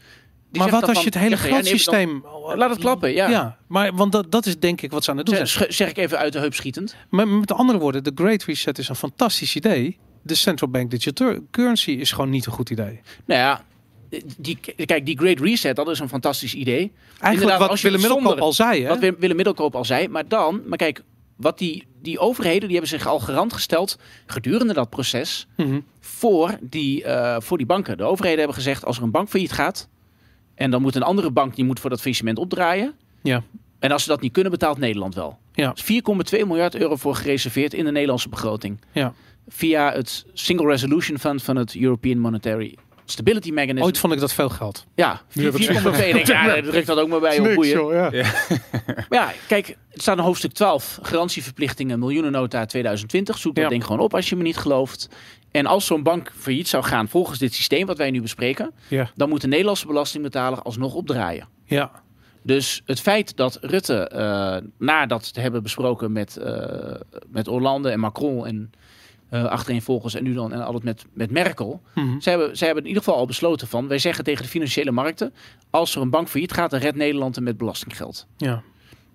[0.52, 2.26] Maar wat als je het hele ja, geldsysteem...
[2.56, 3.30] Laat het klappen, ja.
[3.30, 5.74] Ja, maar want dat, dat is denk ik wat ze aan het doen Zeg, zijn.
[5.74, 6.96] zeg ik even uit de heup schietend.
[7.10, 9.98] Maar met andere woorden, de Great Reset is een fantastisch idee.
[10.22, 13.02] De central bank digital currency is gewoon niet een goed idee.
[13.26, 13.64] Nou ja,
[14.38, 16.76] die, kijk, die Great Reset, dat is een fantastisch idee.
[16.78, 18.82] Eigenlijk Inderdaad, wat als je Willem Middelkoop al zei.
[18.82, 18.88] Hè?
[18.88, 20.08] Wat Willem Willem Middelkoop al zei.
[20.08, 21.04] Maar dan, maar kijk,
[21.36, 25.80] wat die, die overheden, die hebben zich al garant gesteld gedurende dat proces Mhm.
[26.00, 27.98] voor die, eh, voor die banken.
[27.98, 29.90] De overheden hebben gezegd, als er een bank failliet gaat
[30.62, 32.94] en dan moet een andere bank, die moet voor dat faillissement opdraaien.
[33.22, 33.44] Ja.
[33.80, 35.38] En als ze dat niet kunnen, betaalt Nederland wel.
[35.54, 35.74] Ja.
[35.76, 35.92] Er
[36.26, 38.82] is 4,2 miljard euro voor gereserveerd in de Nederlandse begroting.
[38.92, 39.14] Ja.
[39.48, 43.86] Via het Single Resolution Fund van het European Monetary Stability Mechanism.
[43.86, 44.86] Ooit vond ik dat veel geld.
[44.96, 46.08] Ja, Nu hebben we 4,2.
[46.08, 47.94] Ik denk, Ja, druk dat ook maar bij op boeien.
[47.96, 48.10] ja.
[49.10, 51.00] Maar ja, kijk, het staat in hoofdstuk 12.
[51.02, 53.38] Garantieverplichtingen, miljoenennota 2020.
[53.38, 53.70] Zoek dat Ja.
[53.70, 55.10] ding gewoon op als je me niet gelooft.
[55.52, 59.10] En als zo'n bank failliet zou gaan volgens dit systeem wat wij nu bespreken, Ja.
[59.16, 61.48] dan moet de Nederlandse belastingbetaler alsnog opdraaien.
[61.66, 61.92] Ja.
[62.44, 66.94] Dus het feit dat Rutte, eh na dat te hebben besproken met, eh,
[67.32, 68.72] met Hollande en Macron en
[69.32, 71.82] eh achtereenvolgens en nu dan en altijd met, met Merkel.
[71.96, 72.20] Mhm.
[72.20, 74.92] Zij hebben, zij hebben in ieder geval al besloten van, wij zeggen tegen de financiële
[74.92, 75.34] markten,
[75.70, 78.28] als er een bank failliet gaat, dan redt Nederland hem met belastinggeld.
[78.38, 78.64] ja.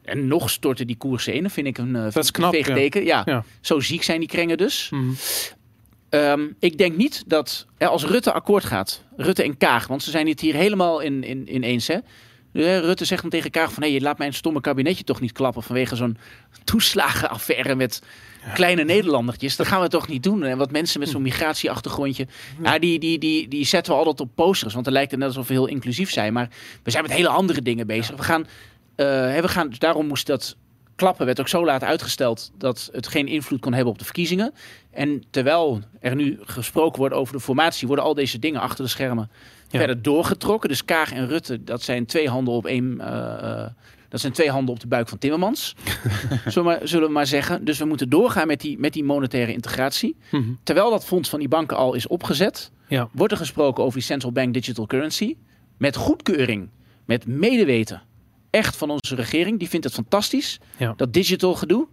[0.03, 1.51] En nog storten die koersen in.
[1.51, 2.75] Vind ik een, Dat is knap, ja.
[2.75, 3.05] teken.
[3.05, 3.23] Ja.
[3.25, 3.45] Ja.
[3.61, 4.89] Zo ziek zijn die krengen dus.
[4.91, 5.12] Mhm.
[6.09, 10.11] Ehm, ik denk niet dat eh, als Rutte akkoord gaat, Rutte en Kaag, want ze
[10.11, 11.87] zijn het hier helemaal in, in, in eens.
[11.87, 11.99] Hè?
[12.53, 15.62] Rutte zegt dan tegen Kaag van, hé, je laat mijn stomme kabinetje toch niet klappen
[15.62, 16.17] vanwege zo'n
[16.64, 18.03] toeslagenaffaire met
[18.55, 19.57] kleine Nederlandertjes.
[19.57, 20.42] Dat gaan we toch niet doen.
[20.42, 22.26] En wat mensen met zo'n migratieachtergrondje,
[22.62, 25.28] ja, die, die, die, die zetten we altijd op posters, want dan lijkt het net
[25.28, 26.32] alsof we heel inclusief zijn.
[26.32, 26.49] Maar
[26.82, 28.16] we zijn met hele andere dingen bezig.
[28.16, 28.47] We gaan,
[28.97, 29.07] eh,
[29.40, 30.57] we gaan, dus daarom moest dat
[30.97, 34.53] klappen werd ook zo laat uitgesteld dat het geen invloed kon hebben op de verkiezingen.
[34.90, 38.90] En terwijl er nu gesproken wordt over de formatie, worden al deze dingen achter de
[38.90, 39.30] schermen
[39.68, 39.78] Ja.
[39.78, 40.68] verder doorgetrokken.
[40.68, 43.01] Dus Kaag en Rutte, dat zijn twee handen op één.
[43.01, 43.70] eh, eh,
[44.09, 45.75] dat zijn twee handen op de buik van Timmermans.
[46.47, 47.65] zullen, we maar, zullen we maar zeggen.
[47.65, 50.17] Dus we moeten doorgaan met die, met die monetaire integratie.
[50.31, 50.43] Mhm.
[50.63, 53.09] Terwijl dat fonds van die banken al is opgezet, Ja.
[53.13, 55.37] wordt er gesproken over die central bank digital currency.
[55.79, 56.69] Met goedkeuring,
[57.05, 58.03] met medeweten.
[58.51, 59.59] Echt van onze regering.
[59.59, 60.61] Die vindt het fantastisch.
[60.77, 60.93] Ja.
[60.97, 61.87] Dat digital gedoe.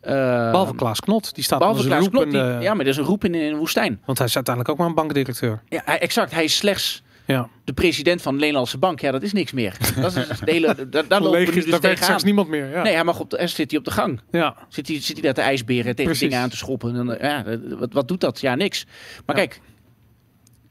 [0.00, 0.12] Eh,
[0.50, 2.52] Behalve Klaas Knot, die staat behalve Klaas Knot, roepende...
[2.52, 4.00] die- Ja, maar dat is een roep in, in een woestijn.
[4.04, 5.62] Want hij is uiteindelijk ook maar een bankdirecteur.
[5.68, 6.32] Ja, hij- exact.
[6.32, 7.48] Hij is slechts Ja.
[7.64, 9.00] de president van de Nederlandse Bank.
[9.00, 9.76] Ja, dat is niks meer.
[10.00, 12.02] Dat is de hele, daar, Collegisch, dus daar werkt tegenaan.
[12.04, 12.70] straks niemand meer.
[12.70, 12.82] Ja.
[12.82, 14.20] Nee, hij mag op de, zit hij op de gang.
[14.30, 14.56] Ja.
[14.68, 16.20] Zit hij, zit hij daar te ijsberen tegen Precies.
[16.28, 16.96] dingen aan te schoppen.
[16.96, 17.44] En ja,
[17.78, 18.40] wat, wat doet dat?
[18.40, 18.86] Ja, niks.
[19.26, 19.42] Maar Ja.
[19.46, 19.60] kijk,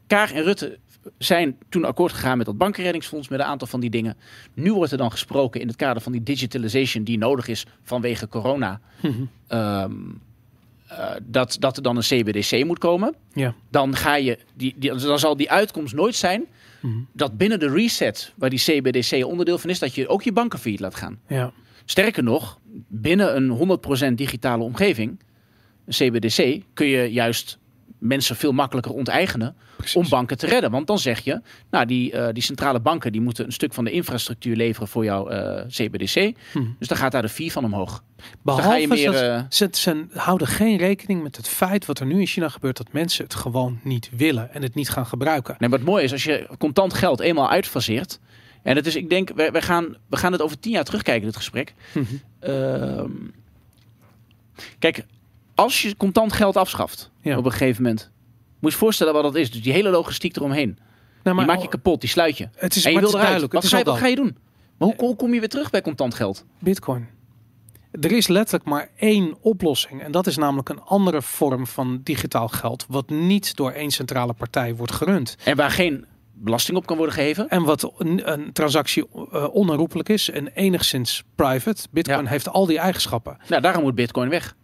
[0.07, 0.79] Kaag en Rutte
[1.17, 4.17] zijn toen akkoord gegaan met dat bankenreddingsfonds, met een aantal van die dingen.
[4.53, 8.27] Nu wordt er dan gesproken in het kader van die digitalization die nodig is vanwege
[8.27, 8.79] corona.
[9.47, 9.91] Ehm,
[10.97, 13.15] eh, dat, dat er dan een CBDC moet komen.
[13.33, 13.55] Ja.
[13.71, 16.45] Dan, ga je die, die, dan zal die uitkomst nooit zijn
[16.83, 16.97] Mhm.
[17.13, 20.59] dat binnen de reset, waar die CBDC onderdeel van is, dat je ook je banken
[20.59, 21.19] failliet laat gaan.
[21.27, 21.51] Ja.
[21.85, 25.19] Sterker nog, binnen een 100% digitale omgeving,
[25.85, 27.57] een CBDC, kun je juist
[28.03, 29.95] mensen veel makkelijker onteigenen Precies.
[29.95, 30.71] om banken te redden.
[30.71, 33.83] Want dan zeg je, nou die, eh, die centrale banken die moeten een stuk van
[33.83, 36.35] de infrastructuur leveren voor jouw eh, CBDC.
[36.53, 36.65] Mhm.
[36.79, 38.03] Dus dan gaat daar de fee van omhoog.
[38.15, 39.11] Dus dan Behalve ga je meer...
[39.11, 42.49] dat eh, ze, ze houden geen rekening met het feit wat er nu in China
[42.49, 45.55] gebeurt, dat mensen het gewoon niet willen en het niet gaan gebruiken.
[45.59, 48.19] Nee, wat mooi is, als je contant geld eenmaal uitfaseert.
[48.63, 51.25] En het is, ik denk, wij, wij gaan, we gaan het over tien jaar terugkijken,
[51.25, 51.73] dit gesprek.
[51.93, 52.05] Mhm.
[52.39, 53.11] Ehm,
[54.79, 55.05] kijk,
[55.55, 57.37] als je contant geld afschaft Ja.
[57.37, 58.11] op een gegeven moment.
[58.59, 59.51] Moet je je voorstellen wat dat is.
[59.51, 60.77] Dus die hele logistiek eromheen.
[61.23, 62.49] Nou, die maak je kapot, die sluit je.
[62.55, 63.23] het is, en je wil eruit.
[63.23, 63.53] duidelijk.
[63.53, 64.37] Wat ga, je, wat ga je doen?
[64.77, 66.45] Maar hoe, hoe kom je weer terug bij contant geld?
[66.59, 67.07] Bitcoin.
[68.01, 70.01] Er is letterlijk maar één oplossing.
[70.01, 72.85] En dat is namelijk een andere vorm van digitaal geld.
[72.89, 75.35] Wat niet door één centrale partij wordt gerund.
[75.43, 77.49] En waar geen belasting op kan worden geheven.
[77.49, 81.87] En wat een, een transactie eh, onherroepelijk is en enigszins private.
[81.91, 82.29] Bitcoin Ja.
[82.29, 83.37] heeft al die eigenschappen.
[83.47, 84.55] Nou, daarom moet bitcoin weg.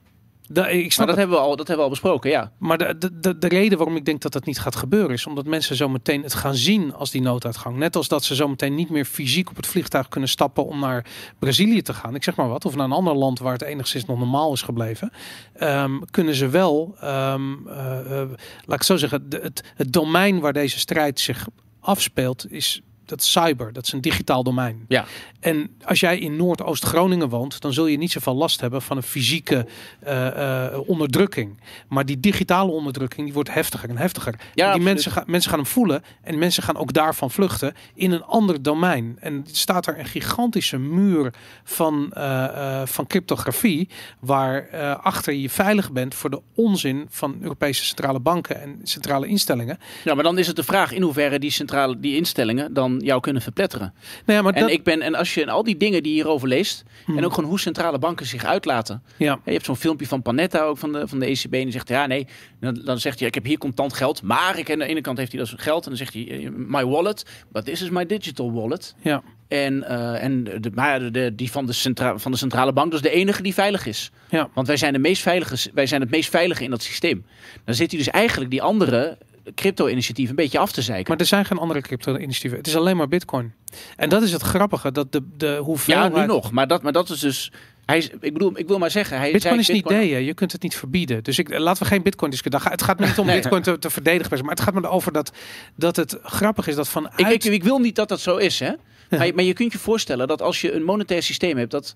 [0.51, 1.17] Da- ik Maar snap dat het.
[1.17, 2.51] hebben, we al, dat hebben we al besproken, ja.
[2.57, 5.25] Maar de, de, de, de reden waarom ik denk dat dat niet gaat gebeuren is
[5.25, 7.77] omdat mensen zo meteen het gaan zien als die nooduitgang.
[7.77, 10.79] Net als dat ze zo meteen niet meer fysiek op het vliegtuig kunnen stappen om
[10.79, 11.05] naar
[11.39, 12.15] Brazilië te gaan.
[12.15, 12.65] Ik zeg maar wat.
[12.65, 15.11] Of naar een ander land waar het enigszins nog normaal is gebleven.
[15.53, 18.29] Ehm, kunnen ze wel, ehm, eh, eh,
[18.65, 21.47] laat ik zo zeggen, de, het, het domein waar deze strijd zich
[21.79, 23.73] afspeelt is dat is cyber.
[23.73, 24.85] Dat is een digitaal domein.
[24.87, 25.05] Ja.
[25.39, 29.03] En als jij in Noordoost-Groningen woont, dan zul je niet zoveel last hebben van een
[29.03, 29.65] fysieke
[29.99, 31.59] eh, eh, onderdrukking.
[31.87, 34.33] Maar die digitale onderdrukking die wordt heftiger en heftiger.
[34.33, 34.85] En die absoluut.
[34.85, 38.61] mensen, gaan, mensen gaan hem voelen en mensen gaan ook daarvan vluchten in een ander
[38.61, 39.17] domein.
[39.19, 41.33] En staat er een gigantische muur
[41.63, 48.19] van, eh, van cryptografie, waar achter je veilig bent voor de onzin van Europese centrale
[48.19, 49.77] banken en centrale instellingen.
[50.03, 53.19] Ja, maar dan is het de vraag in hoeverre die centrale die instellingen dan jou
[53.21, 53.93] kunnen verpletteren.
[54.25, 56.17] Nou ja, maar En dat, ik ben en als je al die dingen die je
[56.17, 57.17] hierover leest Hmm.
[57.17, 59.03] en ook gewoon hoe centrale banken zich uitlaten.
[59.17, 59.39] ja.
[59.45, 61.87] Je hebt zo'n filmpje van Panetta ook van de, van de ECB en die zegt
[61.89, 62.27] ja nee,
[62.59, 65.17] dan, dan zegt hij ik heb hier contant geld, maar ik aan de ene kant
[65.17, 68.05] heeft hij dat geld en dan zegt hij eh, my wallet, but this is my
[68.05, 68.95] digital wallet.
[69.01, 69.21] Ja.
[69.47, 72.91] En, eh, en de, maar de, de- die van de, centra van de centrale bank,
[72.91, 74.11] dat is de enige die veilig is.
[74.29, 74.49] Ja.
[74.53, 77.25] Want wij zijn, de meest veilige, wij zijn het meest veilige in dat systeem.
[77.65, 79.17] Dan zit hij dus eigenlijk die andere
[79.55, 81.09] crypto-initiatieven een beetje af te zeiken.
[81.11, 82.57] Maar er zijn geen andere crypto-initiatieven.
[82.57, 83.53] Het is alleen maar Bitcoin.
[83.95, 86.13] En dat is het grappige, dat de, de ja, hoeveelheid...
[86.15, 86.51] nu nog.
[86.51, 87.51] Maar dat, maar dat is dus...
[87.85, 89.17] Hij is, ik bedoel, ik wil maar zeggen...
[89.17, 91.23] Hij Bitcoin zei is een idee, je kunt het niet verbieden.
[91.23, 92.71] Dus ik, laten we geen Bitcoin discussiëren.
[92.71, 93.39] Het gaat me niet om Nee.
[93.39, 95.31] Bitcoin te, te verdedigen, maar het gaat me erover dat,
[95.75, 97.19] dat het grappig is dat vanuit...
[97.19, 98.71] Ik, ik, ik wil niet dat dat zo is, hè.
[99.09, 101.71] Maar, je- maar je kunt je voorstellen dat als je een monetair systeem hebt...
[101.71, 101.95] dat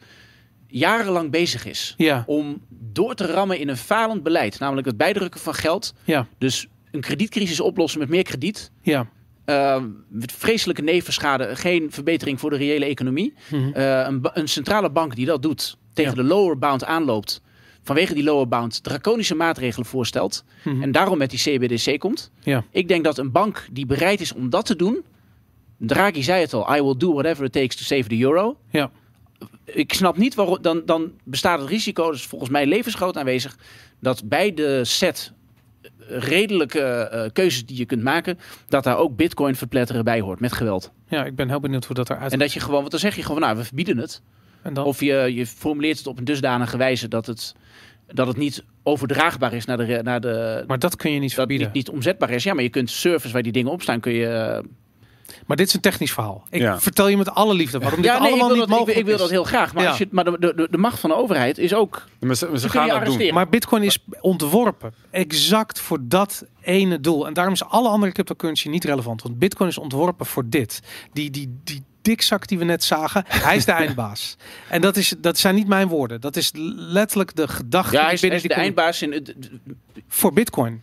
[0.67, 4.59] jarenlang bezig is ja, om door te rammen in een falend beleid...
[4.59, 5.93] namelijk het bijdrukken van geld...
[6.03, 8.71] ja, dus een kredietcrisis oplossen met meer krediet...
[8.81, 9.07] ja.
[10.09, 13.33] met vreselijke nevenschade, geen verbetering voor de reële economie.
[13.51, 13.71] Mhm.
[13.73, 16.21] Eh, een, een centrale bank die dat doet, tegen Ja.
[16.21, 17.41] de lower bound aanloopt,
[17.83, 20.81] vanwege die lower bound draconische maatregelen voorstelt Mhm.
[20.83, 22.31] en daarom met die CBDC komt.
[22.43, 22.63] Ja.
[22.71, 25.03] Ik denk dat een bank die bereid is om dat te doen,
[25.77, 28.57] Draghi zei het al, I will do whatever it takes to save the euro.
[28.69, 28.91] Ja.
[29.65, 33.57] Ik snap niet waarom, dan, dan bestaat het risico, dus volgens mij levensgroot aanwezig,
[33.99, 35.33] dat bij de set
[36.07, 40.53] redelijke eh, keuzes die je kunt maken, dat daar ook bitcoin verpletteren bij hoort met
[40.53, 40.91] geweld.
[41.07, 43.15] ja, ik ben heel benieuwd hoe dat eruit En dat je gewoon, want dan zeg
[43.15, 44.21] je gewoon, nou, we verbieden het.
[44.61, 47.55] En dan, Of je, je formuleert het op een dusdanige wijze dat het,
[48.07, 51.37] dat het niet overdraagbaar is naar de, naar de maar dat kun je niet dat
[51.37, 51.67] verbieden.
[51.67, 52.43] niet, niet omzetbaar is.
[52.43, 54.25] Ja, maar je kunt servers waar die dingen op staan, kun je.
[54.27, 54.63] eh,
[55.45, 56.43] Maar dit is een technisch verhaal.
[56.49, 56.79] Ik Ja.
[56.79, 58.85] vertel je met alle liefde waarom ja, dit nee, ik allemaal wil, niet dat, ik,
[58.85, 59.21] mogelijk ik wil is.
[59.21, 59.73] dat heel graag.
[59.73, 59.89] Maar, Ja.
[59.89, 62.03] als je, maar de, de, de macht van de overheid is ook.
[62.19, 63.33] Maar ze, ze Ze gaan dat doen.
[63.33, 67.27] Maar Bitcoin is ontworpen exact voor dat ene doel.
[67.27, 69.21] En daarom is alle andere cryptocurrency niet relevant.
[69.21, 70.79] Want Bitcoin is ontworpen voor dit.
[71.13, 74.35] Die, die, die dikzak die we net zagen, hij is de eindbaas.
[74.69, 76.21] En dat, is, dat zijn niet mijn woorden.
[76.21, 79.01] Dat is letterlijk de gedachte Ja, die hij is, binnen hij is die de eindbaas
[79.01, 79.49] in, het-
[80.07, 80.81] voor Bitcoin.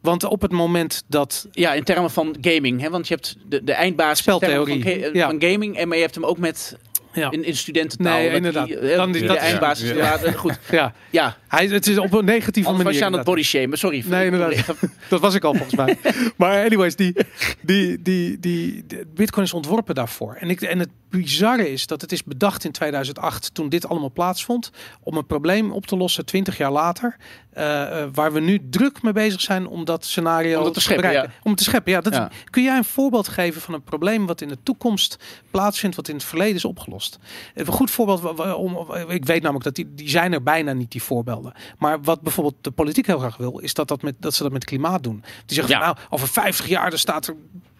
[0.00, 2.80] Want op het moment dat ja, in termen van gaming.
[2.80, 2.90] Hè?
[2.90, 5.28] Want je hebt de, de eindbaas in Speltheorie, van, ga- ja.
[5.30, 5.76] van gaming.
[5.76, 6.76] En maar je hebt hem ook met
[7.12, 8.18] ja, in, in studententaal.
[8.18, 8.66] Nee, inderdaad.
[8.66, 9.94] Die, hè, Dan die- die dat de eindbaas ja.
[9.94, 10.58] Ja, goed.
[10.70, 12.98] ja, Ja, hij, het is op een negatieve anders was manier.
[12.98, 13.78] je aan het body shamen.
[13.78, 14.04] Sorry.
[14.06, 14.64] Nee, inderdaad.
[15.08, 15.96] Dat was ik al volgens mij.
[16.36, 17.16] Maar anyways, die,
[17.62, 20.34] die, die, die, de Bitcoin is ontworpen daarvoor.
[20.38, 24.10] En, ik, en het bizarre is dat het is bedacht in 2008 toen dit allemaal
[24.12, 24.70] plaatsvond.
[25.02, 27.16] Om een probleem op te lossen 20 jaar later.
[27.50, 30.80] eh, eh, waar we nu druk mee bezig zijn om dat scenario Om dat te
[30.80, 31.34] scheppen, bereiken.
[31.42, 32.00] Om te scheppen, ja.
[32.00, 32.30] Dat, Ja.
[32.50, 35.16] Kun jij een voorbeeld geven van een probleem wat in de toekomst
[35.50, 37.18] plaatsvindt, wat in het verleden is opgelost?
[37.54, 41.02] Een goed voorbeeld, om, ik weet namelijk dat die, die zijn er bijna niet, die
[41.02, 41.52] voorbeelden.
[41.78, 44.52] Maar wat bijvoorbeeld de politiek heel graag wil, is dat, dat, met, dat ze dat
[44.52, 45.20] met klimaat doen.
[45.46, 45.84] Die zeggen Ja.
[45.84, 47.34] van, nou, over 50 jaar er staat er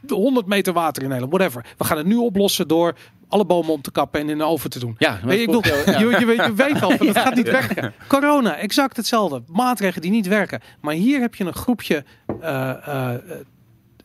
[0.09, 1.67] 100 meter water in Nederland, whatever.
[1.79, 2.95] We gaan het nu oplossen door
[3.31, 4.95] alle bomen om te kappen en in de oven te doen.
[4.99, 5.99] Ja, Weet je, ik bedoel, ja.
[5.99, 7.21] je, je, weet- je weet al, dat Ja.
[7.21, 7.93] gaat niet werken.
[8.07, 9.43] Corona, exact hetzelfde.
[9.47, 10.61] Maatregelen die niet werken.
[10.81, 12.05] Maar hier heb je een groepje
[12.41, 12.71] eh,
[13.15, 13.21] eh,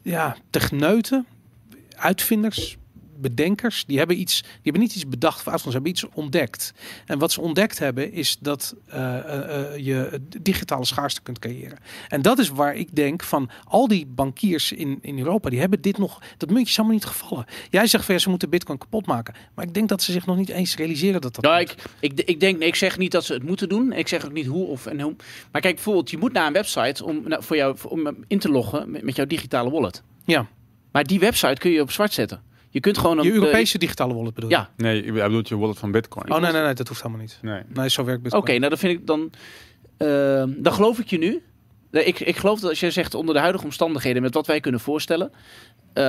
[0.02, 1.26] ja, techneuten,
[1.96, 2.78] uitvinders,
[3.18, 3.86] bedenkers.
[3.86, 6.74] Die hebben, iets, die hebben niet iets bedacht of uitgevonden, ze hebben iets ontdekt.
[7.06, 11.78] En wat ze ontdekt hebben is dat eh, eh, eh, je digitale schaarste kunt creëren.
[12.08, 15.82] En dat is waar ik denk van al die bankiers in, in Europa, die hebben
[15.82, 17.46] dit nog, dat muntje is allemaal niet gevallen.
[17.70, 19.34] Jij zegt van ja, ze moeten bitcoin kapot maken.
[19.54, 21.70] Maar ik denk dat ze zich nog niet eens realiseren dat dat Ja, moet.
[21.70, 23.94] ik, ik, ik denk, nee, ik zeg niet dat ze het moeten doen.
[23.94, 25.16] Ik zeg ook niet hoe of en hoe.
[25.52, 28.50] Maar kijk, bijvoorbeeld, je moet naar een website om, nou, voor jou, om in te
[28.50, 30.04] loggen met, met jouw digitale wallet.
[30.24, 30.48] Ja,
[30.92, 32.42] Maar die website kun je op zwart zetten.
[32.76, 33.24] Je kunt gewoon een.
[33.24, 34.56] je eh, Europese digitale wallet bedoel je?
[34.56, 36.32] ja, Nee, hij bedoelt je wallet van Bitcoin.
[36.32, 37.40] Oh nee, nee, nee, dat hoeft helemaal niet.
[37.42, 37.62] Nee.
[37.74, 38.58] Nee, zo werkt Oké, bitcoin.
[38.60, 39.32] nou dan vind ik dan.
[39.98, 41.44] eh, dan geloof ik je nu.
[41.92, 44.60] Nee, Ik, ik geloof dat als jij zegt onder de huidige omstandigheden met wat wij
[44.60, 45.32] kunnen voorstellen.
[45.94, 46.04] eh,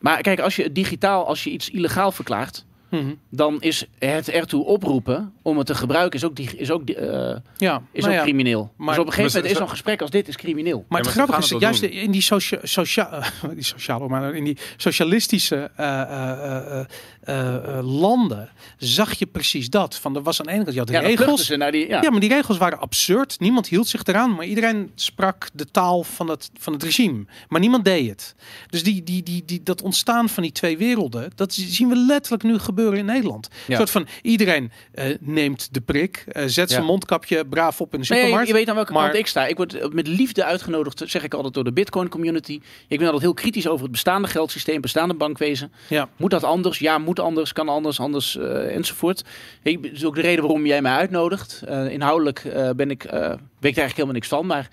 [0.00, 2.64] maar kijk, als je digitaal, als je iets illegaal verklaart.
[2.92, 3.14] Mhm.
[3.30, 6.96] dan is het ertoe oproepen om het te gebruiken is ook, die, is ook, die,
[6.96, 8.72] eh, Ja, is nou ook ja, crimineel.
[8.76, 10.84] maar- dus op een gegeven moment is zo'n gesprek als dit is crimineel.
[10.88, 13.22] Maar Ja, het grappige is, het juist in die, socia socia
[13.54, 16.86] die sociale, maar in die socialistische eh, eh, eh,
[17.22, 19.96] eh, eh, landen zag je precies dat.
[19.98, 21.46] Van er was aan de ene kant, je had de Ja, regels.
[21.46, 22.02] ze naar die, ja.
[22.02, 22.10] Ja.
[22.10, 23.40] maar die regels waren absurd.
[23.40, 27.24] Niemand hield zich eraan, maar iedereen sprak de taal van het, van het regime.
[27.48, 28.34] Maar niemand deed het.
[28.70, 32.42] Dus die, die, die, die, dat ontstaan van die twee werelden, dat zien we letterlijk
[32.42, 33.48] nu gebeuren in Nederland.
[33.68, 38.00] Een soort van iedereen eh, neemt de prik, eh, zet zijn mondkapje braaf op in
[38.00, 38.48] de Nee, supermarkt.
[38.48, 39.46] je weet aan welke maar- kant ik sta.
[39.46, 42.60] Ik word eh, met liefde uitgenodigd, zeg ik altijd, door de Bitcoin community.
[42.88, 45.72] Ik ben altijd heel kritisch over het bestaande geldsysteem, bestaande bankwezen.
[45.88, 46.08] Ja.
[46.16, 46.78] Moet dat anders?
[46.78, 49.22] Ja, moet anders, kan anders, anders eh, enzovoort.
[49.62, 51.62] Ik, dat is ook de reden waarom jij mij uitnodigt.
[51.66, 54.68] Eh, inhoudelijk eh, ben ik, eh, weet ik er eigenlijk helemaal niks van, maar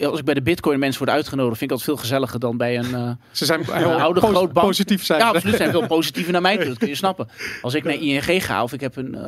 [0.00, 2.78] als ik bij de Bitcoin mensen word uitgenodigd, vind ik dat veel gezelliger dan bij
[2.78, 2.94] een.
[2.94, 4.66] eh, Ze zijn Een oude pos- grootbank.
[4.66, 5.18] positief zijn.
[5.20, 5.56] Ja, absoluut.
[5.56, 6.66] zijn veel positiever naar mij toe.
[6.68, 7.28] Dat kun je snappen.
[7.62, 9.22] Als ik naar ING ga of ik heb een, eh,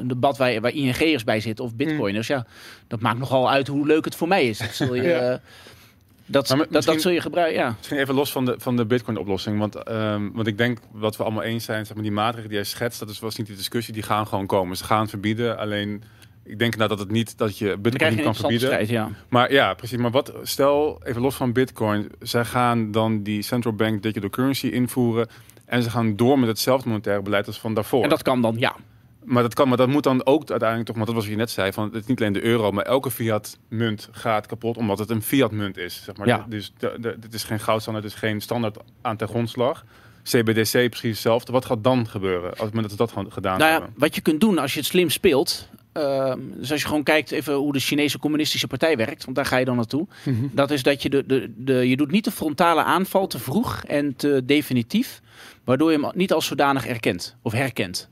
[0.00, 2.46] een debat waar, waar ING'ers bij zitten of bitcoiners, ja,
[2.88, 4.58] dat maakt nogal uit hoe leuk het voor mij is.
[4.58, 5.18] Dat zul je, Ja.
[5.32, 5.38] eh,
[6.26, 7.60] dat, Maar dat, dat zul je gebruiken.
[7.60, 7.74] Ja.
[7.78, 9.58] Misschien even los van de, van de Bitcoin-oplossing.
[9.58, 12.58] Want, ehm, want ik denk wat we allemaal eens zijn, zeg maar, die maatregelen die
[12.58, 14.76] jij schetst, dat is, was niet de discussie, die gaan gewoon komen.
[14.76, 15.58] Ze gaan verbieden.
[15.58, 16.02] Alleen,
[16.44, 18.68] ik denk nou dat het niet dat je Bitcoin je kan verbieden.
[18.68, 18.88] strijd.
[18.88, 19.10] Ja.
[19.28, 19.98] Maar ja, precies.
[19.98, 24.66] Maar wat, stel even los van Bitcoin, zij gaan dan die central bank digital currency
[24.66, 25.28] invoeren.
[25.64, 28.02] En ze gaan door met hetzelfde monetaire beleid als van daarvoor.
[28.02, 28.76] En dat kan dan, ja.
[29.24, 31.38] Maar dat kan, maar dat moet dan ook uiteindelijk toch, want dat was wat je
[31.38, 34.76] net zei, van het is niet alleen de euro, maar elke fiat munt gaat kapot
[34.76, 36.02] omdat het een fiat munt is.
[36.04, 36.26] Zeg maar.
[36.26, 36.46] Ja.
[36.48, 39.84] Dus het is geen goudstandaard, het is geen standaard aan ten grondslag.
[40.22, 41.52] CBDC precies hetzelfde.
[41.52, 43.94] Wat gaat dan gebeuren als moment dat dat gewoon gedaan Nou ja, hebben?
[43.96, 45.68] wat je kunt doen als je het slim speelt.
[45.94, 49.46] Ehm, dus als je gewoon kijkt even hoe de Chinese communistische partij werkt, want daar
[49.46, 50.06] ga je dan naartoe.
[50.24, 50.46] Mhm.
[50.52, 53.84] Dat is dat je de, de, de, je doet niet de frontale aanval te vroeg
[53.84, 55.20] en te definitief,
[55.64, 58.08] waardoor je hem niet als zodanig erkent of herkent.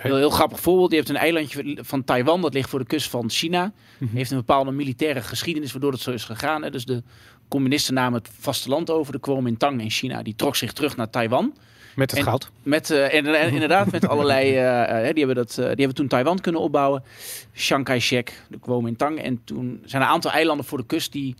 [0.00, 0.90] Heel, heel grappig voorbeeld.
[0.90, 3.72] Je hebt een eilandje van Taiwan, dat ligt voor de kust van China.
[3.98, 4.16] Mhm.
[4.16, 6.62] Heeft een bepaalde militaire geschiedenis waardoor het zo is gegaan.
[6.62, 6.70] Hè.
[6.70, 7.02] Dus de
[7.48, 9.12] communisten namen het vasteland over.
[9.12, 11.54] De Kuomintang in China, die trok zich terug naar Taiwan.
[11.96, 12.50] Met het En- goud.
[12.62, 14.56] Met, eh, en, inderdaad, met allerlei.
[14.56, 17.02] eh, eh, die, hebben dat, die hebben toen Taiwan kunnen opbouwen.
[17.52, 19.18] Chiang Kai-shek, de Kuomintang.
[19.22, 21.34] En toen zijn er een aantal eilanden voor de kust die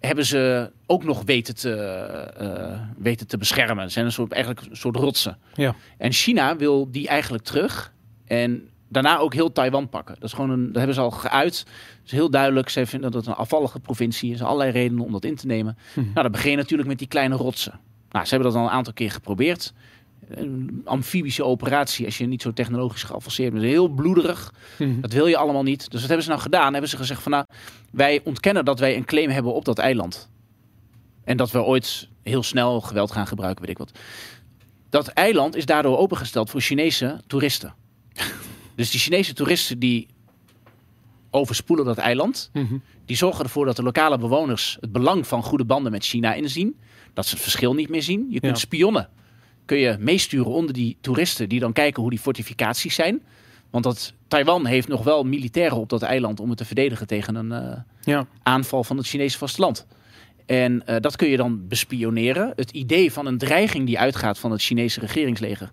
[0.00, 3.82] hebben ze ook nog weten te, weten te beschermen.
[3.84, 5.38] Het zijn een soort, eigenlijk een soort rotsen.
[5.54, 5.74] Ja.
[5.98, 7.92] En China wil die eigenlijk terug.
[8.26, 10.14] En daarna ook heel Taiwan pakken.
[10.14, 11.58] Dat, is gewoon een, dat hebben ze al geuit.
[11.58, 11.66] Het
[12.06, 12.68] is heel duidelijk.
[12.68, 14.32] Zij vinden dat het een afvallige provincie is.
[14.32, 15.78] Er zijn allerlei redenen om dat in te nemen.
[15.94, 16.00] Mhm.
[16.06, 17.80] Nou, dan begin je natuurlijk met die kleine rotsen.
[18.10, 19.72] Nou, ze hebben dat al een aantal keer geprobeerd.
[20.28, 23.64] Een amfibische operatie, als je niet zo technologisch geavanceerd bent.
[23.64, 24.54] Heel bloederig.
[24.78, 25.00] Mhm.
[25.00, 25.90] Dat wil je allemaal niet.
[25.90, 26.72] Dus wat hebben ze nou gedaan?
[26.72, 27.44] Hebben ze gezegd van nou,
[27.90, 30.30] wij ontkennen dat wij een claim hebben op dat eiland.
[31.24, 33.98] En dat we ooit heel snel geweld gaan gebruiken, weet ik wat.
[34.90, 37.74] Dat eiland is daardoor opengesteld voor Chinese toeristen.
[38.76, 40.08] dus die Chinese toeristen die
[41.30, 42.50] overspoelen dat eiland.
[42.52, 42.76] Mhm.
[43.04, 46.76] Die zorgen ervoor dat de lokale bewoners het belang van goede banden met China inzien.
[47.14, 48.26] Dat ze het verschil niet meer zien.
[48.30, 48.58] Je kunt Ja.
[48.64, 49.08] spionnen.
[49.64, 53.22] Kun je meesturen onder die toeristen die dan kijken hoe die fortificaties zijn.
[53.70, 57.34] Want dat, Taiwan heeft nog wel militairen op dat eiland om het te verdedigen tegen
[57.34, 58.26] een eh, Ja.
[58.42, 59.86] aanval van het Chinese vasteland.
[60.46, 62.52] En eh, dat kun je dan bespioneren.
[62.56, 65.70] Het idee van een dreiging die uitgaat van het Chinese regeringsleger,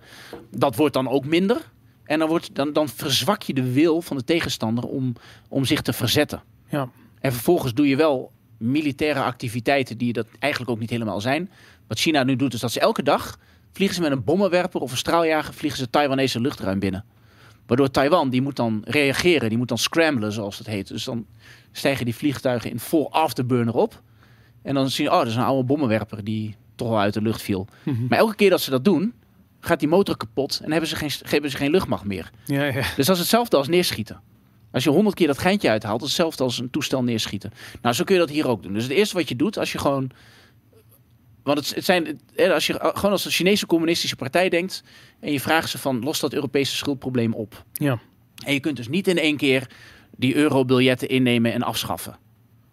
[0.51, 1.71] dat wordt dan ook minder.
[2.03, 5.13] En dan, wordt, dan, dan verzwak je de wil van de tegenstander om,
[5.49, 6.43] om zich te verzetten.
[6.69, 6.89] Ja.
[7.19, 11.49] En vervolgens doe je wel militaire activiteiten die dat eigenlijk ook niet helemaal zijn.
[11.87, 13.37] Wat China nu doet, is dat ze elke dag
[13.71, 17.05] vliegen ze met een bommenwerper of een straaljager, vliegen ze Taiwanese luchtruim binnen.
[17.65, 20.87] Waardoor Taiwan, die moet dan reageren, die moet dan scramblen, zoals het heet.
[20.87, 21.25] Dus dan
[21.71, 24.01] stijgen die vliegtuigen in vol afterburner op.
[24.61, 27.21] En dan zien je, oh, dat is een oude bommenwerper die toch wel uit de
[27.21, 27.67] lucht viel.
[27.83, 28.07] Mhm.
[28.07, 29.13] Maar elke keer dat ze dat doen,
[29.59, 32.31] gaat die motor kapot en hebben ze geen, hebben ze geen luchtmacht meer.
[32.45, 32.83] Ja, ja.
[32.95, 34.21] Dus dat is hetzelfde als neerschieten.
[34.71, 37.51] Als je honderd keer dat geintje uithaalt, is hetzelfde als een toestel neerschieten.
[37.81, 38.73] Nou, zo kun je dat hier ook doen.
[38.73, 40.11] Dus het eerste wat je doet, als je gewoon...
[41.43, 42.19] Want het, het zijn,
[42.53, 44.83] als je gewoon als een Chinese communistische partij denkt...
[45.19, 47.65] en je vraagt ze van, los dat Europese schuldprobleem op.
[47.73, 47.99] Ja.
[48.45, 49.67] En je kunt dus niet in één keer
[50.17, 52.17] die eurobiljetten innemen en afschaffen.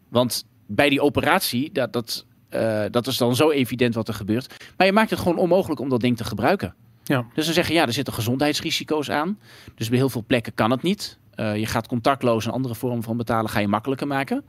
[0.09, 4.55] Want bij die operatie, dat, dat, eh, dat is dan zo evident wat er gebeurt.
[4.77, 6.75] Maar je maakt het gewoon onmogelijk om dat ding te gebruiken.
[7.05, 7.27] Ja.
[7.35, 9.39] Dus dan zeggen ja, er zitten gezondheidsrisico's aan.
[9.75, 11.19] Dus bij heel veel plekken kan het niet.
[11.35, 14.45] Eh, je gaat contactloos en andere vormen van betalen ga je makkelijker maken.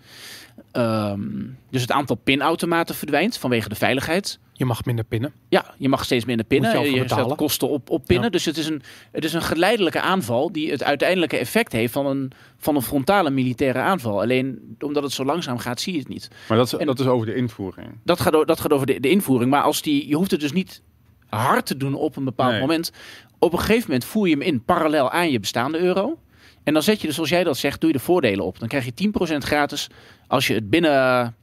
[0.72, 1.22] Ehm,
[1.70, 4.40] dus het aantal pinautomaten verdwijnt vanwege de veiligheid.
[4.54, 5.34] Je mag minder pinnen.
[5.50, 6.76] Ja, je mag steeds minder pinnen.
[6.76, 8.26] Moet je je stelt kosten op, op pinnen.
[8.26, 8.32] Ja.
[8.32, 8.82] Dus het is, een,
[9.12, 13.30] het is een geleidelijke aanval die het uiteindelijke effect heeft van een, van een frontale
[13.30, 14.22] militaire aanval.
[14.22, 16.30] Alleen omdat het zo langzaam gaat, zie je het niet.
[16.48, 17.88] Maar dat En- dat is over de invoering.
[18.04, 19.52] Dat gaat, dat gaat over de, de invoering.
[19.52, 20.82] Maar als die, je hoeft het dus niet
[21.30, 22.60] hard te doen op een bepaald Nee.
[22.62, 22.92] moment.
[23.40, 26.18] Op een gegeven moment voer je hem in parallel aan je bestaande euro.
[26.64, 28.60] En dan zet je dus, zoals jij dat zegt, doe je de voordelen op.
[28.60, 29.90] Dan krijg je 10% gratis
[30.28, 31.36] als je het binnen,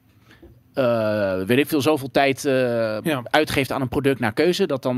[0.74, 2.52] eh, weet ik veel, zoveel tijd eh,
[3.02, 3.22] Ja.
[3.24, 4.66] uitgeeft aan een product naar keuze.
[4.66, 4.96] Dat dan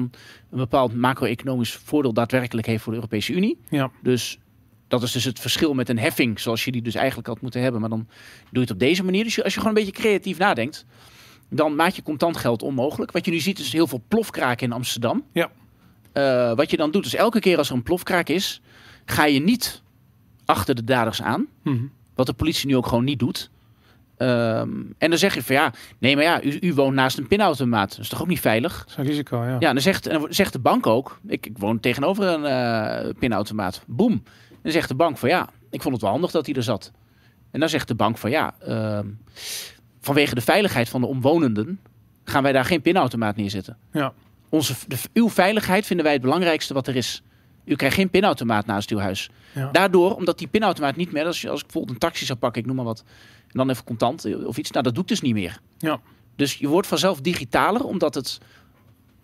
[0.50, 3.58] een bepaald macro-economisch voordeel daadwerkelijk heeft voor de Europese Unie.
[3.68, 3.90] Ja.
[4.02, 4.38] Dus
[4.88, 7.60] dat is dus het verschil met een heffing, zoals je die dus eigenlijk had moeten
[7.62, 7.80] hebben.
[7.80, 9.24] Maar dan doe je het op deze manier.
[9.24, 10.84] Dus als je gewoon een beetje creatief nadenkt,
[11.48, 13.12] dan maak je contant geld onmogelijk.
[13.12, 15.24] Wat je nu ziet is heel veel plofkraken in Amsterdam.
[15.32, 15.50] Ja.
[16.12, 18.60] Eh, wat je dan doet is elke keer als er een plofkraak is,
[19.04, 19.81] ga je niet
[20.52, 21.46] achter de daders aan.
[21.62, 21.84] Mhm.
[22.14, 23.50] Wat de politie nu ook gewoon niet doet.
[24.16, 27.26] Ehm, en dan zeg je van ja, nee maar ja, u, u woont naast een
[27.26, 27.90] pinautomaat.
[27.90, 28.78] Dat is toch ook niet veilig?
[28.78, 29.56] Dat is een risico, ja.
[29.58, 32.44] Ja, en dan zegt, en dan zegt de bank ook, ik, ik woon tegenover een
[32.44, 33.82] eh, pinautomaat.
[33.86, 34.12] Boom.
[34.12, 36.62] En dan zegt de bank van ja, ik vond het wel handig dat hij er
[36.62, 36.92] zat.
[37.50, 39.06] En dan zegt de bank van ja, ehm,
[40.00, 41.80] vanwege de veiligheid van de omwonenden
[42.24, 43.76] gaan wij daar geen pinautomaat neerzetten.
[43.92, 44.12] Ja.
[44.48, 47.22] Onze, de, uw veiligheid vinden wij het belangrijkste wat er is.
[47.64, 49.30] U krijgt geen pinautomaat naast uw huis.
[49.54, 49.68] Ja.
[49.70, 52.60] Daardoor, omdat die pinautomaat niet meer, als, je, als ik bijvoorbeeld een taxi zou pakken,
[52.60, 53.04] ik noem maar wat,
[53.40, 55.60] en dan even contant eh, of iets, nou dat doe ik dus niet meer.
[55.78, 56.00] Ja.
[56.36, 58.38] Dus je wordt vanzelf digitaler, omdat het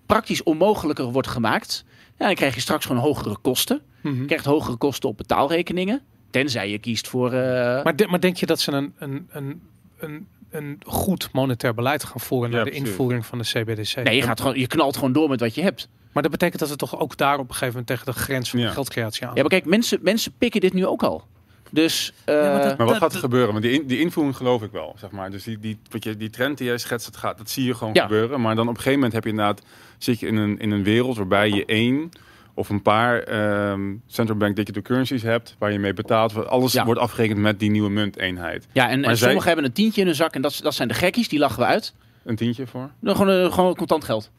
[0.07, 1.85] praktisch onmogelijker wordt gemaakt.
[2.19, 3.81] Ja, dan krijg je straks gewoon hogere kosten.
[4.03, 4.21] Mhm.
[4.21, 6.03] Je krijgt hogere kosten op betaalrekeningen.
[6.31, 7.33] Tenzij je kiest voor.
[7.33, 9.63] eh, Maar, de- maar denk je dat ze een, een, een,
[9.99, 12.89] een, een goed monetair beleid gaan voeren Ja, naar de precies.
[12.89, 13.95] invoering van de CBDC?
[14.05, 15.89] nee, je, gaat gewoon, je knalt gewoon door met wat je hebt.
[16.13, 18.51] Maar dat betekent dat we toch ook daar op een gegeven moment tegen de grens
[18.51, 19.35] van de geldcreatie aan.
[19.35, 21.25] Ja, maar kijk, mensen, mensen pikken dit nu ook al.
[21.71, 22.13] Dus.
[22.25, 23.51] eh, Ja, maar dat- Maar wat Dat- gaat er gebeuren?
[23.53, 25.31] Want die, in- die invoering geloof ik wel, zeg maar.
[25.31, 27.75] Dus die, die, wat je, die trend die jij schetst, dat, gaat, dat zie je
[27.75, 28.03] gewoon Ja.
[28.03, 28.41] gebeuren.
[28.41, 29.63] Maar dan op een gegeven moment heb je inderdaad,
[29.99, 32.11] zit je in een, in een wereld waarbij je één
[32.59, 36.47] of een paar ehm, central bank digital currencies hebt, waar je mee betaalt.
[36.47, 36.85] Alles Ja.
[36.85, 38.67] wordt afgerekend met die nieuwe munteenheid.
[38.73, 40.89] ja, en, en zij- sommigen hebben een tientje in hun zak en dat, dat zijn
[40.89, 41.95] de gekkies, die lachen we uit.
[42.25, 42.91] Een tientje voor.
[43.01, 44.31] Dan gewoon, eh, gewoon contant geld.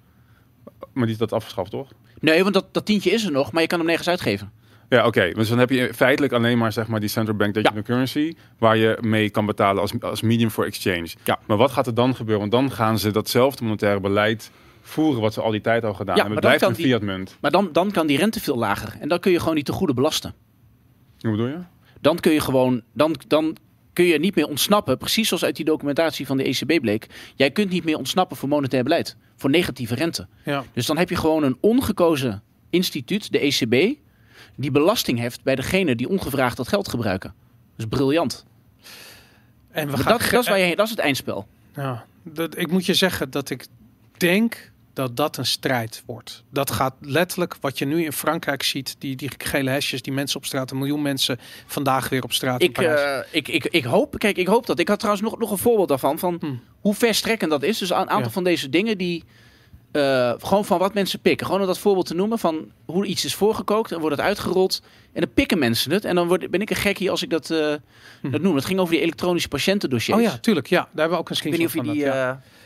[0.94, 1.92] Maar die is dat afgeschaft, toch?
[2.20, 4.52] Nee, want dat, dat tientje is er nog, maar je kan hem nergens uitgeven.
[4.90, 5.32] Ja, oké.
[5.34, 8.34] Dus dan heb je feitelijk alleen maar zeg maar, die central bank digital currency...
[8.58, 11.08] waar je mee kan betalen als, als medium for exchange.
[11.24, 11.40] Ja.
[11.46, 12.50] Maar wat gaat er dan gebeuren?
[12.50, 14.52] Want dan gaan ze datzelfde monetaire beleid
[14.82, 15.22] voeren...
[15.22, 16.44] wat ze al die tijd al gedaan Ja, hebben.
[16.44, 17.38] maar Het dan blijft een kan die- fiat-munt.
[17.42, 18.96] Maar dan, dan kan die rente veel lager.
[19.00, 20.34] En dan kun je gewoon niet te goede belasten.
[21.20, 21.58] Hoe bedoel je?
[22.02, 23.58] Dan kun je gewoon, dan, dan
[23.94, 24.98] kun je niet meer ontsnappen.
[24.98, 27.08] Precies zoals uit die documentatie van de ECB bleek.
[27.36, 29.16] Jij kunt niet meer ontsnappen voor monetair beleid.
[29.36, 30.28] Voor negatieve rente.
[30.46, 30.64] Ja.
[30.74, 33.98] Dus dan heb je gewoon een ongekozen instituut, de ECB,
[34.56, 37.34] die belasting heft bij degene die ongevraagd dat geld gebruiken.
[37.76, 38.46] Dus briljant.
[39.72, 41.48] En we Maar gaan dat, dat, is waar je, dat is het eindspel.
[41.76, 43.66] Ja, dat, ik moet je zeggen dat ik
[44.20, 46.44] denk dat dat een strijd wordt.
[46.52, 50.38] Dat gaat letterlijk wat je nu in Frankrijk ziet, die, die gele hesjes, die mensen
[50.38, 52.62] op straat, een miljoen mensen vandaag weer op straat.
[52.62, 54.80] Ik, eh, ik, ik, ik hoop, kijk, ik hoop dat.
[54.80, 56.62] Ik had trouwens nog, nog een voorbeeld daarvan van Hmm.
[56.80, 57.78] hoe verstrekkend dat is.
[57.78, 58.30] Dus een aantal Ja.
[58.30, 59.24] van deze dingen die
[59.92, 61.46] eh, gewoon van wat mensen pikken.
[61.46, 64.82] Gewoon om dat voorbeeld te noemen van hoe iets is voorgekookt en wordt het uitgerold
[65.14, 67.50] en dan pikken mensen het en dan word, ben ik een gekkie als ik dat,
[67.52, 67.74] eh,
[68.22, 68.32] Hmm.
[68.32, 68.56] dat noem.
[68.56, 70.18] Het ging over die elektronische patiëntendossiers.
[70.20, 70.68] oh ja, tuurlijk.
[70.68, 72.28] Ja, daar hebben we ook een Ik weet niet screenshot of je van.
[72.28, 72.59] die.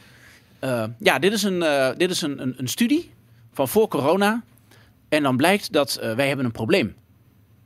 [0.68, 0.84] Ja.
[0.84, 3.12] eh, ja, dit is, een, eh, dit is een, een, een studie
[3.52, 4.44] van voor corona.
[5.10, 6.96] En dan blijkt dat eh, wij hebben een probleem.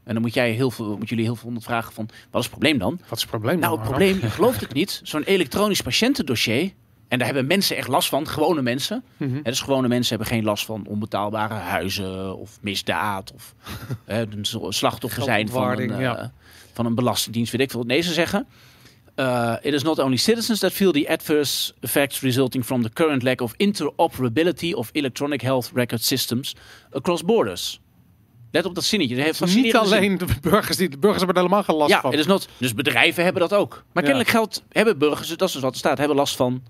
[0.04, 2.50] En dan moet jij heel veel, moet jullie heel veel vragen van wat is het
[2.50, 3.00] probleem dan?
[3.08, 3.60] Wat is het probleem?
[3.60, 6.72] Nou, dan, het probleem, je gelooft het niet, zo'n elektronisch patiëntendossier.
[7.08, 9.04] En daar hebben mensen echt last van, gewone mensen.
[9.18, 13.56] Hè, dus gewone mensen hebben geen last van onbetaalbare huizen of misdaad of
[14.06, 16.32] hè, een slachtoffer zijn van een, ja.
[16.74, 17.84] van een belastingdienst, weet ik veel.
[17.84, 18.48] Nee, ze zeggen.
[19.20, 23.24] Uh, it is not only citizens that feel the adverse effects resulting from the current
[23.24, 26.56] lack of interoperability of electronic health record systems
[26.92, 27.80] across borders.
[28.52, 29.16] Let op dat zinnetje.
[29.16, 32.02] Dat heeft Niet alleen de burgers, die, de burgers hebben er helemaal geen last Ja,
[32.02, 32.12] van.
[32.12, 33.70] het is not, dus bedrijven hebben dat ook.
[33.70, 34.02] Maar Ja.
[34.02, 36.64] kennelijk geldt, hebben burgers, dat is dus wat er staat, hebben last van.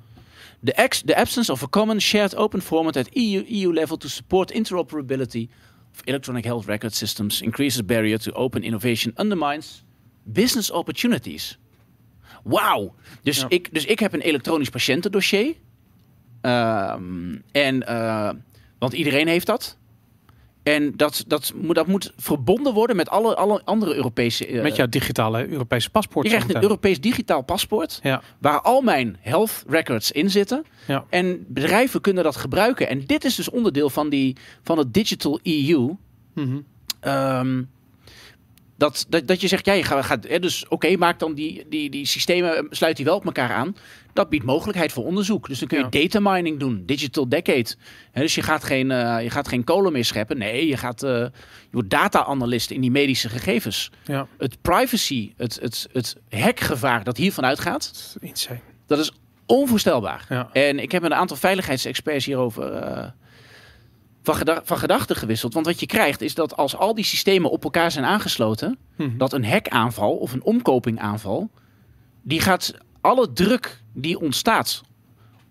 [0.64, 4.08] The, ex, the absence of a common shared open format at EU, EU level to
[4.08, 5.50] support interoperability
[5.94, 9.84] of electronic health record systems increases barrier to open innovation, undermines
[10.24, 11.58] business opportunities.
[12.48, 12.94] Wauw.
[13.24, 13.46] Dus, Ja.
[13.50, 15.54] ik, dus ik heb een elektronisch patiëntendossier.
[16.42, 18.30] Ehm, en, eh,
[18.80, 19.78] want iedereen heeft dat.
[20.64, 24.46] En dat, dat, moet, dat moet verbonden worden met alle, alle andere Europese...
[24.48, 26.26] eh, Met jouw digitale Europese paspoort.
[26.30, 26.62] je krijgt een.
[26.62, 28.00] Europees digitaal paspoort.
[28.04, 30.66] Ja, Waar al mijn health records in zitten.
[30.88, 31.06] Ja.
[31.10, 32.88] En bedrijven kunnen dat gebruiken.
[32.90, 35.96] En dit is dus onderdeel van, die, van het Digital EU.
[36.34, 36.58] Mhm.
[37.00, 37.64] Ehm,
[38.78, 41.66] dat, dat, dat je zegt, ja, je gaat, gaat hè, dus oké, maak dan die,
[41.70, 43.76] die, die systemen, eh, sluit die wel op elkaar aan.
[44.14, 45.48] Dat biedt mogelijkheid voor onderzoek.
[45.48, 45.90] Dus dan kun je Ja.
[46.08, 47.76] data mining doen, digital decade.
[48.12, 50.38] Hè, dus je gaat, geen, eh, je gaat geen kolen meer scheppen.
[50.38, 51.32] Nee, je, gaat, eh, je
[51.72, 53.92] wordt data-analyst in die medische gegevens.
[54.06, 54.28] ja.
[54.38, 57.92] Het privacy, het, het, het hackgevaar dat hiervan uitgaat,
[58.22, 58.48] Dat is
[58.88, 59.12] dat is
[59.46, 60.50] onvoorstelbaar.
[60.54, 62.72] En ik heb met een aantal veiligheidsexperts hierover.
[62.74, 63.08] eh,
[64.28, 65.54] van, geda- van gedachten gewisseld.
[65.54, 69.18] Want wat je krijgt is dat als al die systemen op elkaar zijn aangesloten, Mhm.
[69.18, 71.50] dat een hackaanval of een omkopingaanval,
[72.22, 74.82] die gaat alle druk die ontstaat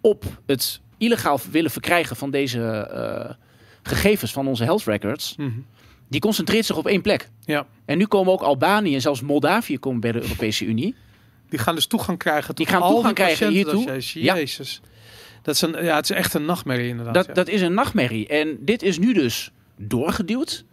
[0.01, 3.35] op het illegaal willen verkrijgen van deze eh,
[3.83, 5.51] gegevens van onze health records, Mhm.
[6.09, 7.31] die concentreert zich op één plek.
[7.45, 7.67] Ja.
[7.85, 10.95] En nu komen ook Albanië en zelfs Moldavië komen bij de Europese Unie.
[11.49, 13.73] Die gaan dus toegang krijgen tot Die gaan al toegang die krijgen hiertoe.
[13.73, 14.59] patiëntendossiers.
[14.59, 14.75] Ja.
[15.47, 17.15] Dat is een, ja, het is echt een nachtmerrie inderdaad.
[17.15, 17.33] Dat, ja.
[17.33, 18.27] dat is een nachtmerrie.
[18.27, 20.65] En dit is nu dus doorgeduwd.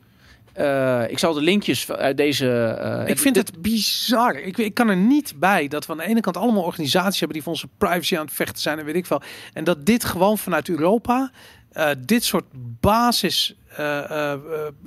[0.54, 2.50] Eh, ik zal de linkjes uit deze.
[2.52, 4.36] eh, ik vind dit- het bizar.
[4.36, 7.34] Ik, ik kan er niet bij dat we aan de ene kant allemaal organisaties hebben
[7.38, 9.22] die voor onze privacy aan het vechten zijn en weet ik veel.
[9.54, 11.32] En dat dit gewoon vanuit Europa,
[11.72, 12.46] eh, dit soort
[12.80, 14.40] basis eh, eh, eh,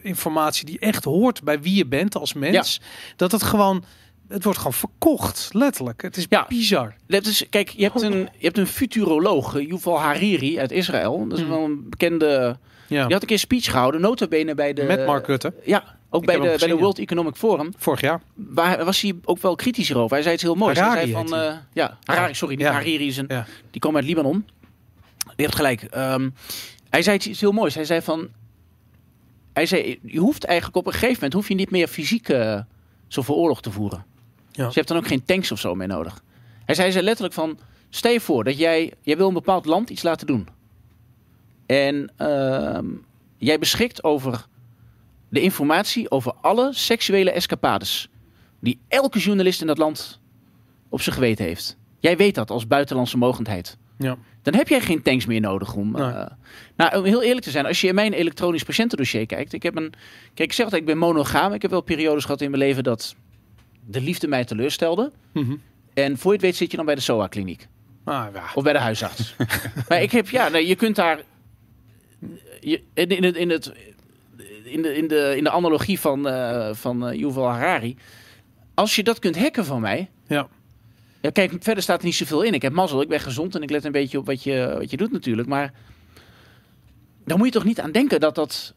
[0.03, 2.81] informatie die echt hoort bij wie je bent als mens,
[3.17, 3.85] dat het gewoon,
[4.29, 6.03] het wordt gewoon verkocht, letterlijk.
[6.03, 6.45] Het is Ja.
[6.49, 6.95] bizar.
[7.07, 11.27] Dat is, kijk, je hebt een, je hebt een futuroloog, eh, Yuval Hariri uit Israël.
[11.29, 11.53] Dat is Hmm.
[11.53, 12.57] wel een bekende.
[12.89, 13.05] Ja.
[13.05, 14.83] Die had een keer een speech gehouden, nota bene bij de.
[14.83, 17.73] Met Mark Rutte, Ja, ook bij de, bij de World Economic Forum.
[17.77, 18.21] vorig jaar.
[18.35, 20.13] Waar was hij ook wel kritisch over.
[20.13, 20.79] Hij zei iets heel moois.
[20.79, 21.39] Harari hij zei van.
[21.39, 22.73] eh, ja, Harari, sorry, Ja.
[22.73, 23.25] Hariri is een.
[23.29, 23.47] Ja.
[23.71, 24.47] Die komen uit Libanon.
[25.37, 25.83] Je hebt gelijk.
[25.83, 26.31] Ehm,
[26.91, 27.75] hij zei iets heel moois.
[27.75, 28.29] Hij zei van.
[29.53, 32.61] Hij zei, je hoeft eigenlijk op een gegeven moment hoef je niet meer fysiek eh,
[33.09, 34.05] zoveel oorlog te voeren.
[34.57, 34.65] Ja.
[34.65, 36.23] Dus je hebt dan ook geen tanks of zo meer nodig.
[36.65, 37.59] Hij zei ze letterlijk van,
[37.91, 40.49] stel je voor dat jij, jij wil een bepaald land iets laten doen.
[41.67, 42.87] En ehm,
[43.37, 44.47] jij beschikt over
[45.29, 48.09] de informatie over alle seksuele escapades.
[48.61, 50.21] Die elke journalist in dat land
[50.89, 51.77] op zijn geweten heeft.
[51.99, 53.77] Jij weet dat als buitenlandse mogendheid.
[53.99, 54.17] Ja.
[54.43, 55.91] Dan heb jij geen tanks meer nodig om.
[55.91, 56.03] Nee.
[56.03, 56.27] eh,
[56.77, 59.53] nou, om heel eerlijk te zijn, als je in mijn elektronisch patiëntendossier kijkt.
[59.53, 59.93] Ik heb een.
[60.35, 61.53] Kijk, ik zeg altijd, ik ben monogaam.
[61.53, 63.15] Ik heb wel periodes gehad in mijn leven dat
[63.87, 65.13] de liefde mij teleurstelde.
[65.33, 65.57] Mhm.
[65.95, 67.69] En voor je het weet zit je dan bij de SOA-kliniek.
[68.05, 68.45] Ah, ja.
[68.55, 69.35] Of bij de huisarts.
[69.89, 71.21] maar ik heb, ja, nee, je kunt daar.
[72.61, 73.73] Je, in, in, het, in, het,
[74.65, 77.97] in, de, in, de, in de analogie van, eh van eh, Yuval Harari.
[78.75, 80.11] Als je dat kunt hacken van mij.
[80.27, 80.49] Ja.
[81.21, 82.55] Ja, kijk, verder staat er niet zoveel in.
[82.55, 84.91] Ik heb mazzel, ik ben gezond en ik let een beetje op wat je, wat
[84.91, 85.49] je doet natuurlijk.
[85.49, 85.73] Maar
[87.25, 88.75] dan moet je toch niet aan denken dat dat,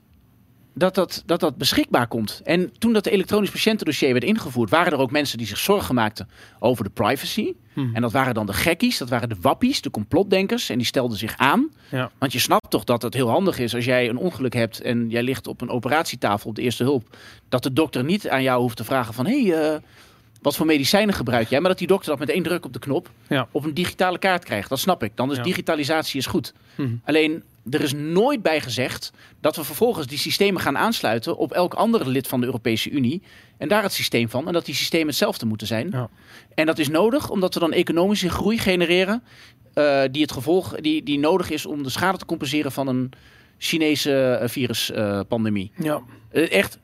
[0.80, 2.42] dat, dat, dat dat beschikbaar komt.
[2.44, 6.30] En toen dat elektronisch patiëntendossier werd ingevoerd, waren er ook mensen die zich zorgen maakten
[6.60, 7.54] over de privacy.
[7.74, 7.96] Mhm.
[7.96, 10.70] En dat waren dan de gekkies, dat waren de wappies, de complotdenkers.
[10.70, 11.70] En die stelden zich aan.
[11.92, 12.12] Ja.
[12.18, 15.10] Want je snapt toch dat het heel handig is als jij een ongeluk hebt en
[15.10, 17.18] jij ligt op een operatietafel op de eerste hulp.
[17.50, 19.80] Dat de dokter niet aan jou hoeft te vragen van hé, hey, eh,
[20.42, 21.60] wat voor medicijnen gebruik jij?
[21.60, 23.48] Maar dat die dokter dat met één druk op de knop Ja.
[23.52, 24.70] op een digitale kaart krijgt.
[24.70, 25.12] Dat snap ik.
[25.16, 25.44] Dan is Ja.
[25.44, 26.54] digitalisatie is goed.
[26.76, 26.90] Mhm.
[27.06, 29.12] Alleen er is nooit bij gezegd
[29.42, 33.22] dat we vervolgens die systemen gaan aansluiten op elk andere lid van de Europese Unie.
[33.58, 34.48] En daar het systeem van.
[34.48, 35.90] En dat die systemen hetzelfde moeten zijn.
[35.92, 36.10] Ja.
[36.56, 39.24] En dat is nodig omdat we dan economische groei genereren.
[39.74, 43.12] eh, die, het gevolg, die, die nodig is om de schade te compenseren van een
[43.58, 45.72] Chinese eh, viruspandemie.
[45.78, 46.02] Ja.
[46.32, 46.78] Eh, echt,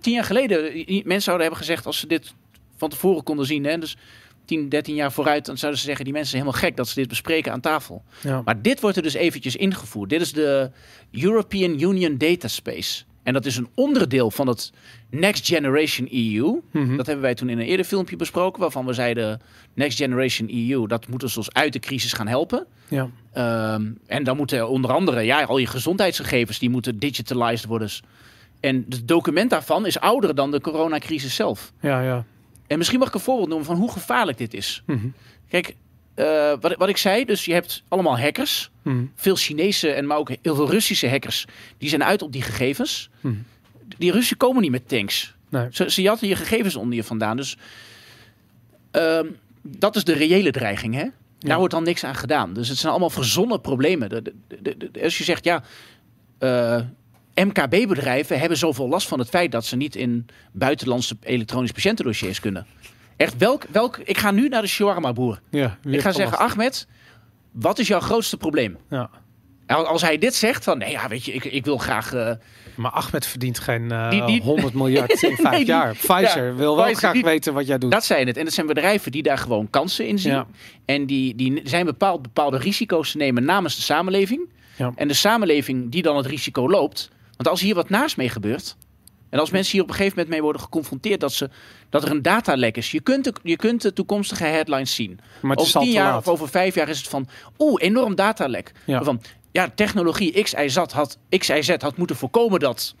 [0.00, 2.34] tien jaar geleden, mensen zouden hebben gezegd als ze dit
[2.76, 3.64] van tevoren konden zien.
[3.64, 3.96] Hè, dus
[4.44, 6.94] 10, 13 jaar vooruit, dan zouden ze zeggen, die mensen zijn helemaal gek dat ze
[6.94, 8.02] dit bespreken aan tafel.
[8.20, 8.42] Ja.
[8.44, 10.10] Maar dit wordt er dus eventjes ingevoerd.
[10.10, 10.70] Dit is de
[11.10, 13.04] European Union Data Space.
[13.22, 14.72] En dat is een onderdeel van het
[15.10, 16.60] Next Generation EU.
[16.70, 16.96] Mhm.
[16.96, 19.40] Dat hebben wij toen in een eerder filmpje besproken, waarvan we zeiden:
[19.74, 22.66] Next Generation EU, dat moet ons dus uit de crisis gaan helpen.
[22.88, 23.10] Ja.
[23.32, 27.90] Ehm, en dan moeten onder andere ja, al je gezondheidsgegevens die moeten digitalized worden.
[28.60, 31.72] En het document daarvan is ouder dan de coronacrisis zelf.
[31.80, 32.00] Ja.
[32.00, 32.24] Ja.
[32.66, 34.82] En misschien mag ik een voorbeeld noemen van hoe gevaarlijk dit is.
[34.86, 35.06] Mhm.
[35.48, 35.74] Kijk,
[36.14, 38.70] eh, wat, wat ik zei, dus je hebt allemaal hackers.
[38.82, 39.04] Mhm.
[39.14, 41.46] Veel Chinese en maar ook heel veel Russische hackers.
[41.78, 43.10] Die zijn uit op die gegevens.
[43.20, 43.34] Mhm.
[43.98, 45.34] Die Russen komen niet met tanks.
[45.48, 45.68] Nee.
[45.70, 47.36] Ze, ze jatten je gegevens onder je vandaan.
[47.36, 47.56] Dus
[48.90, 49.26] ehm,
[49.62, 51.06] dat is de reële dreiging, hè?
[51.38, 52.52] Daar wordt dan niks aan gedaan.
[52.52, 54.08] Dus het zijn allemaal verzonnen problemen.
[54.08, 54.32] De- de-
[54.62, 55.62] de- de- als je zegt, ja,
[56.38, 56.80] eh,
[57.44, 62.66] MKB-bedrijven hebben zoveel last van het feit dat ze niet in buitenlandse elektronische patiëntendossiers kunnen.
[63.16, 65.40] Echt, welk, welk, ik ga nu naar de shawarma-boer.
[65.50, 65.78] Ja.
[65.84, 66.50] Ik ga zeggen, last?
[66.52, 66.86] Ahmed,
[67.52, 68.76] wat is jouw grootste probleem?
[68.90, 69.10] Ja.
[69.66, 72.12] Als hij dit zegt, van nee, ja, weet je, ik, ik wil graag.
[72.14, 72.30] eh,
[72.74, 75.92] Maar Ahmed verdient geen eh, Die- die- 100 miljard in vijf Nee, die- jaar.
[75.92, 77.90] Pfizer ja, wil wel Pfizer, graag weten wat jij doet.
[77.92, 78.36] dat zijn het.
[78.36, 80.32] En dat zijn bedrijven die daar gewoon kansen in zien.
[80.32, 80.46] Ja.
[80.84, 84.48] En die, die zijn bepaald bepaalde risico's te nemen namens de samenleving.
[84.76, 84.92] Ja.
[84.96, 87.10] En de samenleving die dan het risico loopt.
[87.36, 88.76] Want als hier wat naast mee gebeurt.
[89.30, 91.50] En als mensen hier op een gegeven moment mee worden geconfronteerd dat, ze,
[91.90, 92.90] dat er een datalek is.
[92.90, 95.18] Je kunt, de, je kunt de toekomstige headlines zien.
[95.42, 97.28] maar over tien jaar of over vijf jaar is het van.
[97.58, 98.72] Oeh, enorm datalek.
[98.84, 99.02] Ja.
[99.02, 99.20] Van,
[99.52, 102.94] ja, technologie XIZ had, XIZ had moeten voorkomen dat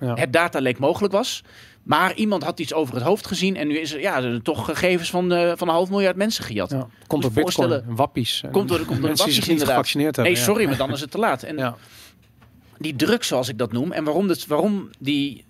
[0.00, 0.14] Ja.
[0.14, 1.42] het datalek mogelijk was.
[1.82, 3.56] Maar iemand had iets over het hoofd gezien.
[3.56, 6.44] En nu is er ja, er toch gegevens van, eh, van een half miljard mensen
[6.44, 6.70] gejat.
[6.70, 6.86] Ja.
[7.06, 8.42] Komt door bitcoin, voorstellen- wappies.
[8.52, 9.94] Komt door, komt door wappies inderdaad.
[9.94, 10.34] Nee, ja.
[10.36, 11.42] sorry, maar dan is het te laat.
[11.42, 11.76] En Ja.
[12.78, 15.44] Die druk, zoals ik dat noem, en waarom, dit, waarom die,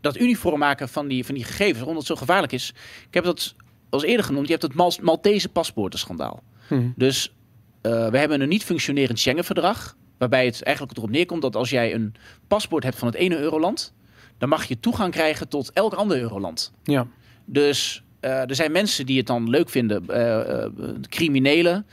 [0.00, 2.74] dat uniform maken van die, van die gegevens, waarom dat zo gevaarlijk is.
[3.08, 3.54] Ik heb dat
[3.90, 6.42] als eerder genoemd, je hebt het Mal Maltese paspoortenschandaal.
[6.68, 6.88] Mhm.
[6.96, 7.32] Dus
[7.80, 9.96] eh, we hebben een niet functionerend Schengen-verdrag.
[10.18, 12.14] Waarbij het eigenlijk erop neerkomt dat als jij een
[12.48, 13.92] paspoort hebt van het ene euroland.
[14.38, 16.72] dan mag je toegang krijgen tot elk ander euroland.
[16.82, 17.06] Ja.
[17.44, 20.66] Dus eh, er zijn mensen die het dan leuk vinden, eh,
[21.08, 21.86] criminelen.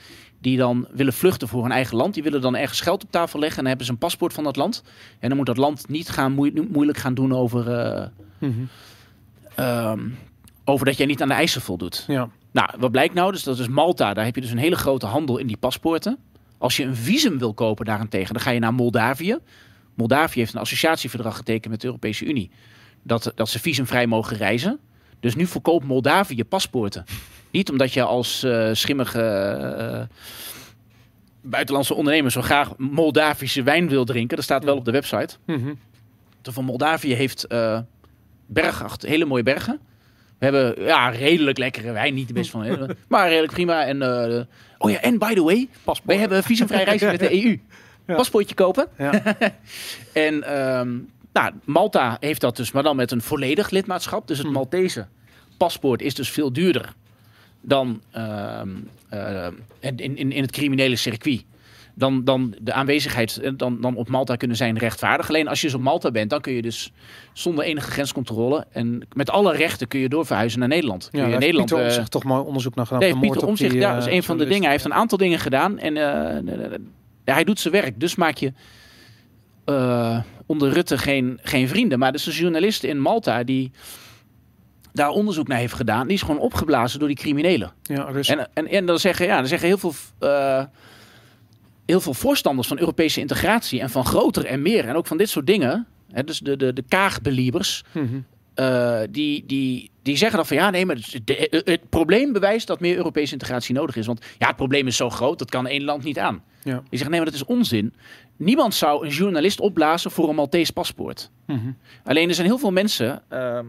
[0.46, 2.14] Die dan willen vluchten voor hun eigen land.
[2.14, 3.58] Die willen dan ergens geld op tafel leggen.
[3.58, 4.84] en dan hebben ze een paspoort van dat land.
[5.20, 7.72] En dan moet dat land niet gaan moe- moeilijk gaan doen over.
[7.72, 8.08] eh,
[8.40, 8.52] Mhm.
[9.56, 10.00] ehm,
[10.66, 12.06] over dat jij niet aan de eisen voldoet.
[12.08, 12.30] Ja.
[12.52, 13.32] Nou, wat blijkt nou?
[13.32, 14.14] Dus dat is Malta.
[14.14, 16.18] Daar heb je dus een hele grote handel in die paspoorten.
[16.58, 19.38] Als je een visum wil kopen daarentegen, dan ga je naar Moldavië.
[19.94, 22.52] Moldavië heeft een associatieverdrag getekend met de Europese Unie.
[23.04, 24.80] Dat, dat ze visumvrij mogen reizen.
[25.20, 27.04] Dus nu verkoopt Moldavië paspoorten.
[27.56, 30.02] Niet omdat je als eh, schimmige eh,
[31.42, 34.36] buitenlandse ondernemer zo graag Moldavische wijn wil drinken.
[34.36, 35.36] Dat staat wel op de website.
[35.46, 35.74] Mhm.
[36.42, 37.80] De van Moldavië heeft eh
[38.46, 39.80] bergen, achter- hele mooie bergen.
[40.38, 42.66] We hebben ja, redelijk lekkere wijn, niet de best van,
[43.08, 43.86] maar redelijk prima.
[43.86, 44.02] En,
[44.78, 45.68] oh ja, en by the way,
[46.04, 47.60] wij hebben visumvrij reizen met de EU.
[48.08, 48.16] Ja.
[48.16, 48.88] Paspoortje kopen.
[48.98, 49.22] Ja.
[50.14, 50.98] En ehm,
[51.34, 54.28] nou, Malta heeft dat dus, maar dan met een volledig lidmaatschap.
[54.28, 54.56] Dus het Hmm.
[54.56, 55.08] Maltese
[55.58, 56.94] paspoort is dus veel duurder
[57.66, 58.70] dan ehm,
[59.10, 59.48] eh,
[59.80, 61.44] in, in, in het criminele circuit.
[61.98, 65.30] Dan, dan de aanwezigheid eh, dan, dan op Malta kunnen zijn rechtvaardig.
[65.30, 66.92] Alleen als je dus op Malta bent, dan kun je dus
[67.34, 71.10] zonder enige grenscontrole en met alle rechten kun je doorverhuizen naar Nederland.
[71.12, 73.02] Kun Ja, je Nederland Pieter eh, Omtzigt toch mooi onderzoek naar gedaan.
[73.02, 74.64] Nee, de Pieter Omtzigt, die, ja, dat is een van de dingen.
[74.64, 75.96] Hij heeft een aantal dingen gedaan en
[77.26, 78.00] ja, hij doet zijn werk.
[78.00, 78.54] Dus maak je
[80.46, 82.00] onder Rutte geen, geen vrienden.
[82.00, 83.72] Maar dus een journalist in Malta die
[84.96, 87.72] daar onderzoek naar heeft gedaan, die is gewoon opgeblazen door die criminelen.
[87.82, 90.64] Ja, dus, En, en, en dan zeggen, ja, dan zeggen heel veel, eh,
[91.86, 95.30] heel veel voorstanders van Europese integratie en van groter en meer en ook van dit
[95.30, 95.88] soort dingen.
[96.12, 98.06] Hè, dus de, de, de kaagbeliebers, Mhm.
[98.54, 100.98] eh, die, die, die zeggen dan van ja, nee, maar
[101.66, 104.06] het, probleem bewijst dat meer Europese integratie nodig is.
[104.06, 106.44] Want ja, het probleem is zo groot, dat kan één land niet aan.
[106.64, 106.74] Ja.
[106.74, 107.94] Die zeggen nee, maar dat is onzin.
[108.38, 111.30] Niemand zou een journalist opblazen voor een Maltese paspoort.
[111.48, 111.72] Mhm.
[112.04, 113.66] Alleen er zijn heel veel mensen ehm,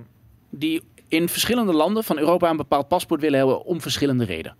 [0.50, 4.56] die in verschillende landen van Europa een bepaald paspoort willen hebben om verschillende redenen.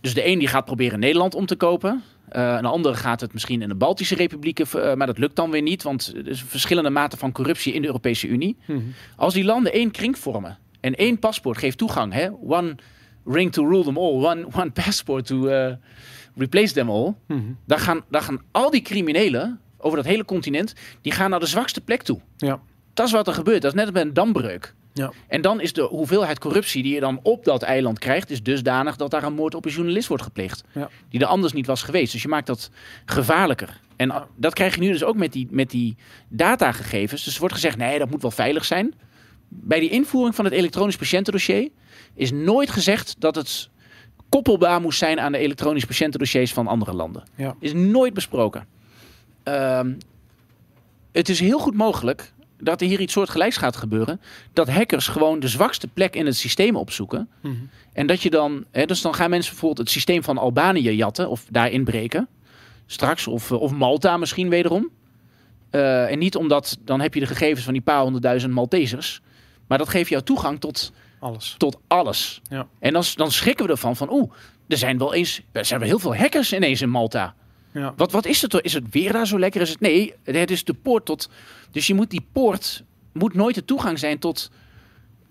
[0.00, 2.02] Dus de een die gaat proberen Nederland om te kopen.
[2.28, 5.50] Eh, een andere gaat het misschien in de Baltische Republieken, eh, maar dat lukt dan
[5.50, 8.56] weer niet, want er is verschillende maten van corruptie in de Europese Unie.
[8.66, 8.80] Mhm.
[9.16, 12.28] Als die landen één kring vormen en één paspoort geeft toegang, hè?
[12.46, 12.74] one
[13.24, 15.74] ring to rule them all, one, one passport to eh,
[16.36, 17.40] replace them all, Mhm.
[17.66, 21.46] dan gaan, dan gaan al die criminelen over dat hele continent, die gaan naar de
[21.46, 22.20] zwakste plek toe.
[22.36, 22.60] Ja.
[22.94, 23.62] Dat is wat er gebeurt.
[23.62, 24.74] Dat is net als met een dambreuk.
[25.00, 25.12] Ja.
[25.28, 28.96] En dan is de hoeveelheid corruptie die je dan op dat eiland krijgt, is dusdanig
[28.96, 30.64] dat daar een moord op een journalist wordt gepleegd.
[30.72, 30.88] Ja.
[31.08, 32.12] Die er anders niet was geweest.
[32.12, 32.70] Dus je maakt dat
[33.04, 33.80] gevaarlijker.
[33.96, 35.96] En dat krijg je nu dus ook met die, met die
[36.28, 37.24] datagegevens.
[37.24, 38.94] Dus er wordt gezegd, nee, dat moet wel veilig zijn.
[39.48, 41.68] Bij die invoering van het elektronisch patiëntendossier
[42.14, 43.68] is nooit gezegd dat het
[44.28, 47.22] koppelbaar moest zijn aan de elektronisch patiëntendossiers van andere landen.
[47.34, 47.56] Ja.
[47.60, 48.66] Is nooit besproken.
[49.42, 49.92] Ehm,
[51.12, 54.20] het is heel goed mogelijk dat er hier iets soortgelijks gaat gebeuren.
[54.52, 57.28] Dat hackers gewoon de zwakste plek in het systeem opzoeken.
[57.40, 57.54] Mhm.
[57.92, 61.28] En dat je dan, hè, dus dan gaan mensen bijvoorbeeld het systeem van Albanië jatten
[61.28, 62.28] of daar inbreken.
[62.86, 64.90] Straks, of, eh, of Malta misschien wederom.
[65.70, 69.20] Eh, en niet omdat dan heb je de gegevens van die paar honderdduizend Maltesers.
[69.66, 71.54] Maar dat geeft jou toegang tot, Alles.
[71.58, 72.40] tot alles.
[72.48, 72.66] Ja.
[72.78, 74.32] En dan, dan schrikken we ervan van, oeh,
[74.68, 77.34] er zijn wel eens, er zijn wel heel veel hackers ineens in Malta.
[77.72, 77.94] Ja.
[77.96, 78.60] Wat, wat is het?
[78.62, 79.60] Is het weer daar zo lekker?
[79.60, 79.80] Is het?
[79.80, 81.30] Nee, het is de poort tot.
[81.70, 84.50] Dus je moet die poort moet nooit de toegang zijn tot,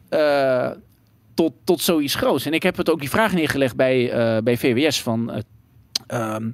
[0.10, 0.72] eh,
[1.34, 2.46] tot, tot zoiets groots.
[2.46, 5.32] En ik heb het ook die vraag neergelegd bij, eh, bij VWS van.
[5.32, 5.42] eh,
[6.08, 6.50] ehm,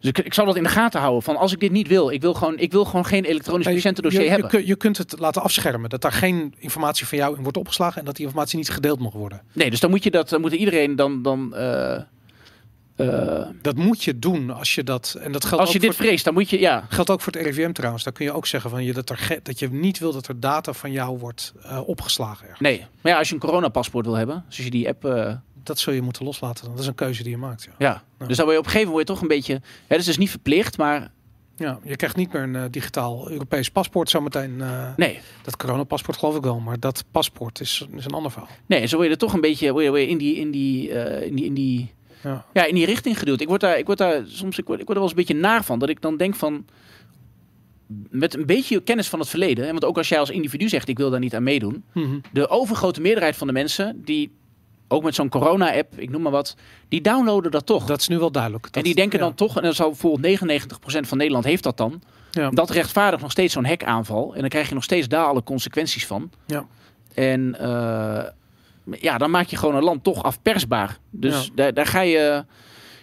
[0.00, 1.22] dus ik, ik zal dat in de gaten houden.
[1.22, 3.74] Van als ik dit niet wil, ik wil gewoon, ik wil gewoon geen elektronisch Nee,
[3.74, 4.66] patiëntendossier je, je, hebben.
[4.66, 5.90] je kunt het laten afschermen.
[5.90, 7.98] Dat daar geen informatie van jou in wordt opgeslagen.
[7.98, 9.42] En dat die informatie niet gedeeld mag worden.
[9.52, 11.22] Nee, dus dan moet je dat, dan moet iedereen dan.
[11.22, 11.54] dan
[12.98, 15.16] eh, Dat moet je doen als je dat.
[15.20, 16.60] En dat geldt als je dit vreest, dan moet je.
[16.60, 18.04] Ja, geldt ook voor het RIVM trouwens.
[18.04, 20.40] Daar kun je ook zeggen van je dat, er dat je niet wil dat er
[20.40, 22.42] data van jou wordt eh, opgeslagen.
[22.42, 22.60] ergens.
[22.60, 22.78] nee.
[23.00, 25.04] Maar ja, als je een coronapaspoort wil hebben, dus als je die app.
[25.04, 26.70] eh, Dat zul je moeten loslaten.
[26.70, 27.62] Dat is een keuze die je maakt.
[27.64, 27.72] Ja.
[27.78, 28.26] Ja, Ja.
[28.26, 29.60] dus dan word je op een gegeven moment toch een beetje...
[29.88, 31.10] Dus het is niet verplicht, maar
[31.56, 34.60] Ja, je krijgt niet meer een digitaal Europees paspoort zometeen.
[34.60, 35.20] eh nee.
[35.42, 38.50] Dat coronapaspoort geloof ik wel, maar dat paspoort is, is een ander verhaal.
[38.66, 41.34] Nee, zo word je er toch een beetje word je, in, die, in, die, in,
[41.34, 42.44] die, in, die, Ja.
[42.52, 43.40] ja, in die richting geduwd.
[43.40, 45.26] Ik word daar, ik word daar soms ik word, ik word er wel eens een
[45.26, 45.78] beetje naar van.
[45.78, 46.64] Dat ik dan denk van...
[48.10, 49.64] Met een beetje kennis van het verleden.
[49.64, 51.84] Hè, want ook als jij als individu zegt, ik wil daar niet aan meedoen.
[51.92, 52.18] Mhm.
[52.32, 54.36] De overgrote meerderheid van de mensen die...
[54.90, 56.56] Ook met zo'n corona-app, ik noem maar wat.
[56.88, 57.84] Die downloaden dat toch.
[57.86, 58.68] Dat is nu wel duidelijk.
[58.72, 59.24] en die denken ja.
[59.24, 59.56] dan toch...
[59.56, 62.02] En dan zou bijvoorbeeld 99% van Nederland heeft dat dan.
[62.30, 62.50] Ja.
[62.50, 64.34] Dat rechtvaardigt nog steeds zo'n hekaanval.
[64.34, 66.30] En dan krijg je nog steeds daar alle consequenties van.
[66.46, 66.66] Ja.
[67.14, 68.24] En eh,
[69.00, 70.98] ja, dan maak je gewoon een land toch afpersbaar.
[71.10, 71.50] Dus Ja.
[71.54, 72.44] daar, daar ga je...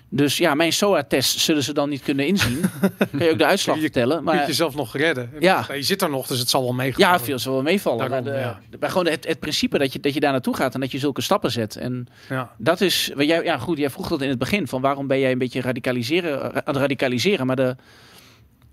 [0.09, 2.59] Dus ja, mijn SOA-test zullen ze dan niet kunnen inzien.
[3.11, 4.23] kan je ook de uitslag Je vertellen.
[4.23, 5.31] Kun je Maar jezelf nog redden.
[5.39, 5.65] Ja.
[5.73, 6.99] Je zit er nog, dus het zal wel meegaan.
[7.11, 8.09] ja, veel zal wel meevallen.
[8.09, 8.59] Daarom, maar de, ja.
[8.69, 10.91] de- maar gewoon het, het principe dat je, dat je daar naartoe gaat en dat
[10.91, 11.75] je zulke stappen zet.
[11.75, 12.51] En Ja.
[12.57, 15.19] dat is, wat jij, ja goed, jij vroeg dat in het begin, van waarom ben
[15.19, 17.45] jij een beetje radicaliseren, aan het radicaliseren.
[17.47, 17.75] Maar de,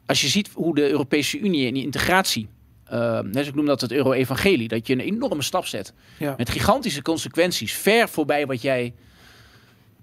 [0.06, 2.48] als je ziet hoe de Europese Unie en die integratie,
[2.92, 5.92] eh, dus ik noem dat het euro-evangelie, dat je een enorme stap zet.
[6.18, 6.34] Ja.
[6.36, 8.94] Met gigantische consequenties, ver voorbij wat jij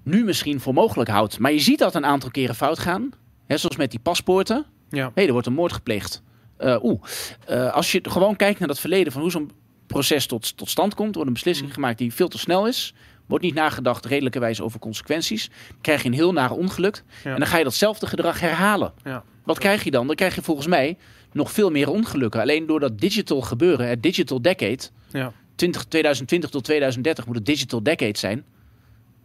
[0.03, 1.39] nu misschien voor mogelijk houdt.
[1.39, 3.09] Maar je ziet dat een aantal keren fout gaan.
[3.47, 4.65] Hè, zoals met die paspoorten.
[4.89, 5.11] Ja.
[5.15, 6.21] Hé, er wordt een moord gepleegd.
[6.57, 7.01] Eh, Oeh,
[7.45, 9.51] Eh, als je gewoon kijkt naar dat verleden van hoe zo'n
[9.87, 11.73] proces tot, tot stand komt, wordt een beslissing Mm.
[11.73, 12.93] gemaakt die veel te snel is.
[13.27, 15.49] Wordt niet nagedacht redelijkerwijs over consequenties.
[15.81, 17.03] Krijg je een heel nare ongeluk.
[17.23, 17.31] Ja.
[17.33, 18.93] En dan ga je datzelfde gedrag herhalen.
[19.03, 19.23] Ja.
[19.43, 20.07] Wat krijg je dan?
[20.07, 20.97] Dan krijg je volgens mij
[21.31, 22.41] nog veel meer ongelukken.
[22.41, 24.79] Alleen door dat digital gebeuren, het digital decade,
[25.11, 25.33] Ja.
[25.55, 28.45] 20, 2020 tot 2030 moet het digital decade zijn.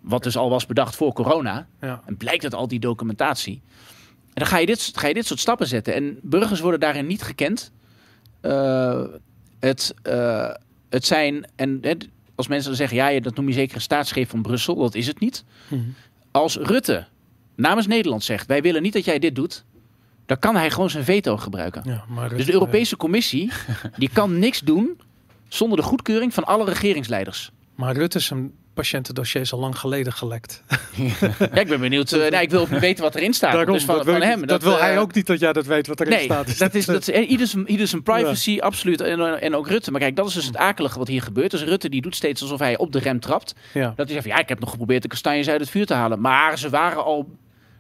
[0.00, 1.66] Wat dus al was bedacht voor corona.
[1.80, 2.02] Ja.
[2.06, 3.62] En blijkt uit al die documentatie.
[4.24, 5.94] En dan ga je dit, ga je dit soort stappen zetten.
[5.94, 7.72] En burgers worden daarin niet gekend.
[8.40, 9.02] Eh,
[9.60, 10.54] het, eh,
[10.88, 11.92] het zijn, en hè,
[12.34, 14.74] als mensen dan zeggen, ja, ja, dat noem je zeker een staatsgreep van Brussel.
[14.74, 15.44] Dat is het niet.
[15.68, 15.80] Mhm.
[16.30, 17.06] Als Rutte
[17.54, 19.64] namens Nederland zegt, wij willen niet dat jij dit doet.
[20.26, 21.82] Dan kan hij gewoon zijn veto gebruiken.
[21.84, 23.50] Ja, maar Dus de Europese Commissie,
[23.96, 25.00] die kan niks doen
[25.48, 27.50] zonder de goedkeuring van alle regeringsleiders.
[27.74, 30.62] Maar Rutte zijn patiëntendossier is al lang geleden gelekt.
[30.96, 32.12] Ja, ik ben benieuwd.
[32.12, 33.52] eh, nou, ik wil weten wat erin staat.
[33.52, 34.46] Daarom, dus van, dat van hem.
[34.46, 36.58] dat, wil eh, hij ook niet dat jij dat weet wat erin Nee, staat.
[36.58, 39.00] dat is, dat is eh, ieder, zijn, ieder zijn privacy, absoluut.
[39.00, 39.90] En, en ook Rutte.
[39.90, 41.50] Maar kijk, dat is dus het akelige wat hier gebeurt.
[41.50, 43.54] Dus Rutte die doet steeds alsof hij op de rem trapt.
[43.74, 43.92] Ja.
[43.96, 46.20] Dat hij zegt, ja, ik heb nog geprobeerd de kastanjes uit het vuur te halen.
[46.20, 47.28] Maar ze waren al...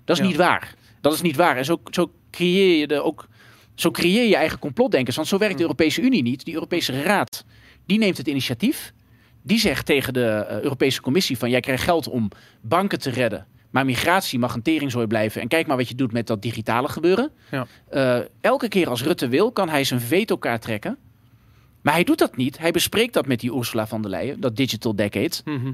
[0.04, 0.28] Dat is Ja.
[0.28, 0.74] niet waar.
[1.00, 1.56] Dat is niet waar.
[1.56, 3.28] En zo, zo creëer je de ook...
[3.74, 5.16] Zo creëer je eigen complotdenkers.
[5.16, 6.44] Want zo werkt de Europese Unie niet.
[6.44, 7.44] Die Europese Raad,
[7.86, 8.92] die neemt het initiatief.
[9.42, 11.50] Die zegt tegen de eh, Europese Commissie van...
[11.50, 12.30] jij krijgt geld om
[12.60, 13.46] banken te redden.
[13.70, 15.40] Maar migratie mag een teringzooi blijven.
[15.40, 17.30] En kijk maar wat je doet met dat digitale gebeuren.
[17.50, 17.66] Ja.
[17.90, 20.98] Eh, elke keer als Rutte wil, kan hij zijn veto-kaart trekken.
[21.82, 22.58] Maar hij doet dat niet.
[22.58, 25.34] Hij bespreekt dat met die Ursula van der Leyen, dat Digital Decade.
[25.44, 25.72] Mhm.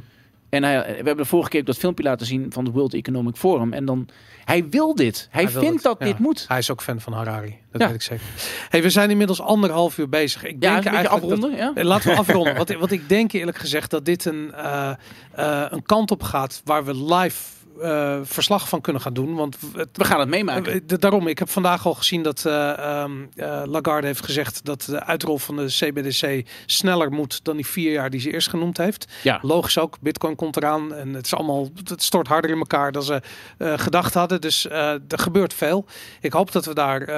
[0.51, 2.95] En hij, we hebben de vorige keer ook dat filmpje laten zien van het World
[2.95, 3.73] Economic Forum.
[3.73, 4.09] En dan,
[4.45, 5.29] hij wil dit.
[5.31, 6.05] Hij, vindt dat ja.
[6.07, 6.45] dit moet.
[6.49, 7.59] Hij is ook fan van Harari.
[7.73, 7.87] Dat Ja.
[7.87, 8.25] weet ik zeker.
[8.69, 10.45] Hey, we zijn inmiddels anderhalf uur bezig.
[10.45, 11.73] Ik denk eigenlijk dat- ja?
[11.75, 12.57] Eh, Laten we afronden.
[12.61, 14.91] Want, want ik denk eerlijk gezegd dat dit een, eh,
[15.35, 17.43] eh, een kant op gaat waar we live
[17.83, 19.35] eh, verslag van kunnen gaan doen.
[19.35, 20.73] Want het, We gaan het meemaken.
[20.73, 24.83] Eh, Daarom, ik heb vandaag al gezien dat eh, ehm, eh, Lagarde heeft gezegd dat
[24.83, 28.77] de uitrol van de CBDC sneller moet dan die vier jaar die ze eerst genoemd
[28.77, 29.13] heeft.
[29.23, 29.39] Ja.
[29.43, 33.03] Logisch ook, Bitcoin komt eraan en het is allemaal, het stort harder in elkaar dan
[33.03, 33.21] ze
[33.59, 34.41] eh, gedacht hadden.
[34.41, 35.87] Dus eh, er gebeurt veel.
[36.21, 37.09] Ik hoop dat we daar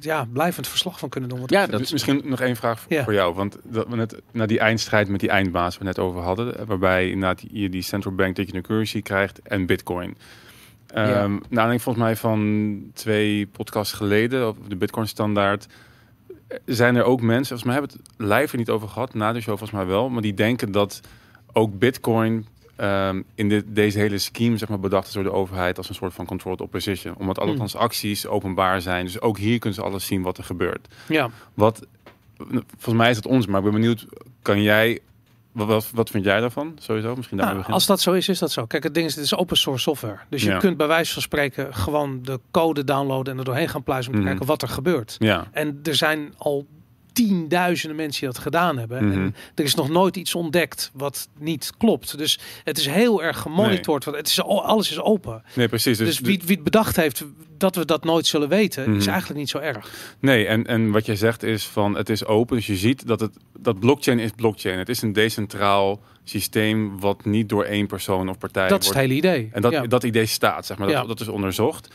[0.00, 1.38] ja, blijvend verslag van kunnen doen.
[1.38, 3.04] Want Ja, dat Dus misschien nog één vraag Ja.
[3.04, 3.34] voor jou.
[3.34, 6.66] Want dat we net naar die eindstrijd met die eindbaas we net over hadden.
[6.66, 10.16] Waarbij inderdaad je die central bank digital currency krijgt en bitcoin.
[10.94, 11.28] Ja.
[11.48, 15.66] Nou, ik volgens mij van twee podcasts geleden, op de Bitcoin standaard,
[16.66, 19.32] zijn er ook mensen, volgens mij hebben we het live er niet over gehad, na
[19.32, 21.00] de show volgens mij wel, maar die denken dat
[21.52, 22.46] ook Bitcoin
[22.76, 25.94] ehm, in dit, deze hele scheme zeg maar, bedacht is door de overheid als een
[25.94, 27.14] soort van controlled opposition.
[27.18, 27.56] Omdat alle Hmm.
[27.56, 29.04] transacties openbaar zijn.
[29.04, 30.88] Dus ook hier kunnen ze alles zien wat er gebeurt.
[31.08, 31.86] ja, Wat,
[32.68, 34.06] volgens mij is het ons, maar ik ben benieuwd,
[34.42, 34.98] kan jij,
[35.52, 37.16] wat, wat, wat vind jij daarvan sowieso?
[37.16, 38.66] Misschien daar Nou, als dat zo is, is dat zo.
[38.66, 40.18] Kijk, het ding is, dit is open source software.
[40.28, 40.58] Dus je Ja.
[40.58, 44.16] kunt bij wijze van spreken gewoon de code downloaden en er doorheen gaan pluizen om
[44.18, 44.30] te Mhm.
[44.30, 45.16] kijken wat er gebeurt.
[45.18, 46.66] Ja, En er zijn al
[47.12, 49.04] tienduizenden mensen die dat gedaan hebben.
[49.08, 49.12] Mhm.
[49.18, 52.18] En er is nog nooit iets ontdekt wat niet klopt.
[52.18, 54.04] Dus het is heel erg gemonitord.
[54.04, 55.42] want Het is, alles is open.
[55.54, 55.98] nee precies.
[55.98, 57.24] Dus, Dus, wie, wie het bedacht heeft
[57.58, 59.08] dat we dat nooit zullen weten, is Mhm.
[59.08, 59.90] eigenlijk niet zo erg.
[60.20, 62.56] Nee, en, en wat jij zegt is van het is open.
[62.56, 64.78] Dus je ziet dat het dat blockchain is blockchain.
[64.78, 68.96] Het is een decentraal systeem wat niet door één persoon of partij dat is het
[68.96, 69.48] hele idee.
[69.52, 69.86] En dat, ja.
[69.86, 70.86] dat idee staat, zeg maar.
[70.88, 71.04] Dat, Ja.
[71.06, 71.88] dat is onderzocht.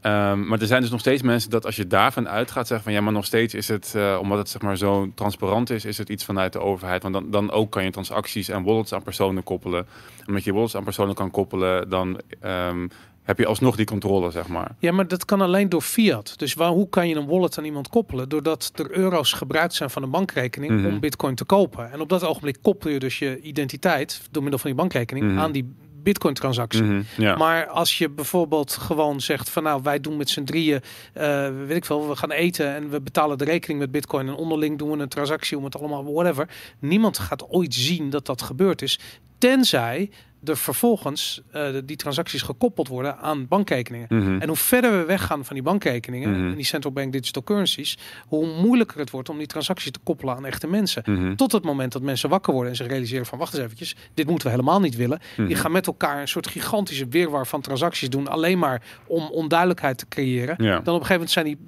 [0.00, 2.92] Ehm, maar er zijn dus nog steeds mensen dat als je daarvan uitgaat, zeggen van
[2.94, 5.98] ja, maar nog steeds is het, eh, omdat het zeg maar zo transparant is, is
[5.98, 7.02] het iets vanuit de overheid.
[7.02, 9.86] Want dan, dan ook kan je transacties en wallets aan personen koppelen.
[10.20, 12.86] En omdat je wallets aan personen kan koppelen, dan ehm,
[13.22, 14.74] heb je alsnog die controle, zeg maar.
[14.78, 16.34] Ja, maar dat kan alleen door fiat.
[16.36, 18.28] Dus waar, hoe kan je een wallet aan iemand koppelen?
[18.28, 20.86] Doordat er euro's gebruikt zijn van een bankrekening Mhm.
[20.86, 21.92] om bitcoin te kopen.
[21.92, 25.38] En op dat ogenblik koppel je dus je identiteit door middel van die bankrekening Mhm.
[25.38, 26.82] aan die bitcoin transactie.
[26.82, 27.36] Mhm, ja.
[27.36, 30.80] Maar als je bijvoorbeeld gewoon zegt van nou wij doen met z'n drieën,
[31.12, 34.34] eh, weet ik veel, we gaan eten en we betalen de rekening met bitcoin en
[34.34, 36.48] onderling doen we een transactie om het allemaal whatever.
[36.78, 38.98] Niemand gaat ooit zien dat dat gebeurd is.
[39.38, 40.10] Tenzij
[40.44, 44.06] er vervolgens eh, die transacties gekoppeld worden aan bankrekeningen.
[44.10, 44.40] Mhm.
[44.40, 46.48] En hoe verder we weggaan van die bankrekeningen Mhm.
[46.48, 50.36] en die central bank digital currencies, hoe moeilijker het wordt om die transacties te koppelen
[50.36, 51.02] aan echte mensen.
[51.06, 51.34] Mhm.
[51.34, 54.26] Tot het moment dat mensen wakker worden en zich realiseren van wacht eens eventjes, dit
[54.26, 55.20] moeten we helemaal niet willen.
[55.36, 59.98] Die gaan met elkaar een soort gigantische weerwar van transacties doen, alleen maar om onduidelijkheid
[59.98, 60.54] te creëren.
[60.58, 60.80] Ja.
[60.80, 61.58] Dan op een gegeven moment zijn die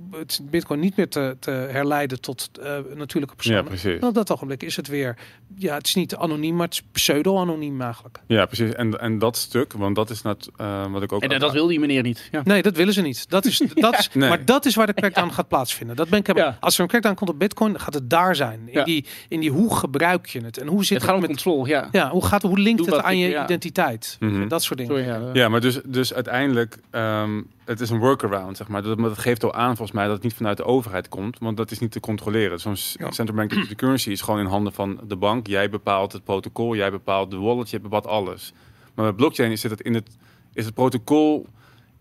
[0.50, 2.64] bitcoin niet meer te, te herleiden tot eh,
[2.94, 3.64] natuurlijke ja, personen.
[3.64, 4.00] precies.
[4.00, 5.16] en op dat ogenblik is het weer,
[5.56, 8.18] ja, het is niet anoniem, maar het is pseudo-anoniem eigenlijk.
[8.26, 8.69] Ja, precies.
[8.74, 11.22] En, en dat stuk, want dat is net eh, wat ik ook...
[11.22, 12.28] En, dat wil die meneer niet.
[12.32, 12.40] Ja.
[12.44, 13.30] Nee, dat willen ze niet.
[13.30, 14.28] Dat is, dat is, Nee.
[14.28, 15.96] Maar dat is waar de crackdown gaat plaatsvinden.
[15.96, 16.56] Dat ben ik helemaal- Ja.
[16.60, 18.60] Als er een crackdown komt op Bitcoin, gaat het daar zijn.
[18.66, 18.84] In, Ja.
[18.84, 21.68] die, in die hoe gebruik je het en hoe zit Het gaat om met controle,
[21.68, 21.88] ja.
[21.92, 23.44] ja, hoe gaat hoe linkt Doe het aan ik- je ja.
[23.44, 24.16] identiteit?
[24.20, 24.48] Mhm.
[24.48, 25.04] Dat soort dingen.
[25.04, 25.30] Sorry, ja.
[25.32, 28.82] Ja, maar dus, dus uiteindelijk, ehm, het is een workaround, zeg maar.
[28.82, 31.38] Dat, maar dat geeft al aan, volgens mij, dat het niet vanuit de overheid komt,
[31.38, 32.60] want dat is niet te controleren.
[32.60, 33.10] Zo'n Ja.
[33.10, 35.46] central bank digital currency is gewoon in handen van de bank.
[35.46, 38.52] Jij bepaalt het protocol, jij bepaalt de wallet, je bepaalt alles.
[38.94, 40.16] Maar met blockchain zit het in het,
[40.52, 41.46] is het protocol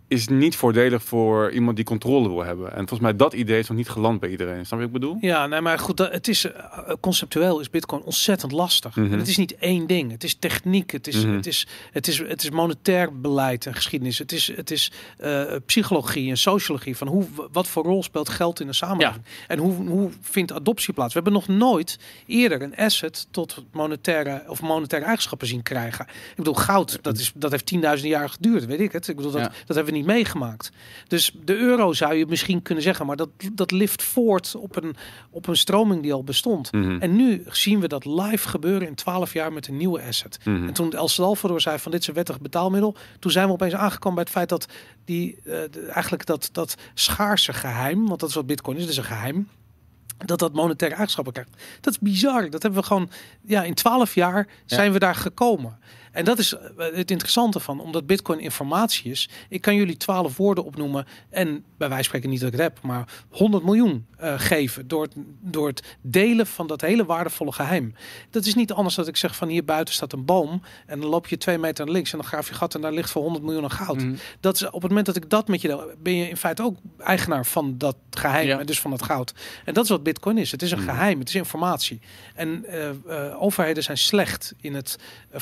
[0.10, 2.68] is niet voordelig voor iemand die controle wil hebben.
[2.72, 4.66] En volgens mij dat idee is nog niet geland bij iedereen.
[4.66, 5.18] Snap je wat ik bedoel?
[5.22, 6.52] Ja, nee, maar goed, het is uh,
[7.00, 8.96] conceptueel is Bitcoin ontzettend lastig.
[8.96, 9.14] Mhm.
[9.14, 10.12] En het is niet één ding.
[10.12, 11.36] Het is techniek, het is, Mhm.
[11.36, 14.18] het is, het is, het is monetair beleid en geschiedenis.
[14.18, 14.92] Het is, het is
[15.24, 19.60] uh, psychologie en sociologie van hoe, wat voor rol speelt geld in de samenleving en
[19.60, 21.14] hoe, hoe vindt adoptie plaats.
[21.14, 26.06] We hebben nog nooit eerder een asset tot monetaire of monetaire eigenschappen zien krijgen.
[26.30, 29.08] Ik bedoel, goud, dat, is, dat heeft 10.000 jaar geduurd, weet ik het.
[29.08, 29.48] Ik bedoel, dat, Ja.
[29.66, 30.72] dat hebben we niet meegemaakt.
[31.08, 34.96] Dus de euro zou je misschien kunnen zeggen, maar dat, dat lift voort op een,
[35.30, 36.72] op een stroming die al bestond.
[36.72, 36.98] Mhm.
[37.00, 40.40] En nu zien we dat live gebeuren in 12 jaar met een nieuwe asset.
[40.44, 40.68] Mhm.
[40.68, 43.74] En toen El Salvador zei van dit is een wettig betaalmiddel, toen zijn we opeens
[43.74, 44.66] aangekomen bij het feit dat
[45.06, 48.98] die eh, de- eigenlijk dat, dat schaarse geheim, want dat is wat Bitcoin is, dus
[48.98, 49.48] een geheim.
[50.26, 51.52] Dat dat monetaire eigenschappen krijgt.
[51.82, 52.50] Dat is bizar.
[52.50, 53.10] Dat hebben we gewoon,
[53.42, 55.78] ja, in 12 jaar zijn we daar gekomen.
[56.12, 56.62] En dat is eh,
[56.94, 59.30] het interessante van, omdat Bitcoin informatie is.
[59.50, 62.64] Ik kan jullie 12 woorden opnoemen en bij wijze van spreken niet dat ik het
[62.64, 67.52] heb, maar 100 miljoen eh, geven door het, door het delen van dat hele waardevolle
[67.52, 67.94] geheim.
[68.30, 71.10] Dat is niet anders dat ik zeg van hier buiten staat een boom en dan
[71.10, 73.22] loop je twee meter naar links en dan graaf je gat en daar ligt voor
[73.22, 73.98] 100 miljoen aan goud.
[73.98, 74.16] Mhm.
[74.40, 76.64] Dat is op het moment dat ik dat met je deel, ben je in feite
[76.64, 78.60] ook eigenaar van dat geheim Ja.
[78.60, 79.34] en dus van dat goud.
[79.66, 80.52] En dat is wat Bitcoin is.
[80.52, 80.90] Het is een Mhm.
[80.90, 82.00] geheim, het is informatie.
[82.36, 84.98] En eh, overheden zijn slecht in het
[85.32, 85.40] eh,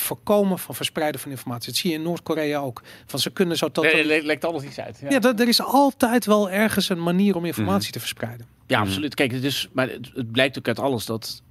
[0.58, 1.72] voorkomen van verspreiden van informatie.
[1.72, 2.82] Dat zie je in Noord-Korea ook.
[3.06, 3.84] Van ze kunnen zo tot.
[3.84, 5.00] Nee, le- lekt alles iets uit.
[5.02, 8.46] Ja, Ja, dat, er is altijd wel ergens een manier om informatie te verspreiden.
[8.68, 9.14] Ja, absoluut.
[9.16, 11.42] Kijk, het is, maar het, het blijkt ook uit alles dat,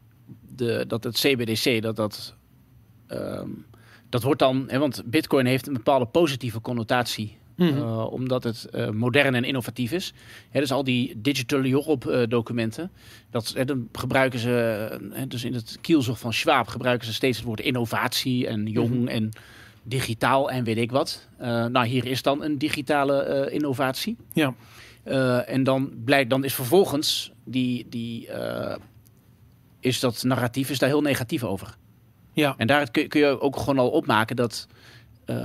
[0.56, 2.34] de, dat het CBDC, dat dat,
[3.06, 3.48] ehm,
[4.08, 7.36] dat wordt dan, hè, want Bitcoin heeft een bepaalde positieve connotatie.
[7.56, 7.76] Mhm.
[7.76, 10.12] eh, omdat het eh, modern en innovatief is.
[10.52, 12.90] Dus al die digital Europe eh, documenten,
[13.30, 17.60] dat dan gebruiken ze, dus in het kielzog van Schwab gebruiken ze steeds het woord
[17.60, 19.08] innovatie en jong Mhm.
[19.08, 19.30] en
[19.82, 21.28] digitaal en weet ik wat.
[21.38, 24.16] Nou, hier is dan een digitale innovatie.
[24.32, 24.54] Ja.
[25.46, 28.28] En dan blijkt, dan is vervolgens die, die
[29.80, 31.76] is dat narratief is daar heel negatief over.
[32.32, 32.54] Ja.
[32.56, 34.66] En daar kun, kun je ook gewoon al opmaken dat,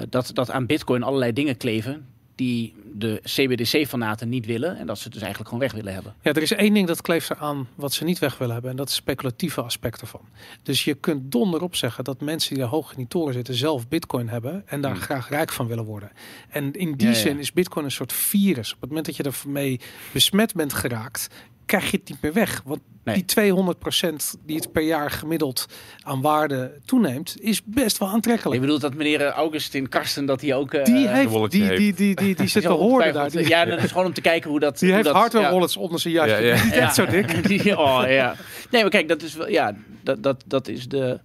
[0.09, 2.05] dat, dat aan Bitcoin allerlei dingen kleven
[2.35, 6.13] die de CBDC-fanaten niet willen en dat ze het dus eigenlijk gewoon weg willen hebben.
[6.21, 8.71] ja, er is één ding dat kleeft eraan wat ze niet weg willen hebben.
[8.71, 10.21] En dat is speculatieve aspecten van.
[10.63, 13.87] Dus je kunt donderop zeggen dat mensen die daar hoog in die toren zitten zelf
[13.87, 14.63] bitcoin hebben.
[14.67, 15.01] En daar Hmm.
[15.01, 16.11] graag rijk van willen worden.
[16.49, 17.19] En in die Ja, ja.
[17.19, 18.73] zin is bitcoin een soort virus.
[18.73, 19.79] Op het moment dat je ermee
[20.11, 21.27] besmet bent geraakt,
[21.77, 22.61] krijg je het niet meer weg.
[22.65, 23.15] Want Nee.
[23.15, 25.65] die 200% die het per jaar gemiddeld
[26.03, 28.61] aan waarde toeneemt, is best wel Je aantrekkelijk.
[28.61, 30.73] bedoelt dat meneer Augustin Karsten dat hij ook...
[30.73, 33.29] eh, Die, eh, heeft, die, die, die, die, die zit te horen daar.
[33.29, 34.79] Die, Ja, dat is gewoon om te kijken hoe dat...
[34.79, 35.51] die hoe heeft dat, hardware ja.
[35.51, 36.29] wallets onder zijn jasje.
[36.43, 36.63] Ja, ja.
[36.63, 37.47] Niet echt zo dik.
[37.47, 38.35] Die- oh, ja.
[38.71, 41.19] Nee, maar kijk, dat is wel, ja, dat, dat, dat is de.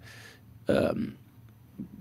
[0.65, 1.01] ehm,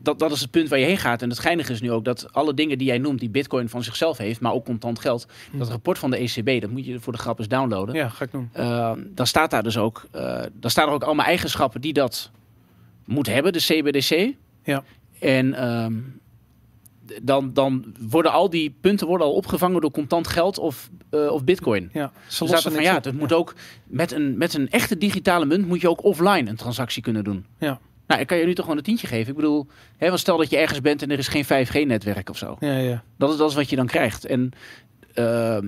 [0.06, 1.22] dat, dat is het punt waar je heen gaat.
[1.22, 3.84] En het geinige is nu ook dat alle dingen die jij noemt, die Bitcoin van
[3.84, 5.27] zichzelf heeft, maar ook contant geld.
[5.52, 7.95] Dat rapport van de ECB, dat moet je voor de grap eens downloaden.
[7.95, 8.49] Ja, ga ik doen.
[8.53, 12.32] Ehm, dan staat daar dus ook, eh dan staan er ook allemaal eigenschappen die dat
[13.06, 14.34] moet hebben, de CBDC.
[14.64, 14.84] Ja.
[15.19, 15.94] En ehm,
[17.22, 21.44] dan, dan worden al die punten worden al opgevangen door contant geld of, eh, of
[21.44, 21.90] Bitcoin.
[21.94, 23.56] Ja, ze er van ja, het moet ook
[23.86, 27.45] met een, met een echte digitale munt moet je ook offline een transactie kunnen doen.
[27.60, 27.80] Ja.
[28.07, 29.30] Nou, ik kan je nu toch gewoon een tientje geven.
[29.30, 29.68] Ik bedoel,
[29.98, 32.57] hè, want stel dat je ergens bent en er is geen 5G-netwerk of zo.
[32.60, 33.03] Ja, ja.
[33.18, 34.26] Dat is, dat is wat je dan krijgt.
[34.26, 34.52] En
[35.14, 35.68] ehm,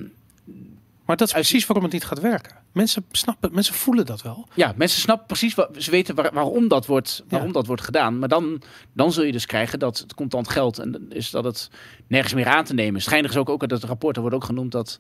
[1.06, 2.56] Maar dat is precies waarom het niet gaat werken.
[2.72, 4.48] Mensen snappen, mensen voelen dat wel.
[4.54, 7.54] ja, mensen snappen precies, wa- ze weten waar- waarom, dat wordt, waarom Ja.
[7.54, 8.20] dat wordt gedaan.
[8.20, 8.62] Maar dan,
[8.94, 11.70] dan zul je dus krijgen dat het contant geld en is dat het
[12.08, 13.02] nergens meer aan te nemen.
[13.02, 15.00] Schijnig is ook, ook uit het rapport, er wordt ook genoemd dat,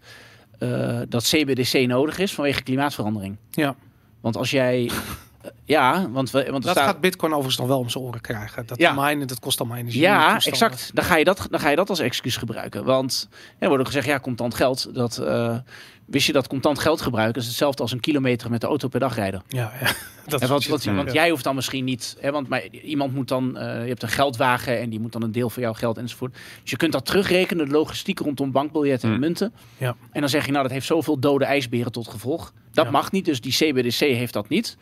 [0.60, 3.38] eh, dat CBDC nodig is vanwege klimaatverandering.
[3.52, 3.76] Ja.
[4.22, 4.90] Want als jij
[5.65, 6.86] ja, want, we, want Dat staat...
[6.86, 8.65] gaat Bitcoin overigens nog wel om zijn oren krijgen.
[8.65, 8.94] Dat Ja.
[8.94, 10.02] minen, dat kost allemaal energie.
[10.02, 10.91] Ja, exact.
[10.94, 12.84] Dan ga, je dat, dan ga je dat als excuus gebruiken.
[12.84, 13.30] Want
[13.60, 14.94] er wordt ook gezegd, ja, contant geld.
[14.94, 15.57] Dat, eh,
[16.06, 18.99] wist je dat contant geld gebruiken is hetzelfde als een kilometer met de auto per
[18.99, 19.44] dag rijden.
[19.48, 19.88] Ja, ja.
[20.28, 23.28] Dat En is want, want, jij hoeft dan misschien niet, hè, want maar iemand moet
[23.28, 25.98] dan, eh, je hebt een geldwagen en die moet dan een deel van jouw geld
[25.98, 26.34] enzovoort.
[26.61, 29.24] Dus je kunt dat terugrekenen, de logistiek rondom bankbiljetten en Hmm.
[29.24, 29.53] munten.
[29.78, 29.95] Ja.
[30.11, 32.53] En dan zeg je, nou, dat heeft zoveel dode ijsberen tot gevolg.
[32.72, 32.91] Dat Ja.
[32.91, 34.78] mag niet, dus die CBDC heeft dat niet.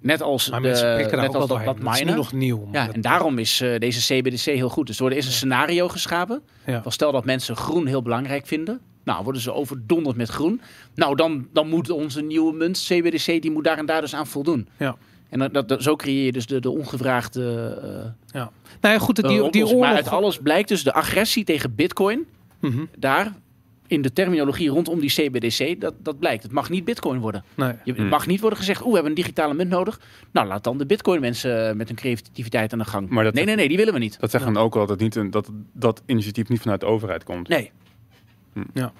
[0.00, 0.68] Net als, Maar de,
[1.10, 2.06] net als dat, doorheen.
[2.06, 2.68] dat nog nieuw.
[2.72, 4.86] Ja, en daarom is eh, deze CBDC heel goed.
[4.86, 6.42] Dus er is een scenario geschapen.
[6.66, 6.82] Ja.
[6.82, 8.80] Van stel dat mensen groen heel belangrijk vinden.
[9.04, 10.60] Nou, worden ze overdonderd met groen.
[10.94, 14.26] Nou, dan, dan moet onze nieuwe munt, CBDC, die moet daar en daar dus aan
[14.26, 14.68] voldoen.
[14.76, 14.96] Ja.
[15.28, 18.50] En dat, dat, zo creëer je dus de, de ongevraagde eh, Ja.
[18.80, 19.80] Nou ja, goed, die, die oorlog...
[19.80, 22.26] Maar uit alles blijkt dus de agressie tegen bitcoin.
[22.60, 22.84] Mhm.
[22.98, 23.32] Daar,
[23.90, 26.42] in de terminologie rondom die CBDC, dat, dat blijkt.
[26.42, 27.44] Het mag niet bitcoin worden.
[27.54, 27.72] Nee.
[27.84, 28.00] Je, Hmm.
[28.00, 30.00] Het mag niet worden gezegd, oeh, we hebben een digitale munt nodig.
[30.32, 33.08] Nou, laat dan de bitcoin mensen eh, met hun creativiteit aan de gang.
[33.08, 34.20] Maar dat- nee, nee, nee, die willen we niet.
[34.20, 37.24] Dat zeggen dan ook wel dat, niet een, dat dat initiatief niet vanuit de overheid
[37.24, 37.48] komt.
[37.48, 37.70] Nee.
[38.74, 38.92] Ja,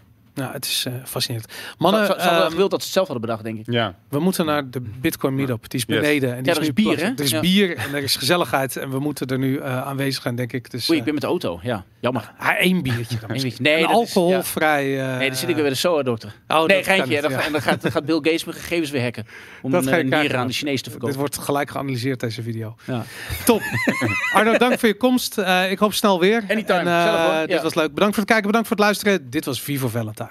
[0.52, 1.52] het is eh, fascinerend.
[1.78, 3.72] Mannen, ze hadden ehm, gewild dat ze het zelf hadden bedacht, denk ik.
[3.74, 5.70] Ja, we moeten naar de Bitcoin Meetup.
[5.70, 6.00] Die is Yes.
[6.00, 6.36] beneden.
[6.36, 7.04] En die Ja, er is bier, hè?
[7.04, 7.40] Er is Ja.
[7.40, 8.76] bier en er is gezelligheid.
[8.76, 10.70] En we moeten er nu eh, aanwezig zijn, denk ik.
[10.70, 11.60] Dus, Oei, ik eh, ben met de auto.
[11.62, 12.32] Ja, jammer.
[12.38, 13.30] ah, één biertje dan.
[13.30, 13.42] Eén misschien.
[13.42, 13.62] biertje.
[13.62, 15.00] Nee, Een dat is- alcoholvrij...
[15.12, 16.32] eh, Nee, dan zit ik weer bij de SOA-dokter.
[16.48, 17.16] oh, nee, geintje.
[17.16, 19.26] En dan, en dan gaat, dan gaat Bill Gates mijn gegevens weer hacken.
[19.62, 21.18] Om Dat een nieren aan de Chinees te Dit verkopen.
[21.18, 22.76] wordt gelijk geanalyseerd, deze video.
[22.86, 23.04] Ja.
[23.44, 23.60] Top.
[24.34, 25.38] Arno, dank voor je komst.
[25.38, 26.44] Eh, ik hoop snel weer.
[26.48, 26.78] Anytime.
[26.90, 27.40] En.
[27.46, 27.62] Dit Ja.
[27.62, 27.94] was leuk.
[27.94, 29.30] Bedankt voor het kijken, bedankt voor het luisteren.
[29.30, 30.29] Dit was Vivo Valentine.